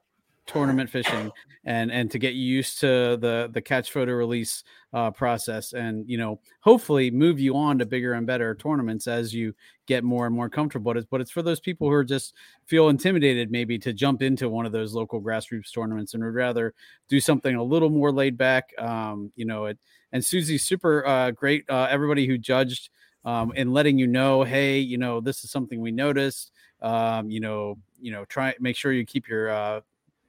tournament 0.47 0.89
fishing 0.89 1.31
and 1.65 1.91
and 1.91 2.11
to 2.11 2.19
get 2.19 2.35
used 2.35 2.79
to 2.81 3.17
the 3.21 3.51
the 3.53 3.61
catch 3.61 3.91
photo 3.91 4.13
release 4.13 4.63
uh, 4.93 5.11
process 5.11 5.73
and 5.73 6.09
you 6.09 6.17
know 6.17 6.41
hopefully 6.61 7.11
move 7.11 7.39
you 7.39 7.57
on 7.57 7.79
to 7.79 7.85
bigger 7.85 8.15
and 8.15 8.27
better 8.27 8.55
tournaments 8.55 9.07
as 9.07 9.35
you 9.35 9.53
get 9.87 10.05
more 10.05 10.27
and 10.27 10.35
more 10.35 10.49
comfortable. 10.49 10.93
But 10.93 10.99
it's, 10.99 11.07
but 11.11 11.21
it's 11.21 11.31
for 11.31 11.43
those 11.43 11.61
people 11.61 11.89
who 11.89 11.95
are 11.95 12.05
just 12.05 12.35
feel 12.65 12.89
intimidated 12.89 13.51
maybe 13.51 13.79
to 13.81 13.93
jump 13.93 14.23
into 14.23 14.49
one 14.49 14.65
of 14.65 14.73
those 14.73 14.95
local 14.95 15.21
grassroots 15.21 15.75
tournaments 15.75 16.15
and 16.15 16.25
would 16.25 16.35
rather 16.35 16.73
do 17.09 17.21
something 17.21 17.57
a 17.57 17.63
little 17.63 17.91
more 17.91 18.13
laid 18.13 18.39
back. 18.39 18.73
Um, 18.79 19.33
you 19.37 19.45
know 19.45 19.67
it 19.67 19.79
and 20.13 20.25
susie's 20.25 20.65
super 20.65 21.05
uh, 21.07 21.33
great 21.33 21.65
uh, 21.69 21.89
everybody 21.91 22.27
who 22.27 22.39
judged 22.39 22.91
um, 23.27 23.53
and 23.55 23.75
letting 23.75 23.99
you 23.99 24.07
know 24.07 24.43
hey 24.43 24.79
you 24.79 24.97
know 24.97 25.21
this 25.21 25.45
is 25.45 25.51
something 25.51 25.81
we 25.81 25.93
noticed 25.93 26.53
um, 26.81 27.29
you 27.29 27.41
know 27.41 27.77
you 28.01 28.11
know 28.11 28.25
try 28.25 28.55
make 28.59 28.77
sure 28.77 28.93
you 28.93 29.05
keep 29.05 29.29
your 29.29 29.51
uh, 29.51 29.81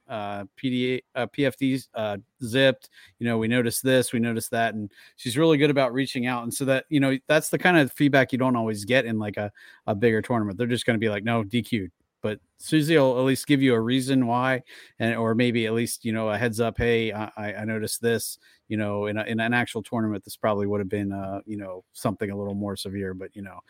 uh, 0.08 0.44
PDA, 0.56 1.02
uh, 1.14 1.26
PFDs 1.26 1.88
uh, 1.94 2.16
zipped. 2.42 2.88
You 3.18 3.26
know, 3.26 3.38
we 3.38 3.48
noticed 3.48 3.82
this, 3.82 4.12
we 4.12 4.18
noticed 4.18 4.50
that, 4.50 4.74
and 4.74 4.90
she's 5.16 5.36
really 5.36 5.58
good 5.58 5.70
about 5.70 5.92
reaching 5.92 6.26
out. 6.26 6.44
And 6.44 6.52
so 6.52 6.64
that 6.64 6.86
you 6.88 7.00
know, 7.00 7.18
that's 7.26 7.50
the 7.50 7.58
kind 7.58 7.76
of 7.76 7.92
feedback 7.92 8.32
you 8.32 8.38
don't 8.38 8.56
always 8.56 8.84
get 8.84 9.04
in 9.04 9.18
like 9.18 9.36
a, 9.36 9.52
a 9.86 9.94
bigger 9.94 10.22
tournament. 10.22 10.58
They're 10.58 10.66
just 10.66 10.86
going 10.86 10.98
to 10.98 11.00
be 11.00 11.10
like, 11.10 11.24
no, 11.24 11.44
DQ'd. 11.44 11.90
But 12.22 12.40
Susie 12.58 12.96
will 12.96 13.18
at 13.18 13.24
least 13.24 13.46
give 13.46 13.62
you 13.62 13.74
a 13.74 13.80
reason 13.80 14.26
why, 14.26 14.62
and 14.98 15.16
or 15.16 15.34
maybe 15.34 15.66
at 15.66 15.74
least 15.74 16.04
you 16.04 16.12
know 16.12 16.30
a 16.30 16.38
heads 16.38 16.60
up. 16.60 16.78
Hey, 16.78 17.12
I, 17.12 17.30
I 17.36 17.64
noticed 17.64 18.02
this. 18.02 18.38
You 18.68 18.76
know, 18.76 19.06
in 19.06 19.16
a, 19.16 19.24
in 19.24 19.40
an 19.40 19.54
actual 19.54 19.82
tournament, 19.82 20.24
this 20.24 20.36
probably 20.36 20.66
would 20.66 20.80
have 20.80 20.88
been 20.88 21.12
uh, 21.12 21.40
you 21.46 21.56
know 21.56 21.84
something 21.92 22.30
a 22.30 22.36
little 22.36 22.54
more 22.54 22.76
severe. 22.76 23.14
But 23.14 23.34
you 23.34 23.42
know, 23.42 23.60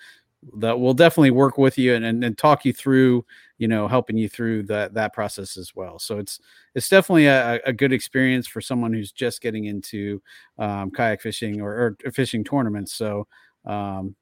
that 0.57 0.79
will 0.79 0.95
definitely 0.95 1.31
work 1.31 1.59
with 1.59 1.77
you 1.79 1.95
and, 1.95 2.05
and, 2.05 2.23
and, 2.23 2.39
talk 2.39 2.65
you 2.65 2.73
through 2.73 3.25
you 3.59 3.67
know 3.67 3.89
helping 3.89 4.17
you 4.17 4.29
through 4.29 4.63
that 4.63 4.95
that 4.95 5.13
process 5.13 5.57
as 5.57 5.75
well 5.75 5.99
so 5.99 6.19
it's 6.19 6.39
it's 6.75 6.89
definitely 6.89 7.27
a, 7.27 7.61
a 7.67 7.73
good 7.73 7.93
experience 7.93 8.47
for 8.47 8.61
someone 8.61 8.93
who's 8.93 9.11
just 9.11 9.41
getting 9.41 9.65
into 9.65 10.23
um, 10.59 10.91
kayak 10.91 11.21
fishing 11.21 11.61
or, 11.61 11.97
or, 12.05 12.13
fishing 12.13 12.45
tournaments 12.45 12.95
so 12.95 13.27
um, 13.67 14.15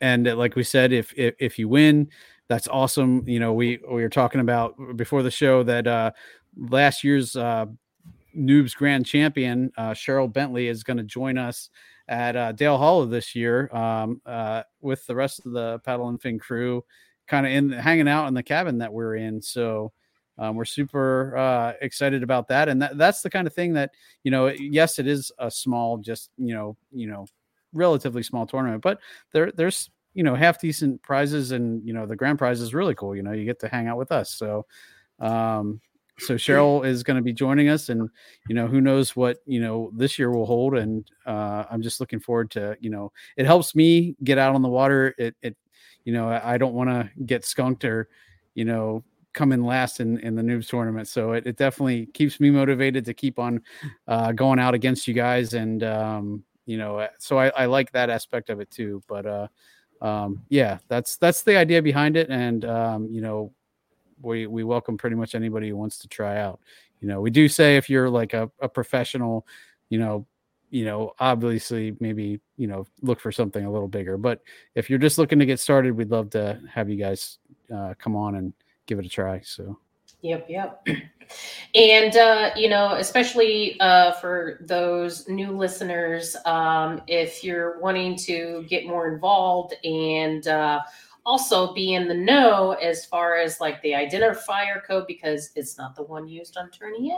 and 0.00 0.26
like 0.36 0.54
we 0.54 0.62
said 0.62 0.92
if, 0.92 1.12
if 1.16 1.34
if 1.38 1.58
you 1.58 1.68
win 1.68 2.08
that's 2.48 2.68
awesome 2.68 3.22
you 3.26 3.38
know 3.40 3.52
we 3.52 3.78
we 3.90 4.02
were 4.02 4.08
talking 4.08 4.40
about 4.40 4.74
before 4.96 5.22
the 5.22 5.30
show 5.30 5.62
that 5.62 5.86
uh 5.86 6.10
last 6.56 7.04
year's 7.04 7.36
uh 7.36 7.66
noobs 8.36 8.74
grand 8.74 9.04
champion 9.06 9.70
uh 9.76 9.90
cheryl 9.90 10.32
bentley 10.32 10.68
is 10.68 10.82
going 10.82 10.96
to 10.96 11.02
join 11.02 11.38
us 11.38 11.70
at 12.08 12.36
uh, 12.36 12.52
Dale 12.52 12.78
Hollow 12.78 13.04
this 13.04 13.34
year 13.34 13.74
um, 13.74 14.20
uh, 14.24 14.62
with 14.80 15.06
the 15.06 15.14
rest 15.14 15.44
of 15.44 15.52
the 15.52 15.78
paddle 15.80 16.08
and 16.08 16.20
fin 16.20 16.38
crew, 16.38 16.84
kind 17.26 17.46
of 17.46 17.52
in 17.52 17.70
hanging 17.70 18.08
out 18.08 18.26
in 18.28 18.34
the 18.34 18.42
cabin 18.42 18.78
that 18.78 18.92
we're 18.92 19.16
in. 19.16 19.42
So 19.42 19.92
um, 20.38 20.56
we're 20.56 20.64
super 20.64 21.36
uh, 21.36 21.74
excited 21.80 22.22
about 22.22 22.48
that, 22.48 22.68
and 22.68 22.80
that, 22.80 22.96
that's 22.96 23.22
the 23.22 23.30
kind 23.30 23.46
of 23.46 23.52
thing 23.52 23.74
that 23.74 23.90
you 24.24 24.30
know. 24.30 24.46
Yes, 24.48 24.98
it 24.98 25.06
is 25.06 25.30
a 25.38 25.50
small, 25.50 25.98
just 25.98 26.30
you 26.38 26.54
know, 26.54 26.76
you 26.92 27.08
know, 27.08 27.26
relatively 27.72 28.22
small 28.22 28.46
tournament, 28.46 28.82
but 28.82 29.00
there 29.32 29.52
there's 29.52 29.90
you 30.14 30.22
know 30.22 30.34
half 30.34 30.60
decent 30.60 31.02
prizes, 31.02 31.52
and 31.52 31.86
you 31.86 31.92
know 31.92 32.06
the 32.06 32.16
grand 32.16 32.38
prize 32.38 32.60
is 32.60 32.74
really 32.74 32.94
cool. 32.94 33.14
You 33.14 33.22
know, 33.22 33.32
you 33.32 33.44
get 33.44 33.60
to 33.60 33.68
hang 33.68 33.88
out 33.88 33.98
with 33.98 34.12
us, 34.12 34.30
so. 34.30 34.66
Um, 35.20 35.80
so 36.20 36.34
Cheryl 36.34 36.84
is 36.86 37.02
going 37.02 37.16
to 37.16 37.22
be 37.22 37.32
joining 37.32 37.68
us, 37.68 37.88
and 37.88 38.08
you 38.48 38.54
know 38.54 38.66
who 38.66 38.80
knows 38.80 39.14
what 39.14 39.38
you 39.46 39.60
know 39.60 39.90
this 39.94 40.18
year 40.18 40.30
will 40.30 40.46
hold, 40.46 40.76
and 40.76 41.08
uh, 41.26 41.64
I'm 41.70 41.82
just 41.82 42.00
looking 42.00 42.20
forward 42.20 42.50
to 42.52 42.76
you 42.80 42.90
know 42.90 43.12
it 43.36 43.46
helps 43.46 43.74
me 43.74 44.16
get 44.22 44.38
out 44.38 44.54
on 44.54 44.62
the 44.62 44.68
water. 44.68 45.14
It 45.18 45.36
it 45.42 45.56
you 46.04 46.12
know 46.12 46.28
I 46.28 46.58
don't 46.58 46.74
want 46.74 46.90
to 46.90 47.10
get 47.24 47.44
skunked 47.44 47.84
or 47.84 48.08
you 48.54 48.64
know 48.64 49.04
come 49.38 49.52
in 49.52 49.62
last 49.62 50.00
in, 50.00 50.18
in 50.18 50.34
the 50.34 50.42
noobs 50.42 50.68
tournament. 50.68 51.06
So 51.06 51.32
it, 51.32 51.46
it 51.46 51.56
definitely 51.56 52.06
keeps 52.06 52.40
me 52.40 52.50
motivated 52.50 53.04
to 53.04 53.14
keep 53.14 53.38
on 53.38 53.62
uh, 54.08 54.32
going 54.32 54.58
out 54.58 54.74
against 54.74 55.06
you 55.06 55.14
guys. 55.14 55.54
And, 55.54 55.84
um, 55.84 56.44
you 56.66 56.76
know, 56.76 56.98
uh, 56.98 57.08
so 57.18 57.38
I, 57.38 57.48
I, 57.50 57.66
like 57.66 57.92
that 57.92 58.10
aspect 58.10 58.50
of 58.50 58.58
it 58.58 58.68
too. 58.70 59.00
But 59.08 59.26
uh, 59.26 59.46
um, 60.00 60.44
yeah, 60.48 60.78
that's 60.88 61.16
that's 61.16 61.42
the 61.42 61.56
idea 61.56 61.82
behind 61.82 62.16
it. 62.16 62.28
And, 62.30 62.64
um, 62.64 63.08
you 63.10 63.20
know, 63.20 63.52
we, 64.20 64.46
we 64.46 64.64
welcome 64.64 64.96
pretty 64.96 65.16
much 65.16 65.34
anybody 65.34 65.68
who 65.68 65.76
wants 65.76 65.98
to 65.98 66.08
try 66.08 66.38
out. 66.38 66.60
You 67.00 67.08
know, 67.08 67.20
we 67.20 67.30
do 67.30 67.48
say 67.48 67.76
if 67.76 67.88
you're 67.88 68.10
like 68.10 68.34
a, 68.34 68.50
a 68.60 68.68
professional, 68.68 69.46
you 69.88 69.98
know, 69.98 70.26
you 70.70 70.84
know, 70.84 71.14
obviously 71.18 71.96
maybe, 72.00 72.40
you 72.56 72.66
know, 72.66 72.86
look 73.00 73.20
for 73.20 73.32
something 73.32 73.64
a 73.64 73.70
little 73.70 73.88
bigger. 73.88 74.18
But 74.18 74.42
if 74.74 74.90
you're 74.90 74.98
just 74.98 75.18
looking 75.18 75.38
to 75.38 75.46
get 75.46 75.60
started, 75.60 75.96
we'd 75.96 76.10
love 76.10 76.30
to 76.30 76.60
have 76.70 76.90
you 76.90 76.96
guys 76.96 77.38
uh, 77.74 77.94
come 77.98 78.16
on 78.16 78.34
and 78.34 78.52
give 78.86 78.98
it 78.98 79.06
a 79.06 79.08
try. 79.08 79.40
So. 79.40 79.78
Yep, 80.22 80.46
yep. 80.48 80.86
And, 81.74 82.16
uh, 82.16 82.50
you 82.56 82.68
know, 82.68 82.94
especially 82.94 83.78
uh, 83.80 84.12
for 84.12 84.58
those 84.62 85.28
new 85.28 85.50
listeners, 85.52 86.36
um, 86.46 87.02
if 87.06 87.44
you're 87.44 87.78
wanting 87.80 88.16
to 88.16 88.64
get 88.68 88.86
more 88.86 89.12
involved 89.12 89.74
and 89.84 90.48
uh, 90.48 90.80
also 91.26 91.74
be 91.74 91.94
in 91.94 92.08
the 92.08 92.14
know 92.14 92.72
as 92.72 93.04
far 93.04 93.36
as 93.36 93.60
like 93.60 93.80
the 93.82 93.92
identifier 93.92 94.82
code, 94.84 95.06
because 95.06 95.50
it's 95.54 95.76
not 95.76 95.94
the 95.94 96.02
one 96.02 96.26
used 96.26 96.56
on 96.56 96.70
Tourney 96.70 97.14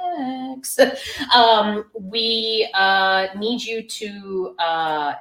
X, 0.53 0.79
um, 1.35 1.85
we 1.95 2.69
uh, 2.75 3.29
need 3.39 3.63
you 3.63 3.83
to 3.83 4.57
uh, 4.59 5.13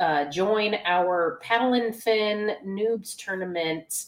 uh, 0.00 0.24
join 0.30 0.74
our 0.84 1.38
Paddle 1.42 1.74
and 1.74 1.94
Fin 1.94 2.56
Noobs 2.66 3.16
Tournament 3.16 4.06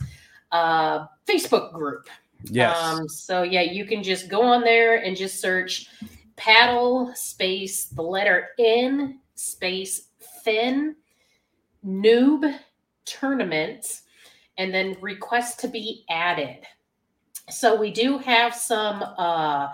Facebook 0.53 1.73
group. 1.73 2.09
Yes. 2.45 2.76
Um, 2.76 3.09
so 3.09 3.43
yeah, 3.43 3.62
you 3.62 3.84
can 3.84 4.03
just 4.03 4.28
go 4.28 4.43
on 4.43 4.62
there 4.62 5.03
and 5.03 5.16
just 5.16 5.41
search 5.41 5.89
paddle 6.36 7.12
space 7.14 7.86
the 7.86 8.03
letter 8.03 8.51
N 8.59 9.20
space 9.34 10.09
fin 10.45 10.95
noob 11.84 12.59
tournament 13.05 14.03
and 14.57 14.72
then 14.72 14.97
request 15.01 15.61
to 15.61 15.68
be 15.68 16.05
added 16.11 16.64
so 17.51 17.74
we 17.74 17.91
do 17.91 18.18
have 18.18 18.55
some 18.55 19.03
uh 19.16 19.68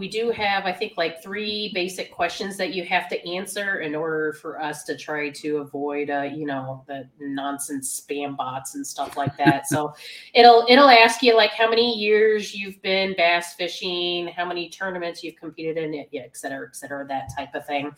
we 0.00 0.08
do 0.08 0.30
have 0.30 0.64
i 0.64 0.72
think 0.72 0.94
like 0.96 1.22
three 1.22 1.70
basic 1.74 2.10
questions 2.10 2.56
that 2.56 2.72
you 2.72 2.84
have 2.84 3.08
to 3.08 3.28
answer 3.28 3.80
in 3.80 3.94
order 3.94 4.32
for 4.32 4.60
us 4.60 4.82
to 4.82 4.96
try 4.96 5.30
to 5.30 5.58
avoid 5.58 6.10
uh 6.10 6.22
you 6.22 6.46
know 6.46 6.82
the 6.88 7.08
nonsense 7.20 8.00
spam 8.00 8.36
bots 8.36 8.74
and 8.74 8.84
stuff 8.84 9.16
like 9.16 9.36
that 9.36 9.66
so 9.68 9.92
it'll 10.34 10.64
it'll 10.68 10.88
ask 10.88 11.22
you 11.22 11.36
like 11.36 11.50
how 11.50 11.68
many 11.68 11.98
years 11.98 12.54
you've 12.54 12.80
been 12.80 13.14
bass 13.16 13.54
fishing 13.54 14.28
how 14.28 14.44
many 14.44 14.68
tournaments 14.70 15.22
you've 15.22 15.36
competed 15.36 15.76
in 15.76 15.92
it 15.92 16.08
yeah, 16.10 16.22
et 16.22 16.36
cetera 16.36 16.66
et 16.66 16.74
cetera 16.74 17.06
that 17.06 17.28
type 17.36 17.54
of 17.54 17.64
thing 17.66 17.92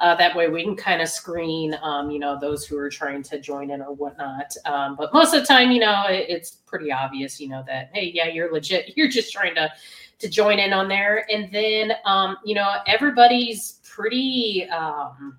uh, 0.00 0.14
that 0.14 0.36
way 0.36 0.48
we 0.48 0.62
can 0.62 0.76
kind 0.76 1.02
of 1.02 1.08
screen 1.08 1.76
um 1.82 2.10
you 2.10 2.20
know 2.20 2.38
those 2.40 2.64
who 2.64 2.78
are 2.78 2.88
trying 2.88 3.22
to 3.22 3.40
join 3.40 3.72
in 3.72 3.82
or 3.82 3.92
whatnot 3.92 4.54
um 4.64 4.94
but 4.96 5.12
most 5.12 5.34
of 5.34 5.40
the 5.40 5.46
time 5.46 5.72
you 5.72 5.80
know 5.80 6.04
it, 6.08 6.26
it's 6.28 6.52
pretty 6.66 6.92
obvious 6.92 7.40
you 7.40 7.48
know 7.48 7.64
that 7.66 7.90
hey 7.92 8.12
yeah 8.14 8.28
you're 8.28 8.52
legit 8.52 8.68
legit. 8.68 8.92
You're 8.96 9.08
just 9.08 9.32
trying 9.32 9.54
to 9.54 9.70
to 10.18 10.28
join 10.28 10.58
in 10.58 10.72
on 10.72 10.88
there, 10.88 11.26
and 11.30 11.52
then 11.52 11.92
um, 12.04 12.36
you 12.44 12.54
know 12.54 12.68
everybody's 12.86 13.80
pretty 13.84 14.68
um, 14.70 15.38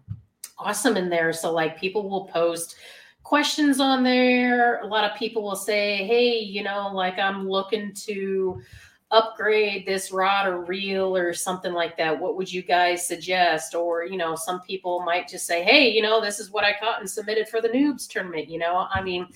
awesome 0.58 0.98
in 0.98 1.10
there. 1.10 1.34
So 1.34 1.52
like 1.52 1.80
people 1.80 2.10
will 2.10 2.26
post 2.26 2.76
questions 3.24 3.80
on 3.80 4.04
there. 4.04 4.80
A 4.82 4.88
lot 4.88 5.10
of 5.10 5.18
people 5.18 5.44
will 5.44 5.56
say, 5.56 6.06
hey, 6.06 6.40
you 6.40 6.64
know, 6.64 6.92
like 6.94 7.20
I'm 7.20 7.48
looking 7.48 7.94
to 8.08 8.62
upgrade 9.12 9.86
this 9.86 10.12
rod 10.12 10.48
or 10.48 10.64
reel 10.66 11.18
or 11.18 11.34
something 11.34 11.74
like 11.74 11.98
that 11.98 12.18
what 12.20 12.38
would 12.38 12.52
you 12.52 12.62
guys 12.62 13.08
suggest 13.08 13.74
or 13.74 14.04
you 14.04 14.18
know 14.18 14.36
some 14.36 14.62
people 14.62 15.02
might 15.02 15.28
just 15.28 15.48
say 15.48 15.64
hey 15.64 15.90
you 15.90 16.00
know 16.00 16.22
this 16.22 16.40
is 16.40 16.52
what 16.52 16.64
i 16.64 16.76
caught 16.80 17.00
and 17.00 17.10
submitted 17.10 17.50
for 17.50 17.60
the 17.60 17.70
noobs 17.70 18.08
tournament 18.08 18.48
you 18.48 18.60
know 18.60 18.88
i 18.94 19.02
mean 19.02 19.28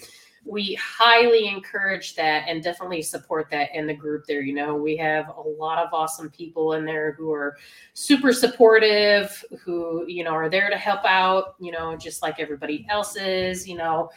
we 0.46 0.76
highly 0.76 1.48
encourage 1.48 2.16
that 2.16 2.46
and 2.48 2.62
definitely 2.62 3.02
support 3.02 3.48
that 3.52 3.74
in 3.74 3.88
the 3.88 3.94
group 3.94 4.26
there. 4.26 4.42
You 4.42 4.54
know, 4.54 4.76
we 4.76 4.98
have 4.98 5.30
a 5.30 5.42
lot 5.42 5.78
of 5.78 5.94
awesome 5.94 6.30
people 6.30 6.74
in 6.74 6.86
there 6.86 7.14
who 7.14 7.32
are 7.32 7.58
super 7.94 8.34
supportive, 8.34 9.44
who, 9.64 10.06
you 10.08 10.24
know, 10.24 10.32
are 10.32 10.50
there 10.50 10.70
to 10.70 10.78
help 10.78 11.06
out, 11.06 11.56
you 11.60 11.72
know, 11.72 11.96
just 11.96 12.22
like 12.22 12.40
everybody 12.40 12.86
else 12.90 13.16
is, 13.16 13.68
you 13.68 13.78
know. 13.78 14.10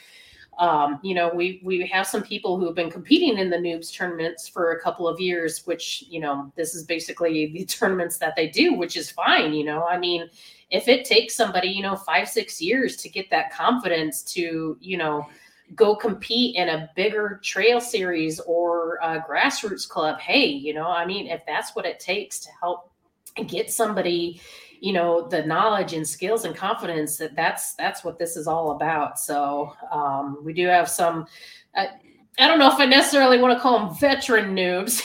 Um, 0.59 1.01
you 1.03 1.15
know, 1.15 1.31
we 1.35 1.61
we 1.63 1.87
have 1.89 2.07
some 2.07 2.23
people 2.23 2.59
who 2.59 2.65
have 2.65 2.75
been 2.75 2.91
competing 2.91 3.37
in 3.37 3.51
the 3.51 3.59
noobs 3.59 3.95
tournaments 3.95 4.49
for 4.49 4.73
a 4.73 4.81
couple 4.81 5.07
of 5.07 5.21
years, 5.21 5.67
which 5.67 6.05
you 6.09 6.19
know, 6.19 6.51
this 6.57 6.75
is 6.75 6.85
basically 6.85 7.47
the 7.53 7.65
tournaments 7.67 8.17
that 8.19 8.35
they 8.37 8.49
do, 8.49 8.73
which 8.73 8.97
is 8.97 9.11
fine. 9.11 9.53
You 9.53 9.65
know, 9.65 9.85
I 9.85 9.99
mean, 9.99 10.29
if 10.71 10.89
it 10.89 11.05
takes 11.05 11.37
somebody, 11.37 11.69
you 11.69 11.83
know, 11.83 11.95
five 11.95 12.29
six 12.29 12.61
years 12.61 12.97
to 12.97 13.11
get 13.11 13.29
that 13.31 13.53
confidence 13.53 14.23
to, 14.23 14.79
you 14.81 14.97
know, 14.97 15.29
go 15.75 15.97
compete 15.97 16.55
in 16.57 16.69
a 16.69 16.91
bigger 16.95 17.41
trail 17.43 17.81
series 17.81 18.41
or 18.41 18.99
grassroots 19.29 19.89
club 19.89 20.19
hey 20.21 20.47
you 20.47 20.73
know 20.73 20.87
i 20.87 21.05
mean 21.05 21.27
if 21.27 21.45
that's 21.47 21.75
what 21.75 21.85
it 21.85 21.99
takes 21.99 22.39
to 22.39 22.49
help 22.61 22.91
get 23.49 23.71
somebody 23.71 24.41
you 24.81 24.93
know 24.93 25.27
the 25.29 25.45
knowledge 25.45 25.93
and 25.93 26.07
skills 26.07 26.45
and 26.45 26.55
confidence 26.57 27.17
that 27.17 27.35
that's 27.35 27.75
that's 27.75 28.05
what 28.05 28.19
this 28.19 28.37
is 28.37 28.47
all 28.47 28.73
about. 28.73 29.19
So 29.19 29.73
um, 29.91 30.39
we 30.43 30.53
do 30.53 30.67
have 30.67 30.89
some 30.89 31.27
uh, 31.77 31.87
I 32.39 32.49
don't 32.49 32.59
know 32.59 32.71
if 32.71 32.79
I 32.79 32.85
necessarily 32.85 33.39
want 33.39 33.55
to 33.57 33.61
call 33.61 33.79
them 33.79 33.97
veteran 33.97 34.55
noobs, 34.55 35.01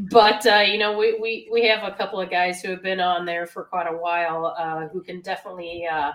but 0.10 0.44
uh, 0.44 0.60
you 0.60 0.78
know, 0.78 0.98
we, 0.98 1.16
we 1.20 1.48
we 1.52 1.64
have 1.66 1.84
a 1.84 1.96
couple 1.96 2.20
of 2.20 2.28
guys 2.28 2.60
who 2.60 2.70
have 2.70 2.82
been 2.82 2.98
on 2.98 3.24
there 3.24 3.46
for 3.46 3.64
quite 3.64 3.86
a 3.86 3.96
while 3.96 4.54
uh, 4.58 4.88
who 4.88 5.00
can 5.00 5.20
definitely 5.20 5.86
uh, 5.86 6.10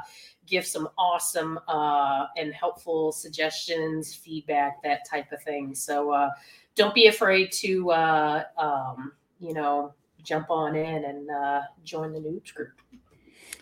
give 0.52 0.68
some 0.68 0.90
awesome 0.98 1.58
uh, 1.68 2.28
and 2.38 2.54
helpful 2.54 3.12
suggestions, 3.12 4.14
feedback, 4.14 4.84
that 4.84 5.08
type 5.10 5.32
of 5.32 5.42
thing. 5.42 5.74
So 5.74 6.12
uh, 6.12 6.30
don't 6.76 6.94
be 6.94 7.08
afraid 7.08 7.52
to, 7.54 7.92
uh, 7.92 8.44
um, 8.58 9.14
you 9.40 9.54
know, 9.54 9.94
jump 10.22 10.52
on 10.52 10.76
in 10.76 11.06
and 11.06 11.32
uh, 11.32 11.62
join 11.84 12.12
the 12.14 12.20
noobs 12.20 12.54
group. 12.54 12.74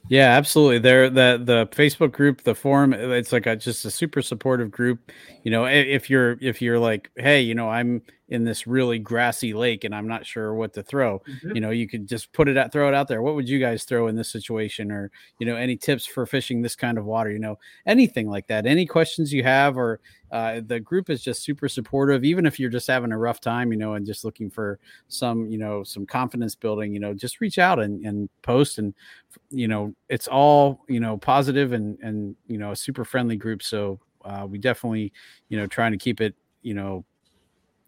Yeah, 0.07 0.31
absolutely. 0.31 0.79
There, 0.79 1.09
the 1.09 1.39
the 1.43 1.67
Facebook 1.67 2.11
group, 2.11 2.41
the 2.41 2.55
forum, 2.55 2.93
it's 2.93 3.31
like 3.31 3.45
a, 3.45 3.55
just 3.55 3.85
a 3.85 3.91
super 3.91 4.23
supportive 4.23 4.71
group. 4.71 5.11
You 5.43 5.51
know, 5.51 5.65
if 5.65 6.09
you're 6.09 6.37
if 6.41 6.61
you're 6.61 6.79
like, 6.79 7.11
hey, 7.15 7.41
you 7.41 7.53
know, 7.53 7.69
I'm 7.69 8.01
in 8.29 8.43
this 8.43 8.67
really 8.67 8.99
grassy 8.99 9.53
lake 9.53 9.83
and 9.83 9.93
I'm 9.93 10.07
not 10.07 10.25
sure 10.25 10.53
what 10.53 10.73
to 10.73 10.83
throw, 10.83 11.19
mm-hmm. 11.19 11.55
you 11.55 11.61
know, 11.61 11.71
you 11.71 11.87
could 11.87 12.07
just 12.07 12.31
put 12.31 12.47
it 12.47 12.57
out, 12.57 12.71
throw 12.71 12.87
it 12.87 12.93
out 12.93 13.07
there. 13.07 13.23
What 13.23 13.33
would 13.35 13.49
you 13.49 13.59
guys 13.59 13.83
throw 13.83 14.07
in 14.07 14.15
this 14.15 14.31
situation, 14.31 14.91
or 14.91 15.11
you 15.39 15.47
know, 15.47 15.55
any 15.55 15.75
tips 15.75 16.05
for 16.05 16.25
fishing 16.25 16.61
this 16.61 16.75
kind 16.75 16.97
of 16.97 17.05
water? 17.05 17.31
You 17.31 17.39
know, 17.39 17.57
anything 17.87 18.29
like 18.29 18.47
that. 18.47 18.67
Any 18.67 18.85
questions 18.85 19.33
you 19.33 19.43
have, 19.43 19.77
or 19.77 19.99
uh, 20.31 20.61
the 20.65 20.79
group 20.79 21.09
is 21.09 21.23
just 21.23 21.43
super 21.43 21.67
supportive. 21.67 22.23
Even 22.23 22.45
if 22.45 22.59
you're 22.59 22.69
just 22.69 22.87
having 22.87 23.11
a 23.11 23.17
rough 23.17 23.41
time, 23.41 23.71
you 23.71 23.79
know, 23.79 23.95
and 23.95 24.05
just 24.05 24.23
looking 24.23 24.49
for 24.49 24.79
some, 25.07 25.47
you 25.47 25.57
know, 25.57 25.83
some 25.83 26.05
confidence 26.05 26.53
building, 26.53 26.93
you 26.93 26.99
know, 26.99 27.13
just 27.13 27.41
reach 27.41 27.57
out 27.57 27.79
and 27.79 28.05
and 28.05 28.29
post, 28.43 28.77
and 28.77 28.93
you 29.49 29.67
know, 29.67 29.93
it's 30.07 30.27
all 30.27 30.85
you 30.87 30.99
know 30.99 31.17
positive 31.17 31.73
and 31.73 31.97
and 32.01 32.35
you 32.47 32.59
know 32.59 32.71
a 32.71 32.75
super 32.75 33.03
friendly 33.03 33.37
group. 33.37 33.63
So 33.63 33.99
uh, 34.23 34.45
we 34.47 34.59
definitely, 34.59 35.11
you 35.47 35.57
know, 35.57 35.65
trying 35.65 35.93
to 35.93 35.97
keep 35.97 36.21
it, 36.21 36.35
you 36.61 36.75
know 36.75 37.05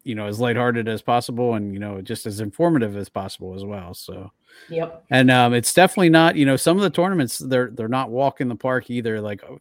you 0.04 0.14
know 0.14 0.26
as 0.26 0.40
lighthearted 0.40 0.88
as 0.88 1.02
possible 1.02 1.54
and 1.54 1.72
you 1.72 1.78
know 1.78 2.00
just 2.00 2.26
as 2.26 2.40
informative 2.40 2.96
as 2.96 3.08
possible 3.08 3.54
as 3.54 3.64
well 3.64 3.94
so. 3.94 4.30
Yep. 4.68 5.04
And 5.10 5.30
um 5.30 5.54
it's 5.54 5.72
definitely 5.72 6.10
not 6.10 6.36
you 6.36 6.44
know 6.44 6.56
some 6.56 6.76
of 6.76 6.82
the 6.82 6.90
tournaments 6.90 7.38
they're 7.38 7.70
they're 7.70 7.88
not 7.88 8.10
walking 8.10 8.48
the 8.48 8.56
park 8.56 8.90
either 8.90 9.20
like 9.20 9.42
oh, 9.44 9.60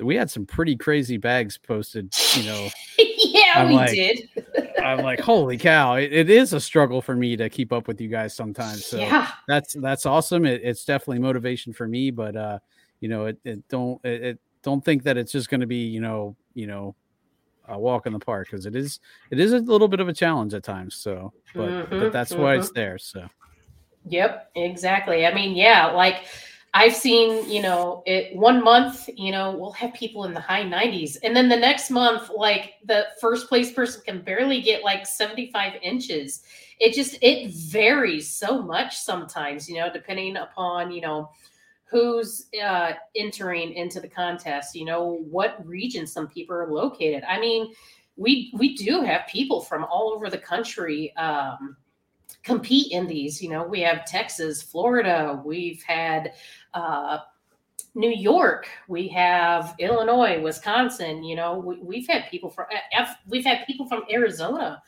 we 0.00 0.16
had 0.16 0.30
some 0.30 0.46
pretty 0.46 0.76
crazy 0.76 1.16
bags 1.16 1.58
posted 1.58 2.12
you 2.34 2.44
know. 2.44 2.68
Yeah 3.24 3.52
I'm 3.54 3.68
we 3.68 3.74
like, 3.74 3.90
did. 3.90 4.28
I'm 4.82 4.98
like 4.98 5.20
holy 5.20 5.56
cow 5.56 5.94
it, 5.94 6.12
it 6.12 6.28
is 6.28 6.52
a 6.52 6.60
struggle 6.60 7.00
for 7.00 7.14
me 7.14 7.36
to 7.36 7.48
keep 7.48 7.72
up 7.72 7.86
with 7.86 8.00
you 8.00 8.08
guys 8.08 8.34
sometimes 8.34 8.84
so 8.84 8.98
yeah. 8.98 9.28
that's 9.46 9.74
that's 9.74 10.06
awesome 10.06 10.44
it, 10.44 10.60
it's 10.64 10.84
definitely 10.84 11.20
motivation 11.20 11.72
for 11.72 11.86
me 11.86 12.10
but 12.10 12.36
uh 12.36 12.58
you 13.00 13.08
know 13.08 13.26
it, 13.26 13.38
it 13.44 13.66
don't 13.68 14.04
it, 14.04 14.22
it 14.22 14.38
don't 14.62 14.84
think 14.84 15.02
that 15.04 15.16
it's 15.16 15.32
just 15.32 15.48
going 15.48 15.60
to 15.60 15.66
be 15.66 15.86
you 15.86 16.00
know 16.00 16.36
you 16.54 16.66
know 16.66 16.94
a 17.68 17.78
walk 17.78 18.06
in 18.06 18.12
the 18.12 18.18
park 18.18 18.48
because 18.50 18.66
it 18.66 18.74
is 18.76 19.00
it 19.30 19.38
is 19.40 19.52
a 19.52 19.58
little 19.58 19.88
bit 19.88 20.00
of 20.00 20.08
a 20.08 20.12
challenge 20.12 20.54
at 20.54 20.62
times. 20.64 20.94
So, 20.96 21.32
but 21.56 21.74
Mhm, 21.74 21.98
but 21.98 22.10
that's 22.10 22.36
why 22.36 22.54
it's 22.56 22.70
mhm. 22.70 22.74
there. 22.74 22.98
So 22.98 23.28
Yep, 24.04 24.50
exactly. 24.56 25.26
I 25.26 25.34
mean, 25.34 25.54
yeah, 25.54 25.86
like 25.86 26.24
I've 26.74 26.94
seen, 26.94 27.48
you 27.48 27.62
know, 27.62 28.02
it 28.06 28.34
one 28.34 28.62
month, 28.62 29.08
you 29.16 29.30
know, 29.30 29.52
we'll 29.52 29.72
have 29.72 29.92
people 29.94 30.24
in 30.24 30.32
the 30.34 30.40
high 30.40 30.64
90s. 30.64 31.16
And 31.16 31.36
then 31.36 31.48
the 31.48 31.56
next 31.56 31.90
month, 31.90 32.30
like 32.34 32.74
the 32.84 33.06
first 33.20 33.48
place 33.48 33.72
person 33.72 34.02
can 34.04 34.22
barely 34.22 34.60
get 34.60 34.82
like 34.82 35.06
75 35.06 35.74
inches. 35.82 36.42
It 36.80 36.94
just 36.94 37.16
it 37.22 37.52
varies 37.52 38.28
so 38.28 38.60
much 38.62 38.96
sometimes, 38.96 39.68
you 39.68 39.76
know, 39.76 39.92
depending 39.92 40.36
upon, 40.36 40.90
you 40.90 41.00
know, 41.02 41.30
who's 41.92 42.46
uh 42.64 42.92
entering 43.14 43.74
into 43.74 44.00
the 44.00 44.08
contest, 44.08 44.74
you 44.74 44.84
know, 44.84 45.18
what 45.30 45.64
region 45.64 46.06
some 46.06 46.26
people 46.26 46.56
are 46.56 46.72
located. 46.72 47.22
I 47.28 47.38
mean, 47.38 47.72
we 48.16 48.52
we 48.56 48.74
do 48.74 49.02
have 49.02 49.26
people 49.28 49.60
from 49.60 49.84
all 49.84 50.12
over 50.12 50.28
the 50.28 50.38
country 50.38 51.14
um 51.16 51.76
compete 52.42 52.92
in 52.92 53.06
these. 53.06 53.42
You 53.42 53.50
know, 53.50 53.64
we 53.64 53.80
have 53.80 54.04
Texas, 54.04 54.62
Florida, 54.62 55.40
we've 55.44 55.82
had 55.82 56.32
uh, 56.74 57.18
New 57.94 58.10
York, 58.10 58.68
we 58.88 59.08
have 59.08 59.74
Illinois, 59.78 60.40
Wisconsin. 60.40 61.22
You 61.22 61.36
know, 61.36 61.58
we, 61.58 61.78
we've 61.80 62.06
had 62.06 62.24
people 62.30 62.50
from 62.50 62.66
we've 63.28 63.44
had 63.44 63.66
people 63.66 63.86
from 63.86 64.02
Arizona 64.10 64.82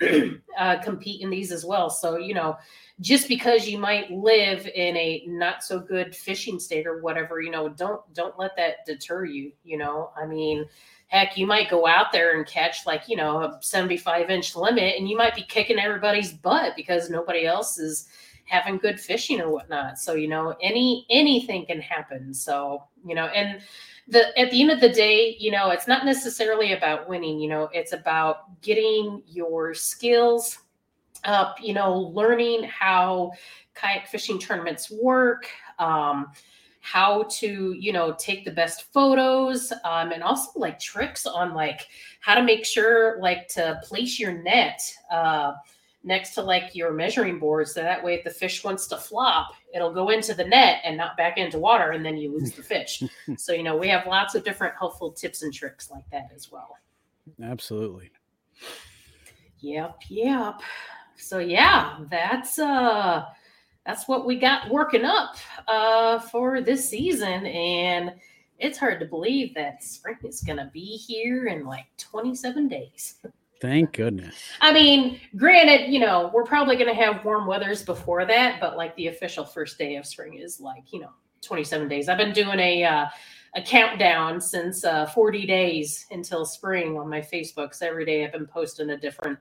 uh, 0.58 0.78
compete 0.82 1.22
in 1.22 1.30
these 1.30 1.52
as 1.52 1.64
well. 1.64 1.88
So 1.88 2.16
you 2.16 2.34
know, 2.34 2.56
just 3.00 3.28
because 3.28 3.68
you 3.68 3.78
might 3.78 4.10
live 4.10 4.66
in 4.74 4.96
a 4.96 5.24
not 5.26 5.62
so 5.62 5.78
good 5.78 6.14
fishing 6.14 6.58
state 6.58 6.86
or 6.86 7.00
whatever, 7.00 7.40
you 7.40 7.50
know, 7.50 7.68
don't 7.68 8.00
don't 8.14 8.38
let 8.38 8.56
that 8.56 8.84
deter 8.86 9.24
you. 9.24 9.52
You 9.64 9.78
know, 9.78 10.10
I 10.16 10.26
mean 10.26 10.66
heck, 11.08 11.38
you 11.38 11.46
might 11.46 11.70
go 11.70 11.86
out 11.86 12.12
there 12.12 12.36
and 12.36 12.46
catch 12.46 12.86
like, 12.86 13.08
you 13.08 13.16
know, 13.16 13.38
a 13.38 13.58
75 13.62 14.30
inch 14.30 14.54
limit 14.54 14.96
and 14.98 15.08
you 15.08 15.16
might 15.16 15.34
be 15.34 15.42
kicking 15.42 15.78
everybody's 15.78 16.32
butt 16.32 16.76
because 16.76 17.10
nobody 17.10 17.46
else 17.46 17.78
is 17.78 18.08
having 18.44 18.78
good 18.78 19.00
fishing 19.00 19.40
or 19.40 19.50
whatnot. 19.50 19.98
So, 19.98 20.14
you 20.14 20.28
know, 20.28 20.54
any 20.62 21.06
anything 21.10 21.66
can 21.66 21.80
happen. 21.80 22.32
So, 22.32 22.84
you 23.04 23.14
know, 23.14 23.26
and 23.26 23.60
the 24.06 24.38
at 24.38 24.50
the 24.50 24.60
end 24.60 24.70
of 24.70 24.80
the 24.80 24.88
day, 24.88 25.36
you 25.38 25.50
know, 25.50 25.70
it's 25.70 25.88
not 25.88 26.04
necessarily 26.04 26.72
about 26.72 27.08
winning, 27.08 27.40
you 27.40 27.48
know, 27.48 27.68
it's 27.72 27.92
about 27.92 28.60
getting 28.62 29.22
your 29.26 29.74
skills 29.74 30.58
up, 31.28 31.56
you 31.62 31.74
know, 31.74 31.96
learning 31.96 32.64
how 32.64 33.32
kayak 33.74 34.08
fishing 34.08 34.38
tournaments 34.38 34.90
work. 34.90 35.48
Um, 35.78 36.32
how 36.80 37.24
to 37.28 37.74
you 37.78 37.92
know 37.92 38.14
take 38.18 38.44
the 38.44 38.50
best 38.50 38.92
photos 38.92 39.72
um, 39.84 40.12
and 40.12 40.22
also 40.22 40.48
like 40.56 40.78
tricks 40.78 41.26
on 41.26 41.52
like 41.52 41.86
how 42.20 42.34
to 42.34 42.42
make 42.42 42.64
sure 42.64 43.18
like 43.20 43.46
to 43.48 43.78
place 43.82 44.18
your 44.18 44.32
net 44.42 44.80
uh, 45.10 45.52
next 46.04 46.34
to 46.34 46.40
like 46.40 46.74
your 46.74 46.92
measuring 46.92 47.38
board 47.38 47.68
so 47.68 47.82
that 47.82 48.02
way 48.02 48.14
if 48.14 48.24
the 48.24 48.30
fish 48.30 48.64
wants 48.64 48.86
to 48.86 48.96
flop 48.96 49.50
it'll 49.74 49.92
go 49.92 50.08
into 50.10 50.32
the 50.32 50.44
net 50.44 50.80
and 50.84 50.96
not 50.96 51.16
back 51.16 51.36
into 51.36 51.58
water 51.58 51.90
and 51.90 52.06
then 52.06 52.16
you 52.16 52.32
lose 52.32 52.52
the 52.52 52.62
fish 52.62 53.02
so 53.36 53.52
you 53.52 53.64
know 53.64 53.76
we 53.76 53.88
have 53.88 54.06
lots 54.06 54.34
of 54.34 54.44
different 54.44 54.72
helpful 54.78 55.10
tips 55.10 55.42
and 55.42 55.52
tricks 55.52 55.90
like 55.90 56.08
that 56.10 56.30
as 56.34 56.50
well 56.50 56.78
absolutely. 57.42 58.10
Yep, 59.60 60.02
yep. 60.08 60.60
So 61.18 61.38
yeah, 61.38 61.98
that's 62.10 62.58
uh 62.58 63.24
that's 63.86 64.06
what 64.08 64.26
we 64.26 64.38
got 64.38 64.70
working 64.70 65.04
up 65.04 65.36
uh 65.66 66.18
for 66.18 66.60
this 66.60 66.88
season 66.88 67.46
and 67.46 68.12
it's 68.58 68.78
hard 68.78 69.00
to 69.00 69.06
believe 69.06 69.54
that 69.54 69.82
spring 69.82 70.16
is 70.24 70.40
going 70.40 70.58
to 70.58 70.68
be 70.72 70.80
here 70.80 71.46
in 71.46 71.64
like 71.64 71.86
27 71.96 72.68
days. 72.68 73.14
Thank 73.60 73.92
goodness. 73.92 74.34
I 74.60 74.72
mean, 74.72 75.20
granted, 75.36 75.92
you 75.92 76.00
know, 76.00 76.30
we're 76.32 76.44
probably 76.44 76.76
going 76.76 76.88
to 76.88 76.94
have 76.94 77.24
warm 77.24 77.46
weathers 77.46 77.82
before 77.82 78.24
that, 78.24 78.60
but 78.60 78.76
like 78.76 78.94
the 78.96 79.08
official 79.08 79.44
first 79.44 79.78
day 79.78 79.96
of 79.96 80.06
spring 80.06 80.34
is 80.34 80.60
like, 80.60 80.92
you 80.92 81.00
know, 81.00 81.10
27 81.42 81.88
days. 81.88 82.08
I've 82.08 82.18
been 82.18 82.32
doing 82.32 82.58
a 82.58 82.84
uh 82.84 83.06
a 83.54 83.62
countdown 83.62 84.40
since 84.40 84.84
uh 84.84 85.06
40 85.06 85.46
days 85.46 86.06
until 86.10 86.44
spring 86.44 86.98
on 86.98 87.08
my 87.08 87.20
Facebook. 87.20 87.74
So 87.74 87.86
every 87.86 88.04
day 88.04 88.24
I've 88.24 88.32
been 88.32 88.46
posting 88.46 88.90
a 88.90 88.96
different 88.96 89.38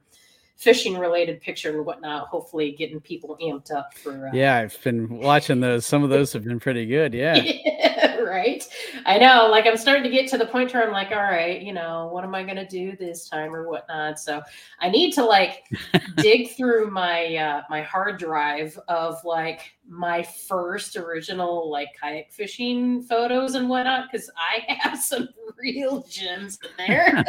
fishing 0.57 0.97
related 0.97 1.39
picture 1.39 1.77
and 1.77 1.85
whatnot, 1.85 2.27
hopefully 2.27 2.71
getting 2.71 2.99
people 2.99 3.37
amped 3.41 3.71
up 3.71 3.93
for 3.95 4.27
uh, 4.27 4.31
Yeah, 4.33 4.57
I've 4.57 4.77
been 4.83 5.07
watching 5.19 5.59
those. 5.59 5.85
Some 5.85 6.03
of 6.03 6.09
those 6.09 6.33
have 6.33 6.43
been 6.43 6.59
pretty 6.59 6.85
good. 6.85 7.13
Yeah. 7.13 7.41
Yeah, 7.97 8.17
right. 8.17 8.63
I 9.05 9.17
know. 9.17 9.47
Like 9.49 9.65
I'm 9.65 9.77
starting 9.77 10.03
to 10.03 10.09
get 10.09 10.29
to 10.29 10.37
the 10.37 10.45
point 10.45 10.73
where 10.73 10.85
I'm 10.85 10.91
like, 10.91 11.09
all 11.11 11.17
right, 11.17 11.59
you 11.61 11.73
know, 11.73 12.09
what 12.11 12.23
am 12.23 12.35
I 12.35 12.43
gonna 12.43 12.67
do 12.67 12.95
this 12.95 13.27
time 13.27 13.55
or 13.55 13.67
whatnot? 13.67 14.19
So 14.19 14.41
I 14.79 14.89
need 14.89 15.13
to 15.13 15.25
like 15.25 15.63
dig 16.17 16.51
through 16.51 16.91
my 16.91 17.35
uh 17.35 17.61
my 17.69 17.81
hard 17.81 18.19
drive 18.19 18.77
of 18.87 19.23
like 19.23 19.73
my 19.87 20.21
first 20.21 20.95
original 20.95 21.71
like 21.71 21.89
kayak 21.99 22.31
fishing 22.31 23.01
photos 23.03 23.55
and 23.55 23.67
whatnot, 23.69 24.09
because 24.11 24.29
I 24.37 24.73
have 24.79 24.99
some 24.99 25.29
real 25.57 26.03
gems 26.07 26.59
in 26.63 26.87
there. 26.87 27.23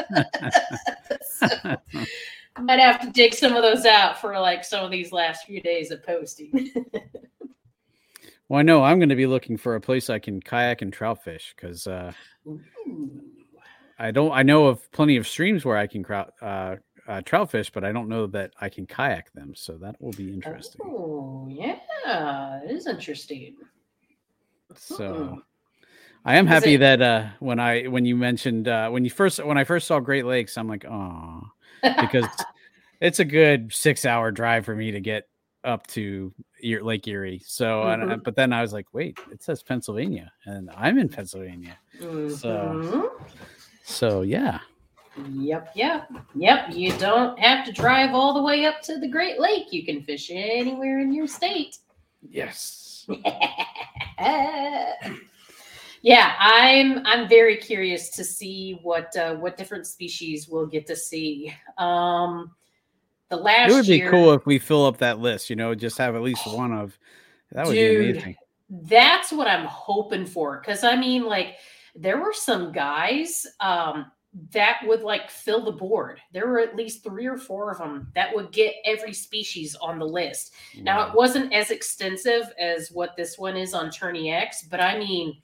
so 1.23 1.77
might 2.61 2.79
have 2.81 3.01
to 3.01 3.11
dig 3.11 3.35
some 3.35 3.55
of 3.55 3.63
those 3.63 3.85
out 3.85 4.21
for 4.21 4.39
like 4.39 4.65
some 4.65 4.85
of 4.85 4.91
these 4.91 5.13
last 5.13 5.45
few 5.47 5.61
days 5.61 5.91
of 5.91 6.03
posting. 6.05 6.71
Well, 8.49 8.59
I 8.61 8.63
know 8.63 8.83
I'm 8.83 8.99
going 8.99 9.11
to 9.11 9.15
be 9.15 9.27
looking 9.27 9.59
for 9.59 9.75
a 9.75 9.81
place 9.81 10.09
I 10.09 10.19
can 10.19 10.41
kayak 10.41 10.81
and 10.81 10.91
trout 10.91 11.23
fish 11.23 11.53
because 11.55 11.87
uh, 11.87 12.13
I 13.99 14.11
don't. 14.11 14.33
I 14.33 14.43
know 14.43 14.69
of 14.69 14.91
plenty 14.91 15.19
of 15.19 15.29
streams 15.29 15.67
where 15.67 15.77
I 15.77 15.87
can 15.87 16.03
crowd, 16.03 16.31
uh, 16.41 16.77
uh, 17.07 17.21
trout 17.23 17.51
fish, 17.51 17.71
but 17.71 17.85
I 17.85 17.93
don't 17.93 18.09
know 18.09 18.27
that 18.29 18.53
I 18.59 18.71
can 18.71 18.87
kayak 18.87 19.31
them. 19.35 19.53
So 19.55 19.77
that 19.79 20.01
will 20.01 20.13
be 20.13 20.33
interesting. 20.33 20.81
Oh, 20.83 21.47
yeah, 21.51 22.61
it 22.65 22.71
is 22.71 22.87
interesting. 22.87 23.57
So 24.75 25.43
I 26.25 26.37
am 26.37 26.47
happy 26.47 26.75
it- 26.75 26.79
that 26.79 27.03
uh, 27.03 27.27
when 27.41 27.61
I 27.61 27.83
when 27.85 28.07
you 28.07 28.17
mentioned 28.17 28.67
uh, 28.67 28.89
when 28.89 29.05
you 29.05 29.11
first 29.11 29.45
when 29.45 29.59
I 29.59 29.65
first 29.65 29.87
saw 29.87 30.01
Great 30.01 30.25
Lakes, 30.25 30.57
I'm 30.57 30.69
like, 30.69 30.87
oh, 30.87 31.43
because 31.83 32.27
it's 33.01 33.21
a 33.21 33.25
good 33.25 33.73
six 33.73 34.05
hour 34.05 34.31
drive 34.31 34.65
for 34.65 34.75
me 34.75 34.91
to 34.91 35.01
get 35.01 35.29
up 35.65 35.87
to 35.89 36.33
Lake 36.63 37.07
Erie. 37.09 37.43
So, 37.45 37.83
I- 37.83 37.97
Mhm. 37.97 38.23
but 38.25 38.35
then 38.37 38.53
I 38.53 38.63
was 38.63 38.73
like, 38.73 38.87
wait, 38.93 39.19
it 39.31 39.43
says 39.43 39.63
Pennsylvania, 39.63 40.33
and 40.47 40.71
I'm 40.77 40.99
in 40.99 41.09
Pennsylvania. 41.09 41.77
Mhm. 42.01 43.11
So 43.85 44.23
yeah, 44.23 44.61
Yep, 45.33 45.73
yep, 45.75 46.09
yep. 46.37 46.71
You 46.73 46.93
don't 46.99 47.37
have 47.41 47.65
to 47.67 47.73
drive 47.73 48.15
all 48.15 48.33
the 48.35 48.43
way 48.43 48.67
up 48.67 48.81
to 48.83 48.99
the 48.99 49.09
Great 49.09 49.41
Lake. 49.41 49.73
You 49.73 49.85
can 49.85 50.03
fish 50.03 50.31
anywhere 50.33 51.01
in 51.01 51.13
your 51.13 51.27
state. 51.27 51.79
yes, 52.31 53.07
yeah, 56.03 56.35
I'm 56.39 57.05
I'm 57.07 57.29
very 57.29 57.57
curious 57.57 58.11
to 58.11 58.25
see 58.25 58.79
what 58.83 59.17
uh, 59.17 59.35
what 59.35 59.57
different 59.57 59.87
species 59.87 60.49
we'll 60.49 60.67
get 60.67 60.87
to 60.87 60.97
see. 60.97 61.55
Um, 61.77 62.53
the 63.29 63.37
last 63.37 63.71
it 63.71 63.75
would 63.75 63.87
be 63.87 63.99
year, 63.99 64.11
cool 64.11 64.33
if 64.33 64.47
we 64.47 64.59
fill 64.59 64.87
up 64.87 64.99
that 64.99 65.19
list. 65.19 65.51
You 65.51 65.57
know, 65.57 65.75
just 65.75 65.99
have 65.99 66.15
at 66.15 66.23
least 66.23 66.47
one 66.47 66.73
of 66.73 66.99
that 67.53 67.67
would 67.67 67.75
Dude. 67.75 67.99
be 67.99 68.11
amazing. 68.11 68.37
that's 68.69 69.33
what 69.33 69.49
I'm 69.49 69.67
hoping 69.67 70.27
for. 70.27 70.61
Cause 70.63 70.85
I 70.85 70.97
mean, 70.97 71.25
like, 71.25 71.57
there 71.95 72.21
were 72.21 72.33
some 72.33 72.73
guys 72.73 73.47
um, 73.61 74.07
that 74.53 74.79
would 74.85 75.03
like 75.03 75.31
fill 75.31 75.65
the 75.65 75.73
board. 75.73 76.21
There 76.33 76.47
were 76.47 76.61
at 76.61 76.77
least 76.77 77.03
three 77.03 77.27
or 77.27 77.39
four 77.39 77.73
of 77.73 77.79
them 77.79 78.13
that 78.15 78.35
would 78.35 78.53
get 78.53 78.75
every 78.85 79.13
species 79.13 79.75
on 79.77 79.99
the 79.99 80.07
list. 80.07 80.53
Now, 80.81 81.09
it 81.09 81.15
wasn't 81.15 81.53
as 81.53 81.71
extensive 81.71 82.53
as 82.59 82.91
what 82.91 83.17
this 83.17 83.39
one 83.39 83.57
is 83.57 83.75
on 83.75 83.91
Tourney 83.91 84.31
X, 84.31 84.65
but 84.71 84.81
I 84.81 84.99
mean, 84.99 85.39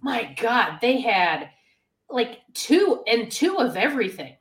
my 0.00 0.34
God, 0.40 0.78
they 0.80 1.00
had 1.00 1.50
like 2.08 2.40
two 2.54 3.02
and 3.06 3.30
two 3.30 3.56
of 3.58 3.76
everything. 3.76 4.36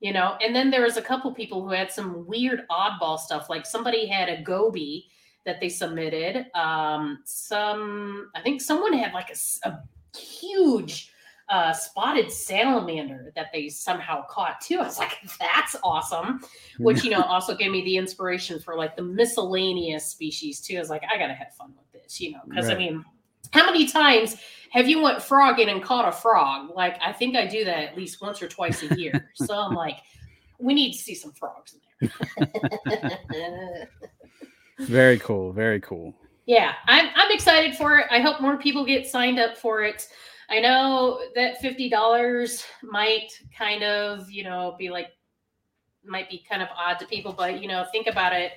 You 0.00 0.12
know, 0.12 0.36
and 0.44 0.54
then 0.54 0.70
there 0.70 0.82
was 0.82 0.96
a 0.96 1.02
couple 1.02 1.32
people 1.32 1.62
who 1.62 1.70
had 1.70 1.92
some 1.92 2.26
weird 2.26 2.66
oddball 2.68 3.20
stuff. 3.20 3.48
Like 3.48 3.64
somebody 3.64 4.06
had 4.06 4.28
a 4.28 4.42
goby 4.42 5.08
that 5.44 5.60
they 5.60 5.68
submitted. 5.68 6.46
Um, 6.56 7.20
some, 7.24 8.30
I 8.34 8.42
think 8.42 8.60
someone 8.60 8.92
had 8.92 9.12
like 9.12 9.30
a 9.64 9.78
huge 10.16 11.12
uh, 11.48 11.72
spotted 11.72 12.32
salamander 12.32 13.32
that 13.36 13.50
they 13.52 13.68
somehow 13.68 14.24
caught 14.28 14.60
too. 14.60 14.78
I 14.80 14.84
was 14.84 14.98
like, 14.98 15.18
that's 15.40 15.76
awesome. 15.84 16.40
Which, 16.78 17.04
you 17.04 17.10
know, 17.10 17.22
also 17.28 17.54
gave 17.54 17.70
me 17.70 17.84
the 17.84 17.96
inspiration 17.96 18.58
for 18.58 18.76
like 18.76 18.96
the 18.96 19.02
miscellaneous 19.02 20.06
species 20.06 20.60
too. 20.60 20.76
I 20.76 20.80
was 20.80 20.90
like, 20.90 21.02
I 21.12 21.18
got 21.18 21.28
to 21.28 21.34
have 21.34 21.54
fun 21.54 21.74
with 21.76 22.02
this, 22.02 22.20
you 22.20 22.32
know, 22.32 22.40
because 22.48 22.70
I 22.70 22.74
mean, 22.74 23.04
how 23.52 23.66
many 23.66 23.86
times 23.86 24.36
have 24.70 24.88
you 24.88 25.02
went 25.02 25.22
frogging 25.22 25.68
and 25.68 25.82
caught 25.82 26.08
a 26.08 26.12
frog? 26.12 26.70
Like, 26.74 26.96
I 27.02 27.12
think 27.12 27.36
I 27.36 27.46
do 27.46 27.64
that 27.64 27.78
at 27.78 27.96
least 27.96 28.20
once 28.22 28.40
or 28.42 28.48
twice 28.48 28.82
a 28.82 28.94
year. 28.98 29.30
so 29.34 29.54
I'm 29.54 29.74
like, 29.74 29.98
we 30.58 30.74
need 30.74 30.92
to 30.92 30.98
see 30.98 31.14
some 31.14 31.32
frogs 31.32 31.74
in 31.74 32.10
there. 32.86 33.88
Very 34.80 35.18
cool. 35.18 35.52
Very 35.52 35.80
cool. 35.80 36.14
yeah, 36.46 36.74
I'm 36.86 37.10
I'm 37.14 37.30
excited 37.30 37.76
for 37.76 37.98
it. 37.98 38.06
I 38.10 38.20
hope 38.20 38.40
more 38.40 38.56
people 38.56 38.84
get 38.84 39.06
signed 39.06 39.38
up 39.38 39.56
for 39.56 39.82
it. 39.82 40.08
I 40.50 40.60
know 40.60 41.20
that 41.34 41.60
fifty 41.60 41.88
dollars 41.88 42.64
might 42.82 43.28
kind 43.56 43.82
of, 43.82 44.30
you 44.30 44.44
know, 44.44 44.74
be 44.78 44.90
like 44.90 45.08
might 46.04 46.28
be 46.28 46.44
kind 46.48 46.62
of 46.62 46.68
odd 46.76 46.98
to 46.98 47.06
people, 47.06 47.32
but 47.32 47.60
you 47.60 47.68
know, 47.68 47.84
think 47.92 48.06
about 48.06 48.32
it, 48.32 48.52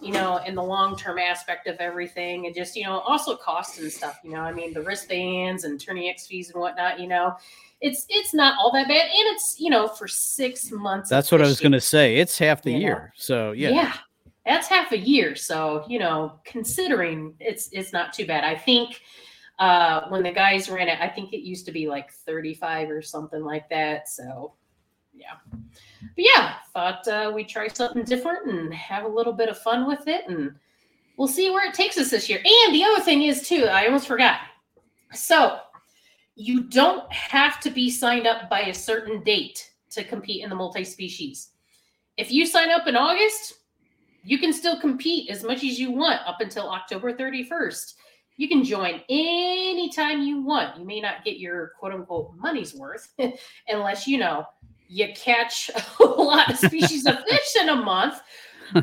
you 0.00 0.12
know, 0.12 0.38
in 0.46 0.54
the 0.54 0.62
long 0.62 0.96
term 0.96 1.18
aspect 1.18 1.66
of 1.66 1.76
everything, 1.76 2.46
and 2.46 2.54
just 2.54 2.76
you 2.76 2.84
know, 2.84 3.00
also 3.00 3.36
costs 3.36 3.78
and 3.78 3.90
stuff. 3.90 4.18
You 4.22 4.32
know, 4.32 4.40
I 4.40 4.52
mean, 4.52 4.72
the 4.72 4.82
wristbands 4.82 5.64
and 5.64 5.80
Tourney 5.80 6.08
X 6.08 6.26
fees 6.26 6.50
and 6.50 6.60
whatnot. 6.60 7.00
You 7.00 7.08
know, 7.08 7.34
it's 7.80 8.06
it's 8.08 8.34
not 8.34 8.58
all 8.58 8.72
that 8.72 8.88
bad, 8.88 9.02
and 9.02 9.34
it's 9.34 9.56
you 9.58 9.70
know 9.70 9.88
for 9.88 10.08
six 10.08 10.70
months. 10.70 11.08
That's 11.08 11.32
what 11.32 11.42
I 11.42 11.46
was 11.46 11.60
going 11.60 11.72
to 11.72 11.80
say. 11.80 12.16
It's 12.16 12.38
half 12.38 12.62
the 12.62 12.72
year, 12.72 12.94
know? 12.94 13.06
so 13.16 13.52
yeah. 13.52 13.70
Yeah, 13.70 13.92
that's 14.46 14.68
half 14.68 14.92
a 14.92 14.98
year. 14.98 15.34
So 15.34 15.84
you 15.88 15.98
know, 15.98 16.40
considering 16.44 17.34
it's 17.40 17.68
it's 17.72 17.92
not 17.92 18.12
too 18.12 18.26
bad. 18.26 18.44
I 18.44 18.54
think 18.54 19.00
uh, 19.58 20.08
when 20.08 20.22
the 20.22 20.32
guys 20.32 20.68
ran 20.68 20.88
it, 20.88 21.00
I 21.00 21.08
think 21.08 21.32
it 21.32 21.40
used 21.40 21.66
to 21.66 21.72
be 21.72 21.88
like 21.88 22.12
35 22.12 22.90
or 22.90 23.02
something 23.02 23.42
like 23.42 23.68
that. 23.70 24.08
So 24.08 24.54
yeah. 25.18 25.34
But 26.00 26.24
yeah, 26.24 26.54
thought 26.72 27.06
uh, 27.08 27.32
we'd 27.34 27.48
try 27.48 27.68
something 27.68 28.04
different 28.04 28.48
and 28.48 28.72
have 28.72 29.04
a 29.04 29.08
little 29.08 29.32
bit 29.32 29.48
of 29.48 29.58
fun 29.58 29.86
with 29.86 30.06
it. 30.06 30.28
And 30.28 30.54
we'll 31.16 31.28
see 31.28 31.50
where 31.50 31.68
it 31.68 31.74
takes 31.74 31.98
us 31.98 32.10
this 32.10 32.28
year. 32.28 32.38
And 32.38 32.74
the 32.74 32.84
other 32.84 33.02
thing 33.02 33.22
is, 33.22 33.48
too, 33.48 33.64
I 33.64 33.86
almost 33.86 34.06
forgot. 34.06 34.40
So 35.12 35.58
you 36.34 36.64
don't 36.64 37.10
have 37.12 37.60
to 37.60 37.70
be 37.70 37.90
signed 37.90 38.26
up 38.26 38.48
by 38.48 38.60
a 38.62 38.74
certain 38.74 39.22
date 39.24 39.70
to 39.90 40.04
compete 40.04 40.42
in 40.42 40.50
the 40.50 40.56
multi 40.56 40.84
species. 40.84 41.50
If 42.16 42.30
you 42.30 42.46
sign 42.46 42.70
up 42.70 42.86
in 42.86 42.96
August, 42.96 43.54
you 44.22 44.38
can 44.38 44.52
still 44.52 44.80
compete 44.80 45.30
as 45.30 45.42
much 45.42 45.64
as 45.64 45.78
you 45.78 45.90
want 45.90 46.20
up 46.26 46.40
until 46.40 46.68
October 46.68 47.12
31st. 47.12 47.94
You 48.36 48.48
can 48.48 48.62
join 48.62 49.00
anytime 49.08 50.22
you 50.22 50.42
want. 50.42 50.78
You 50.78 50.84
may 50.84 51.00
not 51.00 51.24
get 51.24 51.38
your 51.38 51.72
quote 51.78 51.92
unquote 51.92 52.36
money's 52.36 52.74
worth 52.74 53.12
unless 53.68 54.06
you 54.06 54.18
know 54.18 54.44
you 54.88 55.08
catch 55.14 55.70
a 56.00 56.04
lot 56.04 56.50
of 56.50 56.58
species 56.58 57.06
of 57.06 57.18
fish 57.28 57.56
in 57.60 57.68
a 57.68 57.76
month. 57.76 58.20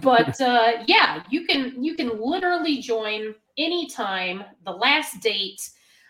But 0.02 0.40
uh, 0.42 0.84
yeah, 0.88 1.24
you 1.30 1.46
can 1.46 1.84
you 1.84 1.96
can 1.96 2.20
literally 2.22 2.78
join 2.82 3.36
anytime. 3.58 4.44
The 4.66 4.72
last 4.72 5.20
date 5.22 5.70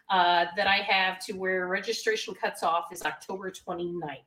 uh, 0.09 0.45
that 0.55 0.67
I 0.67 0.77
have 0.77 1.19
to 1.25 1.33
where 1.33 1.67
registration 1.67 2.33
cuts 2.35 2.63
off 2.63 2.85
is 2.91 3.01
October 3.01 3.51
29th. 3.51 4.19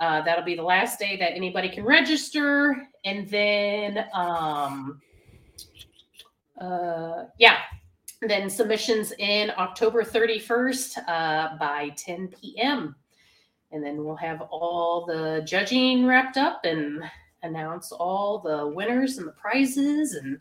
Uh, 0.00 0.22
that'll 0.22 0.44
be 0.44 0.56
the 0.56 0.62
last 0.62 0.98
day 0.98 1.16
that 1.16 1.32
anybody 1.32 1.68
can 1.68 1.84
register. 1.84 2.88
And 3.04 3.28
then, 3.28 4.04
um, 4.12 5.00
uh, 6.60 7.24
yeah, 7.38 7.58
then 8.20 8.48
submissions 8.48 9.12
in 9.18 9.52
October 9.58 10.02
31st 10.02 10.98
uh, 11.08 11.56
by 11.58 11.90
10 11.96 12.28
p.m. 12.28 12.96
And 13.72 13.82
then 13.82 14.04
we'll 14.04 14.16
have 14.16 14.42
all 14.50 15.06
the 15.06 15.42
judging 15.46 16.06
wrapped 16.06 16.36
up 16.36 16.64
and 16.64 17.02
announce 17.42 17.90
all 17.90 18.38
the 18.38 18.68
winners 18.68 19.18
and 19.18 19.26
the 19.26 19.32
prizes 19.32 20.14
and 20.14 20.38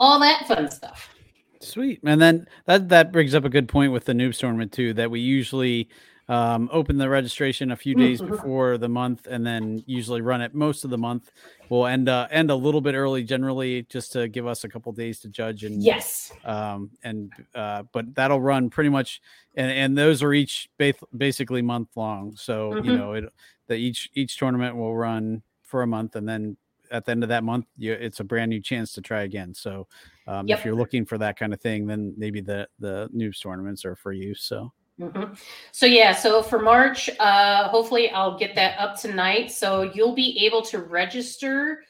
all 0.00 0.18
that 0.20 0.46
fun 0.48 0.70
stuff. 0.70 1.14
Sweet. 1.60 2.00
And 2.04 2.20
then 2.20 2.46
that 2.66 2.88
that 2.88 3.12
brings 3.12 3.34
up 3.34 3.44
a 3.44 3.48
good 3.48 3.68
point 3.68 3.92
with 3.92 4.04
the 4.04 4.12
noob 4.12 4.36
tournament 4.36 4.72
too, 4.72 4.92
that 4.94 5.10
we 5.10 5.20
usually 5.20 5.88
um, 6.28 6.68
open 6.72 6.96
the 6.96 7.08
registration 7.08 7.72
a 7.72 7.76
few 7.76 7.94
days 7.94 8.20
mm-hmm. 8.20 8.30
before 8.30 8.78
the 8.78 8.88
month 8.88 9.26
and 9.26 9.46
then 9.46 9.82
usually 9.86 10.20
run 10.20 10.40
it 10.40 10.54
most 10.54 10.84
of 10.84 10.90
the 10.90 10.98
month 10.98 11.30
we'll 11.68 11.86
end 11.86 12.08
uh, 12.08 12.26
end 12.30 12.50
a 12.50 12.54
little 12.54 12.80
bit 12.80 12.94
early 12.94 13.22
generally 13.22 13.82
just 13.88 14.12
to 14.12 14.28
give 14.28 14.46
us 14.46 14.64
a 14.64 14.68
couple 14.68 14.90
days 14.92 15.20
to 15.20 15.28
judge 15.28 15.64
and 15.64 15.82
yes 15.82 16.32
um 16.44 16.90
and 17.02 17.32
uh 17.54 17.82
but 17.92 18.14
that'll 18.14 18.40
run 18.40 18.70
pretty 18.70 18.90
much 18.90 19.20
and 19.54 19.70
and 19.70 19.98
those 19.98 20.22
are 20.22 20.32
each 20.32 20.68
ba- 20.78 20.94
basically 21.16 21.62
month 21.62 21.88
long 21.96 22.34
so 22.36 22.72
mm-hmm. 22.72 22.88
you 22.88 22.96
know 22.96 23.12
it 23.12 23.24
that 23.66 23.76
each 23.76 24.10
each 24.14 24.38
tournament 24.38 24.76
will 24.76 24.96
run 24.96 25.42
for 25.62 25.82
a 25.82 25.86
month 25.86 26.16
and 26.16 26.28
then 26.28 26.56
at 26.90 27.04
the 27.04 27.10
end 27.10 27.22
of 27.22 27.28
that 27.28 27.42
month 27.42 27.66
you, 27.76 27.92
it's 27.92 28.20
a 28.20 28.24
brand 28.24 28.50
new 28.50 28.60
chance 28.60 28.92
to 28.92 29.00
try 29.00 29.22
again 29.22 29.52
so 29.52 29.86
um, 30.26 30.46
yep. 30.46 30.58
if 30.58 30.64
you're 30.64 30.74
looking 30.74 31.04
for 31.04 31.18
that 31.18 31.36
kind 31.38 31.52
of 31.52 31.60
thing 31.60 31.86
then 31.86 32.14
maybe 32.16 32.40
the 32.40 32.68
the 32.78 33.08
noobs 33.14 33.42
tournaments 33.42 33.84
are 33.84 33.96
for 33.96 34.12
you 34.12 34.34
so 34.34 34.72
Mm-hmm. 35.00 35.34
So 35.72 35.86
yeah, 35.86 36.12
so 36.12 36.42
for 36.42 36.60
March, 36.60 37.10
uh, 37.18 37.68
hopefully 37.68 38.10
I'll 38.10 38.38
get 38.38 38.54
that 38.54 38.78
up 38.78 38.98
tonight. 38.98 39.50
So 39.50 39.90
you'll 39.94 40.14
be 40.14 40.46
able 40.46 40.62
to 40.62 40.78
register 40.78 41.82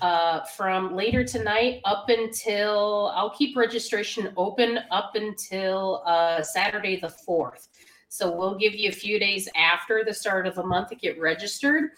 uh, 0.00 0.42
from 0.44 0.94
later 0.94 1.24
tonight 1.24 1.80
up 1.84 2.08
until 2.08 3.12
I'll 3.16 3.34
keep 3.36 3.56
registration 3.56 4.32
open 4.36 4.78
up 4.90 5.16
until 5.16 6.02
uh, 6.06 6.42
Saturday 6.42 7.00
the 7.00 7.10
fourth. 7.10 7.68
So 8.08 8.30
we'll 8.30 8.56
give 8.56 8.74
you 8.74 8.90
a 8.90 8.92
few 8.92 9.18
days 9.18 9.48
after 9.56 10.04
the 10.04 10.14
start 10.14 10.46
of 10.46 10.54
the 10.54 10.62
month 10.62 10.90
to 10.90 10.94
get 10.94 11.18
registered, 11.20 11.90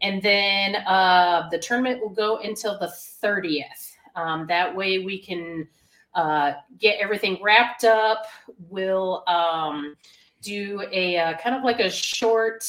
and 0.00 0.22
then 0.22 0.76
uh, 0.86 1.48
the 1.50 1.58
tournament 1.58 2.00
will 2.00 2.14
go 2.14 2.38
until 2.38 2.78
the 2.78 2.88
thirtieth. 2.88 3.96
Um, 4.14 4.46
that 4.46 4.74
way 4.74 5.00
we 5.00 5.18
can 5.18 5.68
uh, 6.16 6.54
get 6.78 6.98
everything 6.98 7.38
wrapped 7.42 7.84
up. 7.84 8.26
We'll 8.68 9.22
um, 9.28 9.94
do 10.40 10.82
a 10.90 11.16
uh, 11.18 11.38
kind 11.38 11.54
of 11.54 11.62
like 11.62 11.78
a 11.78 11.90
short. 11.90 12.64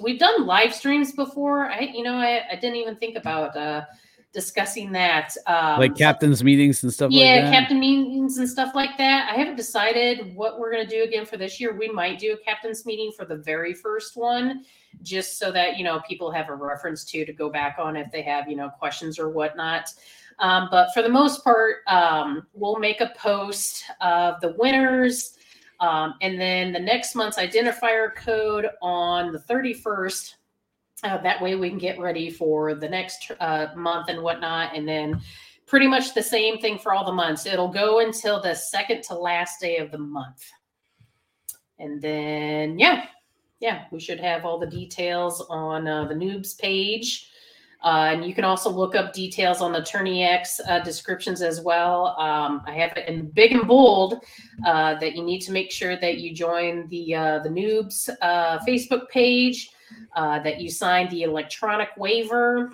We've 0.00 0.18
done 0.18 0.46
live 0.46 0.74
streams 0.74 1.12
before. 1.12 1.70
I, 1.70 1.80
you 1.80 2.02
know, 2.02 2.14
I, 2.14 2.42
I 2.50 2.56
didn't 2.56 2.76
even 2.76 2.96
think 2.96 3.16
about 3.16 3.56
uh, 3.56 3.84
discussing 4.32 4.92
that. 4.92 5.34
Um, 5.46 5.78
like 5.78 5.94
captain's 5.94 6.42
meetings 6.42 6.82
and 6.82 6.92
stuff. 6.92 7.10
Yeah, 7.10 7.42
like 7.42 7.52
captain 7.52 7.78
meetings 7.78 8.38
and 8.38 8.48
stuff 8.48 8.74
like 8.74 8.96
that. 8.96 9.30
I 9.30 9.36
haven't 9.36 9.56
decided 9.56 10.34
what 10.34 10.58
we're 10.58 10.72
going 10.72 10.86
to 10.86 10.90
do 10.90 11.02
again 11.02 11.26
for 11.26 11.36
this 11.36 11.60
year. 11.60 11.76
We 11.76 11.88
might 11.88 12.18
do 12.18 12.32
a 12.32 12.38
captain's 12.38 12.86
meeting 12.86 13.12
for 13.14 13.26
the 13.26 13.36
very 13.36 13.74
first 13.74 14.16
one, 14.16 14.64
just 15.02 15.38
so 15.38 15.52
that 15.52 15.76
you 15.76 15.84
know 15.84 16.00
people 16.08 16.30
have 16.30 16.48
a 16.48 16.54
reference 16.54 17.04
to 17.06 17.26
to 17.26 17.32
go 17.32 17.50
back 17.50 17.76
on 17.78 17.94
if 17.94 18.10
they 18.10 18.22
have 18.22 18.48
you 18.48 18.56
know 18.56 18.70
questions 18.70 19.18
or 19.18 19.28
whatnot. 19.28 19.92
Um, 20.38 20.68
but 20.70 20.92
for 20.92 21.02
the 21.02 21.08
most 21.08 21.42
part, 21.42 21.76
um, 21.86 22.46
we'll 22.52 22.78
make 22.78 23.00
a 23.00 23.12
post 23.16 23.84
of 24.00 24.40
the 24.40 24.54
winners. 24.58 25.36
Um, 25.80 26.14
and 26.20 26.40
then 26.40 26.72
the 26.72 26.80
next 26.80 27.14
month's 27.14 27.38
identifier 27.38 28.14
code 28.14 28.68
on 28.82 29.32
the 29.32 29.38
31st. 29.38 30.34
Uh, 31.02 31.18
that 31.18 31.40
way 31.42 31.54
we 31.54 31.68
can 31.68 31.78
get 31.78 31.98
ready 31.98 32.30
for 32.30 32.74
the 32.74 32.88
next 32.88 33.30
uh, 33.40 33.68
month 33.76 34.08
and 34.08 34.22
whatnot. 34.22 34.74
And 34.74 34.88
then 34.88 35.20
pretty 35.66 35.86
much 35.86 36.14
the 36.14 36.22
same 36.22 36.58
thing 36.58 36.78
for 36.78 36.94
all 36.94 37.04
the 37.04 37.12
months. 37.12 37.44
It'll 37.44 37.68
go 37.68 38.00
until 38.00 38.40
the 38.40 38.54
second 38.54 39.02
to 39.04 39.14
last 39.14 39.60
day 39.60 39.78
of 39.78 39.90
the 39.90 39.98
month. 39.98 40.44
And 41.78 42.00
then, 42.00 42.78
yeah, 42.78 43.06
yeah, 43.60 43.84
we 43.90 44.00
should 44.00 44.20
have 44.20 44.44
all 44.44 44.58
the 44.58 44.66
details 44.66 45.44
on 45.50 45.86
uh, 45.86 46.06
the 46.06 46.14
noobs 46.14 46.58
page. 46.58 47.30
Uh, 47.82 48.10
and 48.12 48.24
you 48.24 48.34
can 48.34 48.44
also 48.44 48.70
look 48.70 48.94
up 48.94 49.12
details 49.12 49.60
on 49.60 49.72
the 49.72 49.82
Tourney 49.82 50.24
X 50.24 50.60
uh, 50.68 50.80
descriptions 50.80 51.42
as 51.42 51.60
well. 51.60 52.18
Um, 52.18 52.62
I 52.66 52.72
have 52.72 52.96
it 52.96 53.08
in 53.08 53.30
big 53.30 53.52
and 53.52 53.66
bold 53.68 54.24
uh, 54.64 54.98
that 54.98 55.14
you 55.14 55.22
need 55.22 55.40
to 55.40 55.52
make 55.52 55.70
sure 55.70 55.96
that 55.96 56.18
you 56.18 56.34
join 56.34 56.88
the 56.88 57.14
uh, 57.14 57.38
the 57.40 57.48
Noobs 57.48 58.08
uh, 58.22 58.58
Facebook 58.66 59.08
page, 59.08 59.70
uh, 60.16 60.40
that 60.40 60.60
you 60.60 60.70
sign 60.70 61.08
the 61.10 61.22
electronic 61.22 61.90
waiver. 61.96 62.72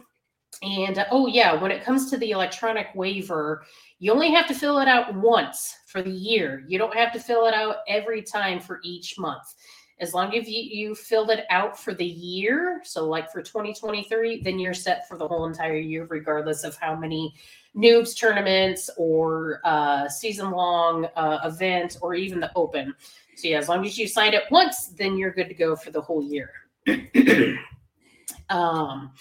And 0.63 1.05
oh, 1.11 1.27
yeah, 1.27 1.55
when 1.55 1.73
it 1.73 1.83
comes 1.83 2.09
to 2.11 2.17
the 2.19 2.31
electronic 2.31 2.89
waiver, 2.95 3.65
you 3.99 4.13
only 4.13 4.31
have 4.31 4.47
to 4.49 4.55
fill 4.55 4.79
it 4.79 4.89
out 4.89 5.15
once 5.15 5.75
for 5.87 6.03
the 6.03 6.11
year. 6.11 6.63
You 6.69 6.79
don't 6.79 6.95
have 6.95 7.13
to 7.15 7.21
fill 7.21 7.47
it 7.47 7.55
out 7.55 7.77
every 7.89 8.23
time 8.23 8.61
for 8.61 8.81
each 8.85 9.19
month 9.19 9.55
as 10.03 10.13
long 10.13 10.37
as 10.37 10.49
you, 10.49 10.63
you 10.63 10.95
filled 10.95 11.31
it 11.31 11.45
out 11.49 11.79
for 11.79 11.95
the 11.95 12.05
year 12.05 12.81
so 12.85 13.09
like 13.09 13.31
for 13.31 13.41
2023 13.41 14.43
then 14.43 14.59
you're 14.59 14.75
set 14.75 15.09
for 15.09 15.17
the 15.17 15.27
whole 15.27 15.47
entire 15.47 15.77
year 15.77 16.07
regardless 16.11 16.65
of 16.65 16.77
how 16.77 16.95
many 16.95 17.35
noobs 17.77 18.19
tournaments 18.19 18.91
or 18.99 19.61
uh, 19.65 20.09
season 20.09 20.51
long 20.51 21.07
uh, 21.17 21.39
event 21.45 21.97
or 22.03 22.15
even 22.15 22.39
the 22.39 22.51
open. 22.55 22.95
So 23.37 23.49
yeah 23.49 23.59
as 23.59 23.69
long 23.69 23.87
as 23.87 23.97
you 23.97 24.07
signed 24.07 24.35
it 24.35 24.45
once 24.51 24.89
then 24.89 25.17
you're 25.17 25.33
good 25.33 25.49
to 25.49 25.55
go 25.55 25.77
for 25.77 25.91
the 25.91 26.01
whole 26.01 26.23
year. 26.23 26.51
Um, 28.51 29.13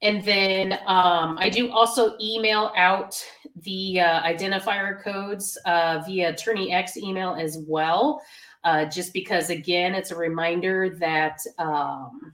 and 0.00 0.24
then 0.24 0.72
um, 0.86 1.36
I 1.38 1.48
do 1.48 1.70
also 1.70 2.16
email 2.20 2.72
out 2.76 3.22
the 3.62 4.00
uh, 4.00 4.22
identifier 4.22 5.00
codes 5.02 5.56
uh, 5.64 6.02
via 6.06 6.34
Tourney 6.34 6.72
X 6.72 6.96
email 6.96 7.36
as 7.38 7.58
well 7.68 8.20
uh, 8.64 8.84
just 8.86 9.12
because, 9.12 9.50
again, 9.50 9.94
it's 9.94 10.10
a 10.10 10.16
reminder 10.16 10.90
that 11.00 11.40
um, 11.58 12.32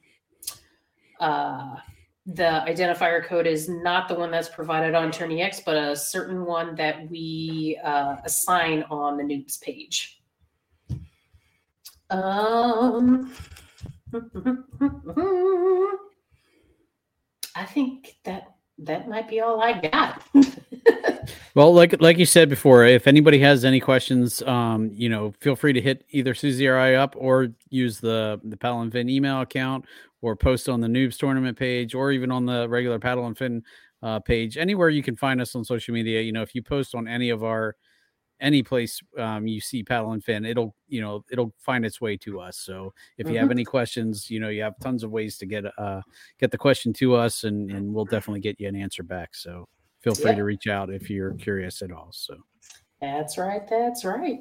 uh, 1.20 1.76
the 2.26 2.62
identifier 2.66 3.24
code 3.24 3.47
is 3.47 3.68
not 3.68 4.09
the 4.09 4.14
one 4.14 4.31
that's 4.31 4.49
provided 4.51 4.95
on 4.95 5.11
Tourney 5.11 5.41
X, 5.41 5.62
but 5.64 5.76
a 5.76 5.97
certain 5.97 6.45
one 6.45 6.74
that 6.74 7.09
we 7.11 7.81
uh, 7.83 8.16
assign 8.24 8.85
on 8.91 9.16
the 9.16 9.22
noobs 9.22 9.61
page. 9.61 10.20
Um, 12.11 13.33
I 17.55 17.64
think 17.64 18.16
that 18.24 18.55
that 18.79 19.09
might 19.09 19.29
be 19.29 19.41
all 19.41 19.62
I 19.62 19.81
got. 19.81 20.22
Well, 21.59 21.75
like 21.75 22.01
like 22.01 22.19
you 22.19 22.25
said 22.25 22.49
before, 22.49 22.85
if 22.85 23.09
anybody 23.09 23.41
has 23.41 23.65
any 23.65 23.81
questions, 23.81 24.43
um, 24.43 24.93
you 24.95 25.09
know, 25.09 25.35
feel 25.41 25.57
free 25.57 25.73
to 25.73 25.81
hit 25.81 26.05
either 26.11 26.33
Susie 26.33 26.69
or 26.69 26.79
I 26.79 26.95
up, 26.95 27.17
or 27.19 27.49
use 27.69 27.99
the 27.99 28.41
the 28.45 28.57
Paddle 28.57 28.83
and 28.83 28.93
Fin 28.93 29.09
email 29.09 29.41
account, 29.41 29.85
or 30.23 30.37
post 30.37 30.69
on 30.69 30.81
the 30.81 30.87
Noobs 30.87 31.19
tournament 31.19 31.59
page, 31.59 31.97
or 31.97 32.13
even 32.13 32.31
on 32.31 32.47
the 32.47 32.69
regular 32.69 33.01
Paddle 33.01 33.27
and 33.27 33.37
Fin 33.37 33.65
uh, 34.05 34.21
page. 34.21 34.57
Anywhere 34.57 34.89
you 34.89 35.03
can 35.03 35.17
find 35.17 35.41
us 35.41 35.57
on 35.57 35.65
social 35.65 35.93
media. 35.93 36.21
You 36.21 36.31
know, 36.31 36.43
if 36.43 36.55
you 36.55 36.63
post 36.63 36.95
on 36.95 37.09
any 37.09 37.31
of 37.31 37.43
our 37.43 37.75
any 38.41 38.63
place 38.63 39.01
um, 39.19 39.49
you 39.49 39.61
see 39.61 39.83
paddle 39.83 40.13
and 40.13 40.23
fin 40.23 40.45
it'll 40.45 40.73
you 40.87 41.01
know 41.01 41.25
it'll 41.29 41.53
find 41.59 41.85
its 41.85 42.01
way 42.01 42.17
to 42.17 42.39
us 42.39 42.57
so 42.57 42.95
if 43.17 43.27
mm-hmm. 43.27 43.33
you 43.33 43.39
have 43.41 43.47
mm-hmm. 43.47 43.55
any 43.55 43.65
questions 43.65 44.31
you 44.31 44.39
know 44.39 44.49
you 44.49 44.63
have 44.63 44.79
tons 44.79 45.03
of 45.03 45.11
ways 45.11 45.37
to 45.37 45.45
get 45.45 45.65
uh 45.77 46.01
get 46.39 46.53
the 46.53 46.57
question 46.57 46.93
to 46.93 47.17
us 47.17 47.43
and 47.43 47.69
and 47.73 47.93
we'll 47.93 48.05
definitely 48.05 48.39
get 48.39 48.61
you 48.61 48.69
an 48.69 48.77
answer 48.77 49.03
back 49.03 49.35
so 49.35 49.67
feel 50.01 50.14
free 50.14 50.34
to 50.34 50.44
reach 50.44 50.66
out 50.66 50.90
if 50.90 51.11
you're 51.11 51.34
curious 51.34 51.82
at 51.82 51.92
all 51.92 52.09
so 52.11 52.34
that's 53.01 53.38
right 53.38 53.68
that's 53.68 54.05
right 54.05 54.40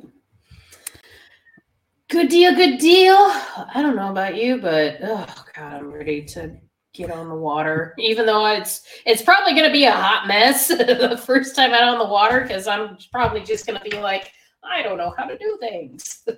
good 2.09 2.29
deal 2.29 2.53
good 2.55 2.77
deal 2.77 3.15
i 3.15 3.71
don't 3.75 3.95
know 3.95 4.11
about 4.11 4.35
you 4.35 4.57
but 4.59 4.97
oh 5.03 5.35
god 5.55 5.73
i'm 5.73 5.91
ready 5.91 6.23
to 6.23 6.57
get 6.97 7.11
on 7.11 7.29
the 7.29 7.35
water, 7.35 7.93
even 7.99 8.25
though 8.25 8.45
it's 8.47 8.81
it's 9.05 9.21
probably 9.21 9.53
going 9.53 9.65
to 9.65 9.71
be 9.71 9.85
a 9.85 9.91
hot 9.91 10.27
mess 10.27 10.67
the 10.67 11.21
first 11.23 11.55
time 11.55 11.71
out 11.71 11.83
on 11.83 11.99
the 11.99 12.05
water 12.05 12.41
because 12.41 12.67
I'm 12.67 12.97
probably 13.11 13.41
just 13.41 13.65
going 13.65 13.79
to 13.81 13.89
be 13.89 13.97
like, 13.99 14.31
I 14.63 14.81
don't 14.81 14.97
know 14.97 15.13
how 15.17 15.25
to 15.25 15.37
do 15.37 15.57
things. 15.61 16.23
Oh, 16.27 16.33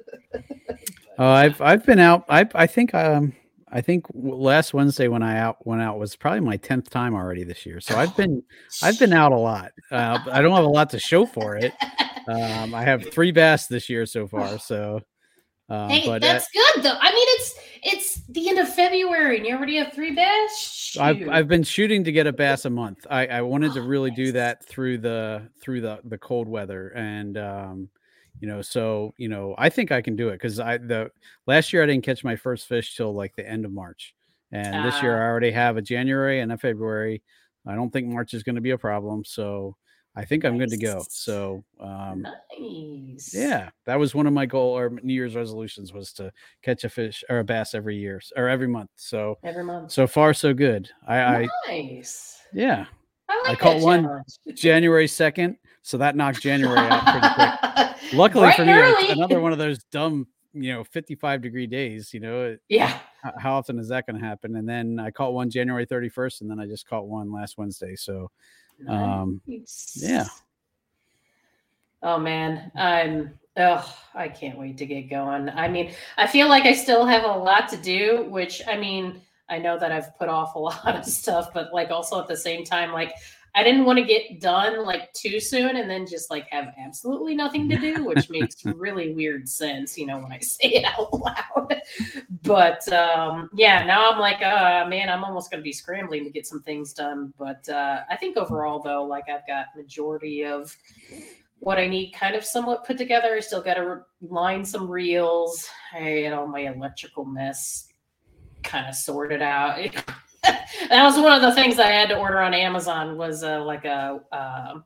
uh, 1.20 1.24
I've 1.24 1.61
I've 1.61 1.86
been 1.86 1.99
out. 1.99 2.26
I 2.30 2.47
I 2.53 2.67
think 2.67 2.93
um 2.93 3.34
I 3.72 3.82
think 3.82 4.05
last 4.13 4.74
Wednesday 4.74 5.07
when 5.07 5.22
I 5.22 5.38
out 5.38 5.65
went 5.65 5.82
out 5.82 5.99
was 5.99 6.15
probably 6.15 6.39
my 6.41 6.57
tenth 6.57 6.89
time 6.89 7.13
already 7.13 7.43
this 7.43 7.65
year. 7.65 7.80
So 7.80 7.97
I've 7.97 8.15
been 8.17 8.43
I've 8.82 8.97
been 8.99 9.13
out 9.13 9.32
a 9.32 9.38
lot. 9.38 9.72
Uh, 9.91 10.20
I 10.32 10.41
don't 10.41 10.55
have 10.55 10.65
a 10.65 10.70
lot 10.70 10.89
to 10.91 10.99
show 10.99 11.26
for 11.26 11.55
it. 11.55 11.74
Um, 12.28 12.76
I 12.76 12.84
have 12.84 13.11
three 13.11 13.32
bass 13.32 13.67
this 13.67 13.89
year 13.89 14.05
so 14.05 14.28
far. 14.28 14.57
So 14.59 15.01
uh, 15.70 15.88
hey, 15.88 16.05
but 16.05 16.22
that's 16.22 16.45
at, 16.45 16.51
good 16.53 16.84
though. 16.84 16.97
I 16.99 17.13
mean, 17.13 17.26
it's 17.30 17.55
it's 17.84 18.22
the 18.28 18.49
end 18.49 18.57
of 18.57 18.74
February, 18.74 19.38
and 19.38 19.45
you 19.45 19.55
already 19.55 19.78
have 19.78 19.93
three 19.93 20.15
bass. 20.15 20.97
I've 20.99 21.30
I've 21.30 21.47
been 21.47 21.63
shooting 21.63 22.03
to 22.05 22.11
get 22.11 22.26
a 22.26 22.34
bass 22.34 22.65
a 22.65 22.72
month. 22.72 23.05
I, 23.09 23.28
I 23.28 23.41
wanted 23.41 23.72
oh, 23.72 23.76
to 23.76 23.82
really 23.84 24.09
nice. 24.09 24.17
do 24.17 24.32
that 24.34 24.65
through 24.65 24.97
the 24.99 25.47
through 25.61 25.82
the 25.82 25.99
the 26.05 26.17
cold 26.17 26.47
weather, 26.47 26.89
and 26.89 27.38
um, 27.38 27.89
you 28.40 28.48
know, 28.48 28.62
so 28.62 29.14
you 29.18 29.30
know, 29.30 29.56
I 29.58 29.70
think 29.70 29.92
I 29.92 30.02
can 30.02 30.16
do 30.16 30.30
it 30.30 30.34
because 30.34 30.60
I 30.60 30.78
the 30.78 31.12
last 31.48 31.74
year 31.74 31.84
I 31.84 31.86
didn't 31.86 32.06
catch 32.06 32.24
my 32.24 32.36
first 32.36 32.68
fish 32.68 32.96
till 32.96 33.14
like 33.14 33.36
the 33.36 33.48
end 33.48 33.66
of 33.66 33.72
March, 33.72 34.16
and 34.52 34.76
uh, 34.76 34.84
this 34.84 35.02
year 35.02 35.18
I 35.18 35.26
ah. 35.26 35.30
already 35.30 35.52
have 35.52 35.78
a 35.78 35.82
January 35.82 36.40
and 36.40 36.52
a 36.52 36.58
February. 36.58 37.22
I 37.68 37.76
don't 37.76 37.92
think 37.92 38.08
March 38.08 38.34
is 38.34 38.44
going 38.44 38.56
to 38.56 38.62
be 38.62 38.72
a 38.72 38.78
problem, 38.78 39.24
so 39.26 39.76
I 40.16 40.26
think 40.26 40.44
I'm 40.44 40.58
good 40.58 40.70
to 40.70 40.78
go. 40.78 41.04
So, 41.10 41.64
um, 41.80 42.26
nice. 42.60 43.34
Yeah, 43.34 43.70
that 43.86 44.00
was 44.00 44.16
one 44.16 44.28
of 44.28 44.34
my 44.34 44.46
goal 44.46 44.78
or 44.78 44.90
New 45.04 45.14
Year's 45.14 45.36
resolutions 45.36 45.94
was 45.94 46.12
to 46.14 46.32
catch 46.64 46.84
a 46.84 46.90
fish 46.90 47.24
or 47.30 47.40
a 47.40 47.44
bass 47.44 47.74
every 47.74 47.98
year 47.98 48.22
or 48.36 48.50
every 48.50 48.68
month. 48.68 48.90
So 48.96 49.38
every 49.44 49.64
month. 49.64 49.92
So 49.92 50.08
far, 50.08 50.34
so 50.34 50.54
good. 50.54 50.90
I, 51.08 51.48
nice. 51.68 52.42
I 52.54 52.58
yeah. 52.58 52.86
I, 53.30 53.42
like 53.46 53.52
I 53.52 53.56
caught 53.56 53.82
one 53.82 54.24
January 54.56 55.08
second, 55.08 55.58
so 55.82 55.98
that 55.98 56.16
knocked 56.16 56.42
January 56.42 56.78
out 56.78 57.04
pretty 57.04 57.34
quick. 57.34 58.14
Luckily 58.14 58.44
right 58.44 58.56
for 58.56 58.66
me, 58.66 59.10
another 59.12 59.40
one 59.40 59.52
of 59.52 59.58
those 59.58 59.84
dumb, 59.86 60.28
you 60.54 60.74
know, 60.74 60.84
55 60.84 61.42
degree 61.42 61.68
days. 61.68 62.14
You 62.14 62.20
know, 62.20 62.58
yeah. 62.70 63.00
How 63.38 63.56
often 63.56 63.78
is 63.80 63.90
that 63.90 64.06
going 64.06 64.20
to 64.20 64.26
happen? 64.26 64.56
And 64.56 64.68
then 64.68 65.00
I 65.00 65.12
caught 65.12 65.34
one 65.34 65.50
January 65.50 65.86
31st, 65.86 66.42
and 66.42 66.52
then 66.52 66.60
I 66.60 66.66
just 66.66 66.88
caught 66.88 67.08
one 67.08 67.32
last 67.32 67.58
Wednesday. 67.58 67.96
So 67.96 68.32
um, 68.88 69.42
yeah. 69.96 70.28
Oh 72.02 72.18
man, 72.18 72.72
I'm. 72.76 73.34
Oh, 73.58 73.94
I 74.16 74.30
can't 74.30 74.58
wait 74.58 74.78
to 74.78 74.86
get 74.86 75.10
going. 75.10 75.50
I 75.50 75.68
mean, 75.68 75.92
I 76.18 76.28
feel 76.28 76.48
like 76.48 76.64
I 76.64 76.74
still 76.74 77.06
have 77.06 77.26
a 77.26 77.28
lot 77.28 77.68
to 77.70 77.78
do, 77.78 78.26
which 78.30 78.62
I 78.68 78.78
mean, 78.78 79.22
I 79.50 79.58
know 79.58 79.78
that 79.78 79.92
I've 79.92 80.18
put 80.18 80.30
off 80.30 80.56
a 80.56 80.60
lot 80.60 80.96
of 80.96 81.06
stuff, 81.06 81.50
but 81.54 81.74
like 81.74 81.90
also 81.90 82.20
at 82.22 82.28
the 82.28 82.38
same 82.38 82.64
time, 82.64 82.94
like 82.94 83.14
I 83.56 83.64
didn't 83.64 83.86
want 83.86 83.97
to 84.00 84.06
get 84.06 84.39
done 84.39 84.86
like 84.86 85.12
too 85.14 85.39
soon 85.39 85.78
and 85.78 85.89
then 85.89 86.06
just 86.06 86.30
like 86.30 86.47
have 86.50 86.74
absolutely 86.78 87.36
nothing 87.36 87.68
to 87.70 87.78
do, 87.78 88.06
which 88.06 88.30
makes 88.30 88.64
really 88.66 89.14
weird 89.14 89.47
sense, 89.50 89.97
you 89.97 90.06
know, 90.06 90.20
when 90.20 90.32
I 90.32 90.39
say 90.41 90.70
it 90.70 90.86
out 90.86 91.14
loud. 91.14 91.82
but 92.43 92.88
um, 92.93 93.50
yeah, 93.54 93.84
now 93.86 94.12
I'm 94.12 94.20
like, 94.20 94.41
uh, 94.41 94.86
man, 94.88 95.10
I'm 95.10 95.24
almost 95.24 95.52
going 95.52 95.60
to 95.60 95.64
be 95.64 95.74
scrambling 95.74 96.24
to 96.24 96.30
get 96.30 96.47
some 96.47 96.62
things 96.62 96.93
done. 96.93 97.34
But 97.38 97.68
uh, 97.70 98.02
I 98.10 98.16
think 98.16 98.38
overall, 98.38 98.80
though, 98.80 99.04
like 99.04 99.26
I've 99.30 99.47
got 99.47 99.68
majority 99.76 100.45
of 100.45 100.76
what 101.60 101.78
I 101.78 101.88
need 101.88 102.12
kind 102.12 102.36
of 102.36 102.45
somewhat 102.45 102.86
put 102.86 102.97
together. 102.97 103.36
I 103.36 103.39
still 103.41 103.62
got 103.62 103.76
to 103.76 104.02
line 104.22 104.64
some 104.64 104.89
reels. 104.89 105.68
I 105.93 106.00
had 106.00 106.34
all 106.34 106.47
my 106.47 106.62
electrical 106.62 107.26
mess 107.26 107.88
kind 108.64 108.88
of 108.88 108.95
sorted 108.95 109.41
out. 109.41 109.80
that 110.90 111.04
was 111.04 111.18
one 111.18 111.34
of 111.34 111.42
the 111.42 111.54
things 111.54 111.80
I 111.80 111.88
had 111.88 112.10
to 112.10 112.18
order 112.18 112.40
on 112.40 112.54
Amazon 112.54 113.18
was 113.18 113.44
uh, 113.44 113.64
like 113.64 113.86
a 113.86 114.22
uh, 114.32 114.80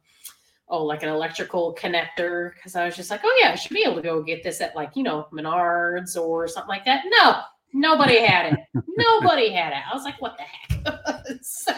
oh 0.69 0.83
like 0.83 1.03
an 1.03 1.09
electrical 1.09 1.75
connector 1.79 2.53
because 2.55 2.75
I 2.75 2.85
was 2.85 2.95
just 2.95 3.11
like 3.11 3.21
oh 3.23 3.39
yeah 3.41 3.51
I 3.51 3.55
should 3.55 3.73
be 3.73 3.83
able 3.85 3.97
to 3.97 4.01
go 4.01 4.21
get 4.21 4.43
this 4.43 4.61
at 4.61 4.75
like 4.75 4.91
you 4.95 5.03
know 5.03 5.27
Menards 5.31 6.17
or 6.17 6.47
something 6.47 6.69
like 6.69 6.85
that. 6.85 7.03
No, 7.05 7.41
nobody 7.73 8.19
had 8.19 8.53
it. 8.53 8.59
nobody 8.97 9.51
had 9.51 9.73
it. 9.73 9.79
I 9.89 9.93
was 9.93 10.03
like 10.03 10.21
what 10.21 10.37
the 10.37 10.43
heck. 10.43 11.37
so 11.41 11.73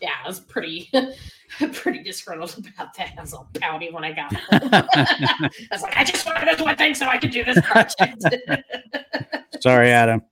yeah, 0.00 0.10
I 0.24 0.26
was 0.26 0.40
pretty 0.40 0.90
pretty 1.72 2.02
disgruntled 2.02 2.56
about 2.58 2.94
that. 2.94 3.12
I 3.16 3.20
was 3.20 3.32
all 3.32 3.48
pouty 3.60 3.90
when 3.92 4.04
I 4.04 4.12
got 4.12 4.34
home. 4.34 4.70
I 4.72 5.48
was 5.70 5.82
like 5.82 5.96
I 5.96 6.04
just 6.04 6.26
wanted 6.26 6.48
this 6.48 6.60
one 6.60 6.76
thing 6.76 6.94
so 6.94 7.06
I 7.06 7.18
could 7.18 7.30
do 7.30 7.44
this 7.44 7.60
project. 7.60 8.24
Sorry, 9.60 9.90
Adam. 9.90 10.22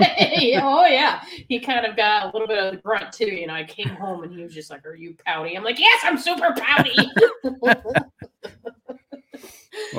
oh 0.62 0.86
yeah, 0.86 1.22
he 1.48 1.60
kind 1.60 1.86
of 1.86 1.96
got 1.96 2.24
a 2.24 2.30
little 2.32 2.48
bit 2.48 2.58
of 2.58 2.72
the 2.72 2.78
grunt 2.78 3.12
too. 3.12 3.26
You 3.26 3.46
know, 3.46 3.54
I 3.54 3.64
came 3.64 3.88
home 3.88 4.22
and 4.22 4.32
he 4.32 4.42
was 4.42 4.54
just 4.54 4.70
like, 4.70 4.84
"Are 4.86 4.94
you 4.94 5.16
pouty?" 5.24 5.56
I'm 5.56 5.64
like, 5.64 5.78
"Yes, 5.78 6.00
I'm 6.04 6.18
super 6.18 6.54
pouty." 6.56 6.96
well, 7.44 7.94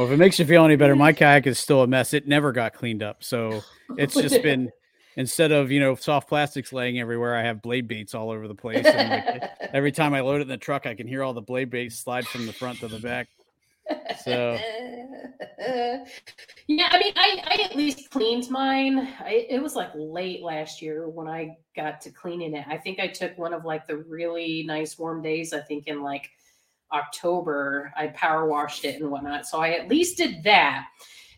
if 0.05 0.11
it 0.11 0.17
makes 0.17 0.39
you 0.39 0.45
feel 0.45 0.65
any 0.65 0.75
better, 0.75 0.95
my 0.95 1.13
kayak 1.13 1.47
is 1.47 1.59
still 1.59 1.81
a 1.81 1.87
mess. 1.87 2.13
It 2.13 2.27
never 2.27 2.51
got 2.51 2.73
cleaned 2.73 3.03
up, 3.03 3.23
so 3.23 3.61
it's 3.97 4.13
just 4.13 4.41
been 4.43 4.71
instead 5.15 5.51
of 5.51 5.71
you 5.71 5.79
know 5.79 5.95
soft 5.95 6.29
plastics 6.29 6.71
laying 6.71 6.99
everywhere, 6.99 7.35
I 7.35 7.43
have 7.43 7.61
blade 7.61 7.87
baits 7.87 8.15
all 8.15 8.31
over 8.31 8.47
the 8.47 8.55
place. 8.55 8.85
And 8.85 9.41
like, 9.41 9.51
every 9.73 9.91
time 9.91 10.13
I 10.13 10.21
load 10.21 10.37
it 10.37 10.43
in 10.43 10.49
the 10.49 10.57
truck, 10.57 10.85
I 10.85 10.95
can 10.95 11.07
hear 11.07 11.23
all 11.23 11.33
the 11.33 11.41
blade 11.41 11.69
baits 11.69 11.97
slide 11.97 12.27
from 12.27 12.45
the 12.45 12.53
front 12.53 12.79
to 12.79 12.87
the 12.87 12.99
back. 12.99 13.27
So 14.23 14.57
yeah, 16.67 16.89
I 16.91 16.99
mean, 16.99 17.13
I, 17.15 17.43
I 17.45 17.63
at 17.63 17.75
least 17.75 18.09
cleaned 18.09 18.49
mine. 18.49 18.99
I, 19.19 19.47
it 19.49 19.61
was 19.61 19.75
like 19.75 19.91
late 19.95 20.41
last 20.41 20.81
year 20.81 21.09
when 21.09 21.27
I 21.27 21.57
got 21.75 22.01
to 22.01 22.11
cleaning 22.11 22.55
it. 22.55 22.65
I 22.67 22.77
think 22.77 22.99
I 22.99 23.07
took 23.07 23.37
one 23.37 23.53
of 23.53 23.65
like 23.65 23.87
the 23.87 23.97
really 23.97 24.63
nice 24.63 24.97
warm 24.97 25.21
days. 25.21 25.53
I 25.53 25.61
think 25.61 25.87
in 25.87 26.01
like 26.01 26.29
October, 26.91 27.93
I 27.95 28.07
power 28.07 28.47
washed 28.47 28.85
it 28.85 29.01
and 29.01 29.11
whatnot. 29.11 29.45
So 29.45 29.59
I 29.59 29.71
at 29.71 29.87
least 29.87 30.17
did 30.17 30.43
that. 30.43 30.87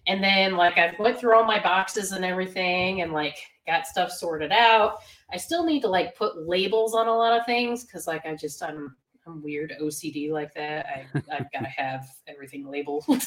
And 0.07 0.23
then 0.23 0.55
like 0.55 0.77
I 0.77 0.95
went 0.97 1.19
through 1.19 1.35
all 1.35 1.45
my 1.45 1.61
boxes 1.61 2.11
and 2.11 2.25
everything 2.25 3.01
and 3.01 3.11
like 3.11 3.37
got 3.67 3.85
stuff 3.85 4.11
sorted 4.11 4.51
out. 4.51 4.97
I 5.31 5.37
still 5.37 5.63
need 5.63 5.81
to 5.81 5.87
like 5.87 6.15
put 6.15 6.47
labels 6.47 6.95
on 6.95 7.07
a 7.07 7.15
lot 7.15 7.39
of 7.39 7.45
things 7.45 7.83
because 7.83 8.07
like 8.07 8.25
I 8.25 8.35
just 8.35 8.63
I'm 8.63 8.95
I'm 9.25 9.41
weird 9.41 9.73
OCD 9.81 10.31
like 10.31 10.53
that. 10.55 10.85
I 10.85 11.07
I've 11.31 11.51
got 11.51 11.59
to 11.59 11.67
have 11.77 12.09
everything 12.27 12.67
labeled. 12.67 13.05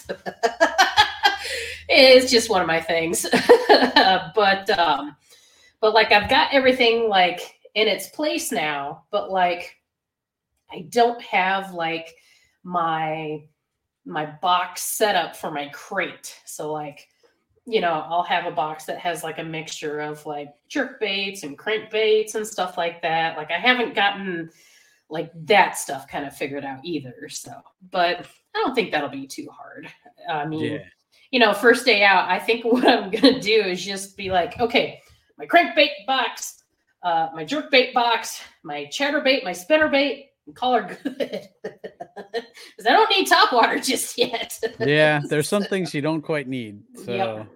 it's 1.88 2.30
just 2.30 2.50
one 2.50 2.60
of 2.60 2.66
my 2.66 2.80
things. 2.80 3.22
but 3.68 4.78
um, 4.78 5.16
but 5.80 5.94
like 5.94 6.12
I've 6.12 6.30
got 6.30 6.52
everything 6.52 7.08
like 7.08 7.58
in 7.74 7.88
its 7.88 8.08
place 8.08 8.50
now. 8.50 9.04
But 9.10 9.30
like 9.30 9.76
I 10.70 10.86
don't 10.88 11.20
have 11.22 11.72
like 11.72 12.14
my 12.62 13.44
my 14.04 14.26
box 14.26 14.82
set 14.82 15.14
up 15.14 15.36
for 15.36 15.50
my 15.50 15.68
crate. 15.68 16.38
So 16.44 16.72
like 16.72 17.08
you 17.66 17.80
know, 17.80 18.04
I'll 18.10 18.24
have 18.24 18.44
a 18.44 18.50
box 18.50 18.84
that 18.84 18.98
has 18.98 19.24
like 19.24 19.38
a 19.38 19.44
mixture 19.44 20.00
of 20.00 20.26
like 20.26 20.48
jerk 20.68 21.00
baits 21.00 21.44
and 21.44 21.56
crank 21.56 21.90
baits 21.90 22.34
and 22.34 22.46
stuff 22.46 22.76
like 22.76 23.00
that. 23.00 23.38
Like 23.38 23.50
I 23.50 23.58
haven't 23.58 23.94
gotten 23.94 24.50
like 25.10 25.30
that 25.46 25.76
stuff 25.78 26.08
kind 26.08 26.26
of 26.26 26.36
figured 26.36 26.64
out 26.64 26.80
either. 26.84 27.28
So, 27.28 27.52
but 27.90 28.26
I 28.54 28.58
don't 28.58 28.74
think 28.74 28.90
that'll 28.90 29.08
be 29.08 29.26
too 29.26 29.48
hard. 29.52 29.88
I 30.28 30.46
mean, 30.46 30.72
yeah. 30.74 30.78
you 31.30 31.38
know, 31.38 31.52
first 31.52 31.84
day 31.84 32.02
out, 32.02 32.28
I 32.28 32.38
think 32.38 32.64
what 32.70 32.86
I'm 32.86 33.10
gonna 33.10 33.40
do 33.40 33.60
is 33.60 33.84
just 33.84 34.16
be 34.16 34.30
like, 34.30 34.58
okay, 34.60 35.00
my 35.38 35.46
crankbait 35.46 36.06
box, 36.06 36.62
uh, 37.02 37.28
my 37.34 37.44
jerk 37.44 37.70
bait 37.70 37.92
box, 37.92 38.40
my 38.62 38.86
chatter 38.86 39.20
bait, 39.20 39.44
my 39.44 39.52
spinner 39.52 39.88
bait, 39.88 40.30
and 40.46 40.54
call 40.54 40.74
her 40.74 40.98
good. 41.02 41.48
Because 42.76 42.90
I 42.90 42.92
don't 42.92 43.10
need 43.10 43.26
top 43.26 43.52
water 43.52 43.78
just 43.80 44.16
yet. 44.16 44.58
yeah, 44.78 45.20
there's 45.28 45.48
some 45.48 45.64
things 45.64 45.94
you 45.94 46.00
don't 46.00 46.22
quite 46.22 46.46
need. 46.48 46.80
So, 47.04 47.12
yep. 47.12 47.48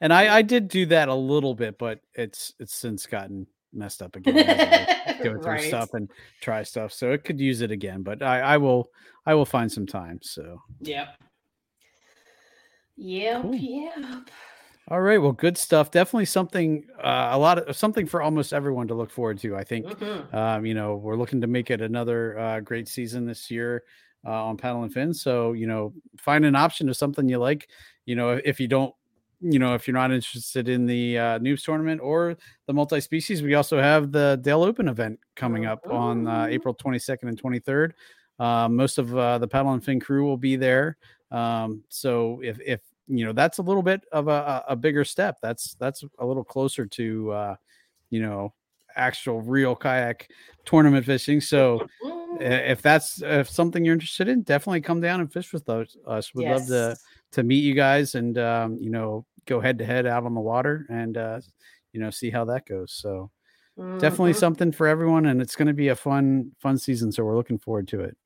and 0.00 0.12
I 0.12 0.36
I 0.36 0.42
did 0.42 0.68
do 0.68 0.86
that 0.86 1.08
a 1.08 1.14
little 1.14 1.54
bit, 1.54 1.78
but 1.78 2.00
it's 2.14 2.54
it's 2.58 2.74
since 2.74 3.06
gotten 3.06 3.46
messed 3.72 4.02
up 4.02 4.16
again. 4.16 4.36
go 5.22 5.38
through 5.38 5.52
Right. 5.52 5.68
stuff 5.68 5.94
and 5.94 6.10
try 6.40 6.62
stuff. 6.62 6.92
So 6.92 7.12
it 7.12 7.24
could 7.24 7.38
use 7.40 7.60
it 7.60 7.70
again, 7.70 8.02
but 8.02 8.22
I, 8.22 8.40
I 8.40 8.56
will 8.56 8.90
I 9.26 9.34
will 9.34 9.44
find 9.46 9.70
some 9.70 9.86
time. 9.86 10.18
So 10.22 10.60
Yep. 10.80 11.08
Yep. 12.96 13.42
Cool. 13.42 13.54
Yep. 13.54 14.30
all 14.88 15.00
right, 15.00 15.18
well, 15.18 15.32
good 15.32 15.56
stuff. 15.56 15.90
Definitely 15.90 16.24
something 16.26 16.84
uh, 17.02 17.30
a 17.32 17.38
lot 17.38 17.58
of 17.58 17.76
something 17.76 18.06
for 18.06 18.22
almost 18.22 18.52
everyone 18.52 18.88
to 18.88 18.94
look 18.94 19.10
forward 19.10 19.38
to. 19.40 19.56
I 19.56 19.64
think 19.64 19.86
Mhm. 19.86 20.34
um, 20.34 20.66
you 20.66 20.74
know 20.74 20.96
we're 20.96 21.16
looking 21.16 21.40
to 21.40 21.46
make 21.46 21.70
it 21.70 21.80
another 21.80 22.38
uh, 22.38 22.60
great 22.60 22.88
season 22.88 23.24
this 23.26 23.50
year 23.50 23.84
uh, 24.26 24.44
on 24.44 24.56
paddle 24.56 24.82
and 24.82 24.92
fin. 24.92 25.14
So 25.14 25.52
you 25.52 25.66
know 25.66 25.94
find 26.18 26.44
an 26.44 26.56
option 26.56 26.88
of 26.88 26.96
something 26.96 27.28
you 27.28 27.38
like. 27.38 27.68
You 28.06 28.16
know 28.16 28.40
if 28.44 28.60
you 28.60 28.68
don't 28.68 28.94
you 29.40 29.58
know 29.58 29.74
if 29.74 29.86
you're 29.88 29.96
not 29.96 30.12
interested 30.12 30.68
in 30.68 30.86
the 30.86 31.18
uh, 31.18 31.38
noobs 31.38 31.64
tournament 31.64 32.00
or 32.02 32.36
the 32.66 32.72
multi-species 32.72 33.42
we 33.42 33.54
also 33.54 33.80
have 33.80 34.12
the 34.12 34.38
dale 34.42 34.62
open 34.62 34.88
event 34.88 35.18
coming 35.34 35.64
up 35.66 35.80
on 35.90 36.26
uh, 36.26 36.44
Mhm. 36.44 36.52
april 36.52 36.74
22nd 36.74 37.28
and 37.28 37.40
23rd 37.40 37.92
uh, 38.38 38.68
most 38.68 38.98
of 38.98 39.16
uh, 39.16 39.38
the 39.38 39.46
paddle 39.48 39.72
and 39.72 39.84
fin 39.84 40.00
crew 40.00 40.24
will 40.24 40.38
be 40.38 40.56
there. 40.56 40.96
Um, 41.30 41.84
so 41.90 42.40
if 42.42 42.58
if 42.64 42.80
you 43.06 43.24
know 43.26 43.32
that's 43.32 43.58
a 43.58 43.62
little 43.62 43.82
bit 43.82 44.00
of 44.12 44.28
a, 44.28 44.64
a 44.66 44.74
bigger 44.74 45.04
step 45.04 45.36
that's 45.42 45.74
that's 45.74 46.02
a 46.18 46.24
little 46.26 46.42
closer 46.44 46.86
to 46.86 47.30
uh, 47.32 47.56
you 48.08 48.20
know 48.22 48.54
actual 48.96 49.42
real 49.42 49.76
kayak 49.76 50.30
tournament 50.64 51.04
fishing. 51.04 51.40
So 51.40 51.86
if 52.40 52.80
that's 52.80 53.20
if 53.22 53.50
something 53.50 53.84
you're 53.84 53.92
interested 53.92 54.26
in 54.28 54.42
definitely 54.42 54.80
come 54.80 55.00
down 55.02 55.20
and 55.20 55.30
fish 55.30 55.52
with 55.52 55.68
us 55.68 56.34
we'd 56.34 56.48
love 56.48 56.66
to 56.68 56.96
to 57.32 57.42
meet 57.42 57.62
you 57.62 57.74
guys 57.74 58.14
and 58.14 58.38
um, 58.38 58.78
you 58.80 58.88
know 58.90 59.26
go 59.50 59.60
head 59.60 59.76
to 59.78 59.84
head 59.84 60.06
out 60.06 60.24
on 60.24 60.32
the 60.34 60.40
water 60.40 60.86
and 60.88 61.16
uh, 61.18 61.40
you 61.92 62.00
know 62.00 62.08
see 62.10 62.30
how 62.30 62.44
that 62.46 62.64
goes. 62.66 62.92
So 62.92 63.30
definitely 63.98 64.32
Mhm. 64.32 64.36
something 64.36 64.72
for 64.72 64.86
everyone, 64.86 65.26
and 65.26 65.42
it's 65.42 65.56
going 65.56 65.68
to 65.68 65.74
be 65.74 65.88
a 65.88 65.96
fun 65.96 66.52
fun 66.60 66.78
season. 66.78 67.10
So 67.12 67.24
we're 67.24 67.36
looking 67.36 67.58
forward 67.58 67.88
to 67.88 68.00
it. 68.00 68.16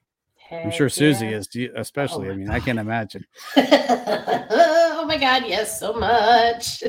I'm 0.52 0.70
sure 0.70 0.88
Susie 0.90 1.26
yeah. 1.28 1.36
is, 1.38 1.48
you- 1.54 1.72
especially. 1.74 2.28
I 2.28 2.32
my 2.32 2.36
mean, 2.36 2.50
I 2.50 2.60
can't 2.60 2.78
imagine. 2.78 3.24
oh 3.56 5.04
my 5.08 5.16
god, 5.16 5.44
yes, 5.46 5.80
so 5.80 5.94
much. 5.94 6.82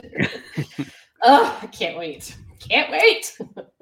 oh, 1.23 1.59
I 1.61 1.67
can't 1.67 1.97
wait. 1.97 2.35
Can't 2.59 2.91
wait. 2.91 3.37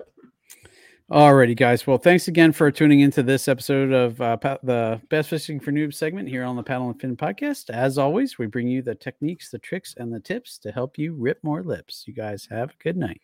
Alrighty, 1.14 1.55
guys. 1.55 1.86
Well, 1.86 1.99
thanks 1.99 2.28
again 2.28 2.51
for 2.51 2.72
tuning 2.72 3.01
into 3.01 3.22
this 3.22 3.47
episode 3.47 3.91
of 3.93 4.20
uh, 4.20 4.36
pa- 4.36 4.57
the 4.64 4.99
Best 5.11 5.30
Fishing 5.30 5.59
for 5.59 5.72
Noobs 5.72 5.93
segment 5.93 6.28
here 6.28 6.43
on 6.43 6.55
the 6.55 6.64
Paddle 6.64 6.89
and 6.89 6.99
Fin 6.99 7.16
podcast. 7.16 7.70
As 7.70 7.99
always, 7.99 8.39
we 8.39 8.47
bring 8.47 8.68
you 8.68 8.82
the 8.82 8.95
techniques, 8.95 9.51
the 9.51 9.59
tricks, 9.59 9.93
and 9.95 10.11
the 10.11 10.20
tips 10.20 10.57
to 10.57 10.72
help 10.72 10.97
you 10.97 11.14
rip 11.14 11.38
more 11.43 11.61
lips. 11.61 12.05
You 12.07 12.16
guys 12.16 12.47
have 12.49 12.72
a 12.72 12.84
good 12.84 12.97
night. 12.97 13.22